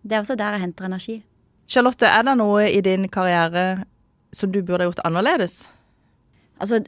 det 0.03 0.17
er 0.17 0.23
også 0.23 0.39
der 0.39 0.57
jeg 0.57 0.65
henter 0.67 0.87
energi. 0.89 1.19
Charlotte, 1.69 2.07
er 2.07 2.25
det 2.25 2.37
noe 2.41 2.69
i 2.71 2.81
din 2.81 3.09
karriere 3.13 3.85
som 4.33 4.53
du 4.53 4.63
burde 4.63 4.87
ha 4.87 4.89
gjort 4.89 5.05
annerledes? 5.05 5.69
Altså, 6.59 6.81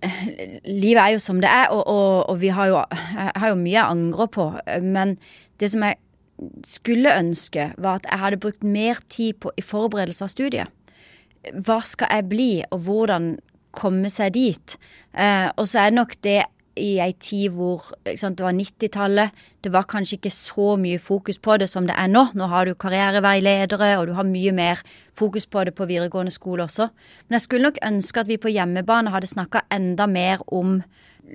livet 0.66 1.02
er 1.02 1.12
jo 1.14 1.20
som 1.22 1.42
det 1.42 1.50
er, 1.50 1.68
og, 1.70 1.82
og, 1.86 2.30
og 2.30 2.40
vi 2.40 2.48
har 2.54 2.70
jo, 2.70 2.80
jeg 3.14 3.32
har 3.36 3.52
jo 3.52 3.58
mye 3.58 3.76
jeg 3.76 3.86
angrer 3.86 4.30
på. 4.34 4.46
Men 4.82 5.18
det 5.60 5.70
som 5.70 5.84
jeg 5.86 6.00
skulle 6.66 7.12
ønske, 7.18 7.70
var 7.78 8.00
at 8.00 8.08
jeg 8.10 8.22
hadde 8.22 8.40
brukt 8.42 8.64
mer 8.64 9.00
tid 9.10 9.40
på 9.42 9.52
i 9.56 9.64
forberedelse 9.64 10.24
av 10.26 10.32
studiet. 10.32 10.68
Hva 11.64 11.80
skal 11.88 12.10
jeg 12.12 12.28
bli, 12.28 12.50
og 12.70 12.84
hvordan 12.86 13.34
komme 13.76 14.10
seg 14.12 14.34
dit? 14.36 14.76
Eh, 15.14 15.48
og 15.56 15.68
så 15.68 15.84
er 15.84 15.92
det 15.92 16.00
nok 16.00 16.16
det 16.26 16.40
i 16.80 16.94
ei 17.02 17.12
tid 17.18 17.52
hvor 17.54 17.84
sant, 18.18 18.38
det 18.38 18.44
var 18.44 18.54
90-tallet. 18.56 19.36
Det 19.64 19.72
var 19.72 19.88
kanskje 19.90 20.16
ikke 20.18 20.32
så 20.32 20.74
mye 20.80 21.00
fokus 21.02 21.40
på 21.42 21.56
det 21.60 21.68
som 21.70 21.86
det 21.88 21.96
er 21.98 22.08
nå. 22.10 22.26
Nå 22.34 22.48
har 22.50 22.66
du 22.66 22.74
karriereveiledere, 22.78 23.92
og 23.98 24.08
du 24.08 24.14
har 24.16 24.28
mye 24.28 24.52
mer 24.56 24.82
fokus 25.16 25.46
på 25.46 25.64
det 25.66 25.74
på 25.76 25.88
videregående 25.90 26.32
skole 26.34 26.64
også. 26.64 26.88
Men 27.28 27.38
jeg 27.38 27.46
skulle 27.46 27.68
nok 27.68 27.82
ønske 27.86 28.22
at 28.22 28.30
vi 28.30 28.40
på 28.40 28.52
hjemmebane 28.52 29.12
hadde 29.12 29.30
snakka 29.30 29.66
enda 29.72 30.06
mer 30.10 30.44
om 30.46 30.80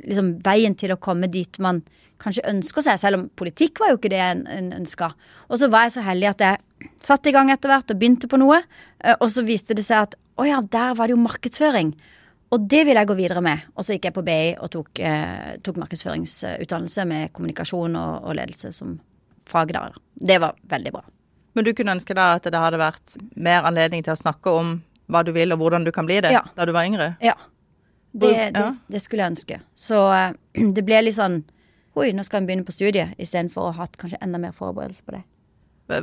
liksom, 0.04 0.36
veien 0.46 0.76
til 0.78 0.94
å 0.96 1.00
komme 1.02 1.30
dit 1.32 1.60
man 1.64 1.84
kanskje 2.22 2.46
ønsker 2.50 2.86
seg, 2.86 3.00
selv 3.00 3.20
om 3.20 3.26
politikk 3.38 3.82
var 3.82 3.92
jo 3.92 4.00
ikke 4.00 4.12
det 4.14 4.22
en, 4.24 4.44
en 4.52 4.72
ønska. 4.80 5.12
Og 5.50 5.60
så 5.62 5.70
var 5.72 5.88
jeg 5.88 5.98
så 5.98 6.06
heldig 6.06 6.30
at 6.32 6.44
jeg 6.46 6.92
satte 7.04 7.32
i 7.32 7.36
gang 7.36 7.52
etter 7.54 7.72
hvert 7.72 7.92
og 7.92 8.00
begynte 8.00 8.30
på 8.32 8.40
noe, 8.42 8.62
eh, 9.04 9.16
og 9.20 9.28
så 9.32 9.46
viste 9.48 9.78
det 9.78 9.86
seg 9.88 10.08
at 10.08 10.16
å 10.36 10.48
ja, 10.48 10.60
der 10.62 10.96
var 10.98 11.08
det 11.08 11.16
jo 11.16 11.24
markedsføring. 11.24 11.94
Og 12.54 12.68
det 12.72 12.84
vil 12.88 13.00
jeg 13.00 13.10
gå 13.10 13.18
videre 13.18 13.42
med. 13.44 13.66
Og 13.76 13.86
så 13.86 13.96
gikk 13.96 14.10
jeg 14.10 14.16
på 14.16 14.24
BI 14.26 14.56
og 14.62 14.72
tok, 14.72 15.00
eh, 15.00 15.56
tok 15.66 15.80
markedsføringsutdannelse 15.82 17.06
med 17.10 17.34
kommunikasjon 17.36 17.98
og, 18.00 18.14
og, 18.22 18.36
ledelse 18.38 18.72
som 18.76 18.98
fag 19.50 19.74
der. 19.76 19.96
Det 20.16 20.38
var 20.42 20.56
veldig 20.72 20.94
bra. 20.96 21.04
Men 21.56 21.66
du 21.66 21.72
kunne 21.76 21.96
ønske 21.96 22.16
da 22.18 22.34
at 22.36 22.48
det 22.48 22.60
hadde 22.60 22.80
vært 22.82 23.18
mer 23.36 23.66
anledning 23.68 24.04
til 24.06 24.14
å 24.14 24.20
snakke 24.20 24.52
om 24.52 24.78
hva 25.12 25.22
du 25.26 25.32
vil 25.36 25.54
og 25.54 25.62
hvordan 25.62 25.86
du 25.86 25.92
kan 25.96 26.08
bli 26.08 26.20
det 26.22 26.32
Ja. 26.34 26.44
da 26.56 26.66
du 26.66 26.74
var 26.76 26.88
yngre? 26.88 27.16
Ja. 27.22 27.36
Det, 28.16 28.32
Ja. 28.32 28.50
det, 28.56 28.66
det 28.96 29.02
skulle 29.04 29.26
jeg 29.26 29.34
ønske. 29.36 29.60
Så 29.76 30.00
eh, 30.16 30.34
det 30.76 30.86
ble 30.88 31.02
litt 31.04 31.18
sånn 31.20 31.44
Oi, 31.96 32.10
nå 32.12 32.26
skal 32.28 32.42
vi 32.44 32.50
begynne 32.50 32.66
på 32.68 32.74
studiet, 32.76 33.14
istedenfor 33.24 33.70
å 33.70 33.72
ha 33.72 33.86
hatt 33.86 33.94
kanskje 33.96 34.18
enda 34.20 34.36
mer 34.36 34.52
forberedelse 34.52 35.04
på 35.08 35.14
det. 35.16 35.22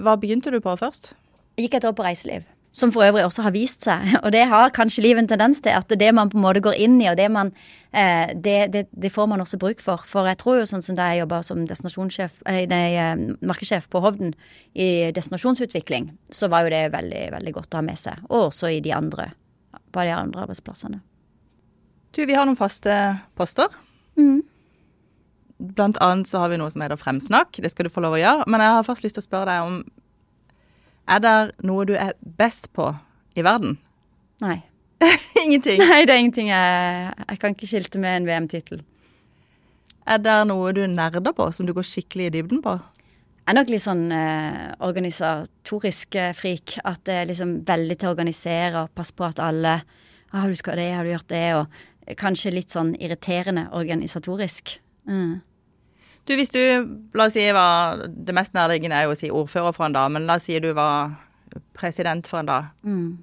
Hva 0.01 0.15
begynte 0.17 0.49
du 0.49 0.57
på 0.65 0.73
først? 0.81 1.11
Jeg 1.59 1.67
gikk 1.67 1.75
et 1.77 1.85
år 1.85 1.93
på 1.99 2.07
reiseliv, 2.07 2.47
som 2.73 2.89
for 2.95 3.05
øvrig 3.05 3.27
også 3.27 3.45
har 3.45 3.53
vist 3.53 3.85
seg. 3.85 4.07
Og 4.25 4.33
det 4.33 4.47
har 4.49 4.73
kanskje 4.73 5.05
livet 5.05 5.21
en 5.21 5.29
tendens 5.35 5.61
til, 5.61 5.77
at 5.77 5.93
det 5.93 6.09
man 6.17 6.31
på 6.33 6.39
en 6.41 6.47
måte 6.47 6.63
går 6.65 6.79
inn 6.81 6.97
i, 7.03 7.11
og 7.13 7.19
det 7.21 7.29
man 7.29 7.53
eh, 7.93 8.33
det, 8.33 8.73
det, 8.73 8.87
det 8.89 9.13
får 9.13 9.29
man 9.35 9.45
også 9.45 9.61
bruk 9.61 9.85
for. 9.85 10.01
For 10.09 10.25
jeg 10.33 10.41
tror 10.41 10.63
jo 10.63 10.71
sånn 10.73 10.81
som 10.87 10.97
da 10.97 11.11
jeg 11.13 11.27
jobba 11.27 11.43
som 11.45 11.61
destinasjonssjef, 11.69 12.41
eh, 12.49 13.13
markedssjef 13.45 13.91
på 13.93 14.01
Hovden 14.01 14.33
i 14.73 15.13
destinasjonsutvikling, 15.13 16.09
så 16.33 16.49
var 16.49 16.65
jo 16.65 16.73
det 16.73 16.87
veldig, 16.97 17.27
veldig 17.37 17.53
godt 17.61 17.75
å 17.77 17.83
ha 17.83 17.89
med 17.93 18.01
seg. 18.01 18.25
Og 18.31 18.49
også 18.49 18.73
i 18.73 18.81
de 18.81 18.97
andre, 18.97 19.35
på 19.93 20.09
de 20.09 20.17
andre 20.17 20.47
arbeidsplassene. 20.49 21.05
Du, 22.13 22.25
vi 22.29 22.35
har 22.37 22.45
noen 22.45 22.59
faste 22.59 22.93
poster. 23.39 23.73
Mm. 24.21 24.43
Blant 25.63 25.97
annet 26.05 26.29
så 26.29 26.43
har 26.43 26.51
vi 26.53 26.59
noe 26.61 26.73
som 26.73 26.83
heter 26.85 26.99
Fremsnakk. 27.01 27.57
Det 27.63 27.71
skal 27.73 27.89
du 27.89 27.93
få 27.93 28.03
lov 28.05 28.19
å 28.19 28.21
gjøre. 28.21 28.45
Men 28.53 28.65
jeg 28.65 28.77
har 28.77 28.87
først 28.87 29.07
lyst 29.07 29.17
til 29.17 29.25
å 29.25 29.29
spørre 29.29 29.49
deg 29.49 29.69
om 29.69 29.81
Er 31.11 31.23
det 31.23 31.37
noe 31.67 31.87
du 31.89 31.95
er 31.99 32.13
best 32.21 32.69
på 32.77 32.91
i 33.35 33.45
verden? 33.45 33.79
Nei. 34.45 34.61
Ingenting. 35.45 35.81
Nei, 35.83 36.05
det 36.07 36.15
er 36.15 36.21
ingenting 36.21 36.49
jeg 36.53 37.15
Jeg 37.27 37.39
kan 37.43 37.55
ikke 37.57 37.67
skilte 37.67 37.99
med 37.99 38.21
en 38.21 38.27
VM-tittel. 38.29 38.83
Er 40.07 40.21
det 40.23 40.37
noe 40.51 40.71
du 40.75 40.85
nerder 40.87 41.35
på, 41.35 41.49
som 41.55 41.67
du 41.67 41.73
går 41.75 41.87
skikkelig 41.87 42.29
i 42.29 42.35
dybden 42.37 42.63
på? 42.63 42.77
Jeg 43.43 43.51
er 43.51 43.59
nok 43.59 43.73
litt 43.73 43.83
sånn 43.83 44.05
eh, 44.15 44.69
organisatorisk 44.87 46.19
eh, 46.19 46.35
frik. 46.39 46.77
At 46.87 47.03
det 47.09 47.17
er 47.19 47.31
liksom 47.31 47.57
veldig 47.67 47.97
til 47.99 48.11
å 48.11 48.13
organisere 48.15 48.85
og 48.85 48.93
passe 48.95 49.15
på 49.19 49.27
at 49.27 49.43
alle 49.43 49.81
ah, 50.31 50.47
'Du 50.47 50.55
skal 50.59 50.79
det, 50.79 50.93
har 50.95 51.05
du 51.05 51.11
gjort 51.11 51.31
det?' 51.31 51.57
Og 51.59 51.67
kanskje 52.19 52.53
litt 52.55 52.75
sånn 52.75 52.95
irriterende 52.99 53.69
organisatorisk. 53.77 54.77
Mm. 55.09 55.41
Du, 56.29 56.35
hvis 56.39 56.53
du, 56.55 56.61
la 57.19 57.27
oss 57.27 57.35
si, 57.35 57.43
var 57.51 58.05
Det 58.07 58.35
mest 58.37 58.55
nærliggende 58.55 58.95
er 58.95 59.09
jo 59.09 59.15
å 59.17 59.19
si 59.19 59.31
ordfører 59.35 59.75
for 59.75 59.89
en 59.89 59.97
dag, 59.97 60.11
men 60.15 60.29
la 60.29 60.39
oss 60.39 60.47
si 60.47 60.59
du 60.63 60.71
var 60.77 61.17
president 61.77 62.29
for 62.31 62.43
en 62.43 62.51
dag. 62.51 62.71
Mm. 62.87 63.19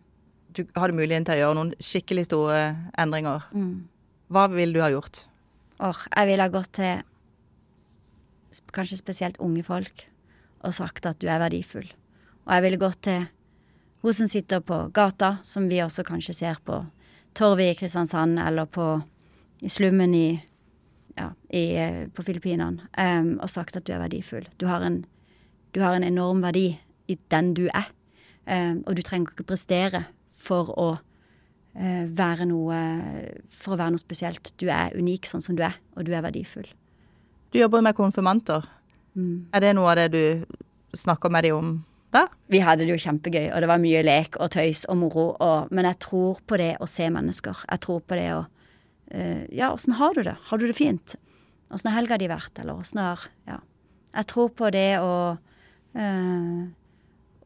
Du 0.55 0.65
hadde 0.75 0.97
muligheten 0.97 1.27
til 1.27 1.37
å 1.37 1.43
gjøre 1.43 1.57
noen 1.59 1.73
skikkelig 1.83 2.27
store 2.27 2.59
endringer. 2.99 3.45
Mm. 3.55 3.87
Hva 4.33 4.47
ville 4.51 4.75
du 4.75 4.83
ha 4.83 4.91
gjort? 4.91 5.23
Or, 5.79 5.95
jeg 6.11 6.27
ville 6.27 6.45
ha 6.45 6.51
gått 6.51 6.73
til 6.75 7.05
kanskje 8.75 8.99
spesielt 8.99 9.39
unge 9.39 9.63
folk 9.63 10.07
og 10.65 10.75
sagt 10.75 11.05
at 11.07 11.19
du 11.21 11.29
er 11.29 11.39
verdifull. 11.39 11.87
Og 12.45 12.55
jeg 12.55 12.65
ville 12.65 12.81
gått 12.81 13.03
til 13.07 13.27
hun 14.03 14.15
som 14.15 14.29
sitter 14.31 14.63
på 14.63 14.87
gata, 14.95 15.37
som 15.43 15.67
vi 15.71 15.81
også 15.83 16.03
kanskje 16.07 16.35
ser 16.35 16.59
på 16.65 16.81
Torvet 17.37 17.73
i 17.73 17.79
Kristiansand, 17.79 18.39
eller 18.39 18.65
på 18.65 19.01
i 19.59 19.69
slummen 19.69 20.13
i, 20.15 20.39
ja, 21.15 21.29
i, 21.49 21.63
eh, 21.75 22.07
på 22.07 22.23
Filippinene, 22.23 22.87
um, 22.97 23.33
og 23.43 23.49
sagt 23.51 23.75
at 23.75 23.87
du 23.87 23.93
er 23.93 24.03
verdifull. 24.03 24.47
Du 24.57 24.67
har 24.69 24.83
en, 24.85 25.03
du 25.75 25.81
har 25.83 25.95
en 25.95 26.05
enorm 26.07 26.41
verdi 26.43 26.71
i 27.11 27.17
den 27.31 27.53
du 27.57 27.67
er. 27.67 27.91
Um, 28.47 28.83
og 28.87 28.95
du 28.95 29.03
trenger 29.05 29.33
ikke 29.33 29.49
prestere 29.51 30.05
for 30.31 30.71
å 30.79 30.89
uh, 30.95 32.05
være 32.07 32.47
noe 32.49 32.79
For 33.51 33.75
å 33.75 33.77
være 33.77 33.93
noe 33.93 34.01
spesielt. 34.01 34.53
Du 34.57 34.69
er 34.71 34.95
unik 34.95 35.27
sånn 35.29 35.43
som 35.43 35.59
du 35.59 35.63
er, 35.67 35.75
og 35.95 36.07
du 36.07 36.15
er 36.15 36.23
verdifull. 36.25 36.67
Du 37.51 37.59
jobber 37.59 37.83
med 37.83 37.97
konfirmanter. 37.97 38.65
Mm. 39.13 39.49
Er 39.53 39.63
det 39.65 39.75
noe 39.75 39.91
av 39.91 39.99
det 39.99 40.09
du 40.13 40.97
snakker 40.97 41.29
med 41.33 41.45
dem 41.45 41.57
om 41.57 41.71
der? 42.15 42.29
Vi 42.49 42.61
hadde 42.65 42.85
det 42.85 42.93
jo 42.95 43.01
kjempegøy, 43.03 43.51
og 43.53 43.61
det 43.61 43.69
var 43.69 43.81
mye 43.81 44.01
lek 44.05 44.37
og 44.41 44.51
tøys 44.55 44.85
og 44.89 44.97
moro. 45.01 45.25
Og, 45.37 45.69
men 45.73 45.87
jeg 45.89 45.99
tror 46.05 46.39
på 46.49 46.57
det 46.61 46.73
å 46.81 46.87
se 46.89 47.09
mennesker. 47.13 47.65
Jeg 47.69 47.83
tror 47.85 48.01
på 48.01 48.17
det 48.17 48.29
å 48.35 48.43
uh, 48.45 49.43
Ja, 49.53 49.71
åssen 49.71 49.97
har 49.99 50.15
du 50.17 50.23
det? 50.25 50.35
Har 50.49 50.61
du 50.61 50.65
det 50.69 50.77
fint? 50.77 51.15
Åssen 51.69 51.91
har 51.91 51.99
helga 51.99 52.17
di 52.17 52.29
vært, 52.31 52.53
eller 52.61 52.81
åssen 52.81 53.03
har 53.03 53.29
Ja. 53.49 53.61
Jeg 54.09 54.25
tror 54.31 54.47
på 54.57 54.71
det 54.73 54.97
å 55.05 55.37
uh, 55.37 56.61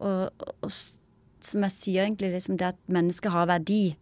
og, 0.04 0.46
og, 0.64 0.72
som 1.44 1.66
jeg 1.68 1.76
sier, 1.76 2.06
egentlig, 2.06 2.32
liksom 2.32 2.56
det 2.60 2.72
at 2.72 2.80
mennesker 2.92 3.34
har 3.34 3.50
verdi. 3.52 3.98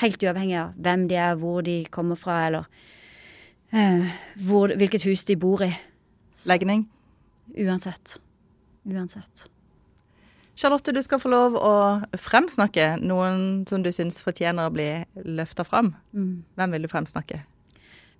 Helt 0.00 0.22
uavhengig 0.22 0.58
av 0.58 0.76
hvem 0.78 1.08
de 1.10 1.18
er, 1.18 1.34
hvor 1.38 1.62
de 1.66 1.80
kommer 1.94 2.18
fra, 2.18 2.38
eller 2.48 2.70
uh, 3.74 4.14
hvor, 4.46 4.74
hvilket 4.78 5.06
hus 5.10 5.26
de 5.26 5.38
bor 5.38 5.62
i. 5.66 5.72
Legning? 6.50 6.86
Uansett. 7.54 8.18
Uansett. 8.86 9.48
Charlotte, 10.54 10.92
du 10.94 11.02
skal 11.02 11.18
få 11.18 11.30
lov 11.32 11.56
å 11.58 11.74
fremsnakke 12.20 12.94
noen 13.02 13.64
som 13.66 13.82
du 13.82 13.90
syns 13.94 14.20
fortjener 14.22 14.68
å 14.68 14.74
bli 14.74 14.88
løfta 15.26 15.66
fram. 15.66 15.94
Mm. 16.14 16.44
Hvem 16.54 16.76
vil 16.76 16.86
du 16.86 16.90
fremsnakke? 16.92 17.40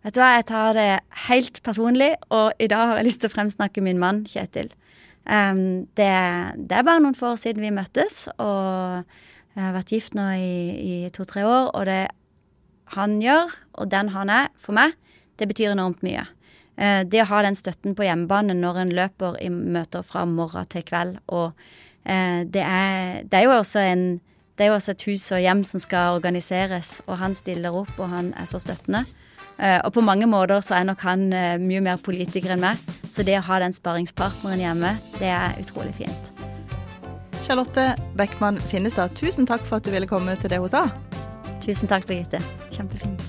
Vet 0.05 0.17
du 0.17 0.21
hva, 0.21 0.35
jeg 0.37 0.49
tar 0.51 0.75
det 0.77 0.89
helt 1.31 1.63
personlig, 1.65 2.11
og 2.35 2.59
i 2.61 2.69
dag 2.69 2.91
har 2.91 2.99
jeg 3.01 3.07
lyst 3.07 3.23
til 3.23 3.31
å 3.31 3.35
fremsnakke 3.37 3.85
min 3.85 4.03
mann, 4.03 4.25
Kjetil. 4.29 4.69
Um, 5.25 5.87
det, 5.97 6.11
det 6.59 6.77
er 6.77 6.85
bare 6.85 7.01
noen 7.01 7.17
få 7.17 7.31
år 7.33 7.41
siden 7.41 7.65
vi 7.65 7.73
møttes, 7.73 8.27
og 8.35 9.07
jeg 9.55 9.63
har 9.63 9.73
vært 9.79 9.95
gift 9.95 10.19
nå 10.19 10.27
i, 10.37 10.51
i 10.77 10.97
to-tre 11.15 11.47
år, 11.49 11.71
og 11.71 11.87
det 11.89 12.03
han 12.99 13.17
gjør, 13.23 13.55
og 13.81 13.89
den 13.95 14.11
han 14.13 14.33
er, 14.35 14.51
for 14.61 14.77
meg, 14.77 14.99
det 15.41 15.49
betyr 15.49 15.73
enormt 15.73 16.05
mye. 16.05 16.27
Uh, 16.77 17.07
det 17.09 17.23
å 17.23 17.31
ha 17.31 17.41
den 17.47 17.57
støtten 17.57 17.97
på 17.97 18.05
hjemmebane 18.05 18.59
når 18.59 18.83
en 18.83 18.95
løper 18.99 19.41
i 19.41 19.49
møter 19.55 20.05
fra 20.05 20.27
morgen 20.29 20.69
til 20.69 20.85
kveld, 20.85 21.17
og 21.33 21.55
det, 22.05 22.61
er, 22.61 23.23
det 23.25 23.39
er 23.39 23.45
jo 23.47 23.55
også 23.57 23.81
en 23.81 24.07
det 24.55 24.67
er 24.67 24.71
jo 24.71 24.77
også 24.77 24.93
et 24.95 25.05
hus 25.09 25.23
og 25.35 25.41
hjem 25.43 25.65
som 25.67 25.83
skal 25.83 26.15
organiseres, 26.15 27.01
og 27.11 27.19
han 27.19 27.35
stiller 27.35 27.75
opp, 27.75 27.91
og 27.99 28.07
han 28.13 28.31
er 28.39 28.47
så 28.47 28.61
støttende. 28.63 29.03
Eh, 29.59 29.81
og 29.85 29.93
på 29.95 30.03
mange 30.03 30.27
måter 30.27 30.63
så 30.63 30.77
er 30.79 30.87
nok 30.89 31.03
han 31.07 31.29
eh, 31.35 31.57
mye 31.63 31.83
mer 31.83 31.99
politiker 32.03 32.55
enn 32.55 32.63
meg, 32.63 32.81
så 33.11 33.23
det 33.27 33.37
å 33.39 33.45
ha 33.49 33.61
den 33.63 33.75
sparringspartneren 33.75 34.63
hjemme, 34.63 34.97
det 35.19 35.31
er 35.31 35.55
utrolig 35.63 35.95
fint. 35.99 36.31
Charlotte 37.45 37.93
Beckmann 38.19 38.59
Finnestad, 38.71 39.15
tusen 39.19 39.47
takk 39.47 39.67
for 39.67 39.79
at 39.79 39.87
du 39.87 39.93
ville 39.95 40.09
komme 40.11 40.35
til 40.39 40.51
det 40.51 40.63
hun 40.63 40.71
sa. 40.71 40.87
Tusen 41.65 41.91
takk, 41.91 42.07
Birgitte. 42.09 42.41
Kjempefint. 42.75 43.23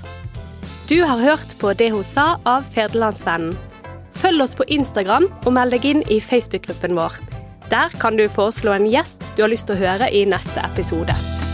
Du 0.89 0.99
har 1.01 1.17
hørt 1.17 1.55
på 1.57 1.73
Det 1.73 1.89
hun 1.93 2.05
sa 2.05 2.35
av 2.45 2.67
Ferdelandsvennen. 2.73 3.55
Følg 4.15 4.45
oss 4.45 4.53
på 4.55 4.67
Instagram 4.71 5.25
og 5.43 5.51
meld 5.57 5.73
deg 5.73 5.89
inn 5.89 6.05
i 6.13 6.21
Facebook-gruppen 6.23 6.95
vår. 6.97 7.17
Der 7.71 7.89
kan 8.01 8.17
du 8.17 8.27
foreslå 8.29 8.75
en 8.75 8.89
gjest 8.91 9.23
du 9.35 9.43
har 9.45 9.49
lyst 9.49 9.69
til 9.69 9.77
å 9.77 9.81
høre 9.81 10.11
i 10.13 10.25
neste 10.29 10.61
episode. 10.65 11.44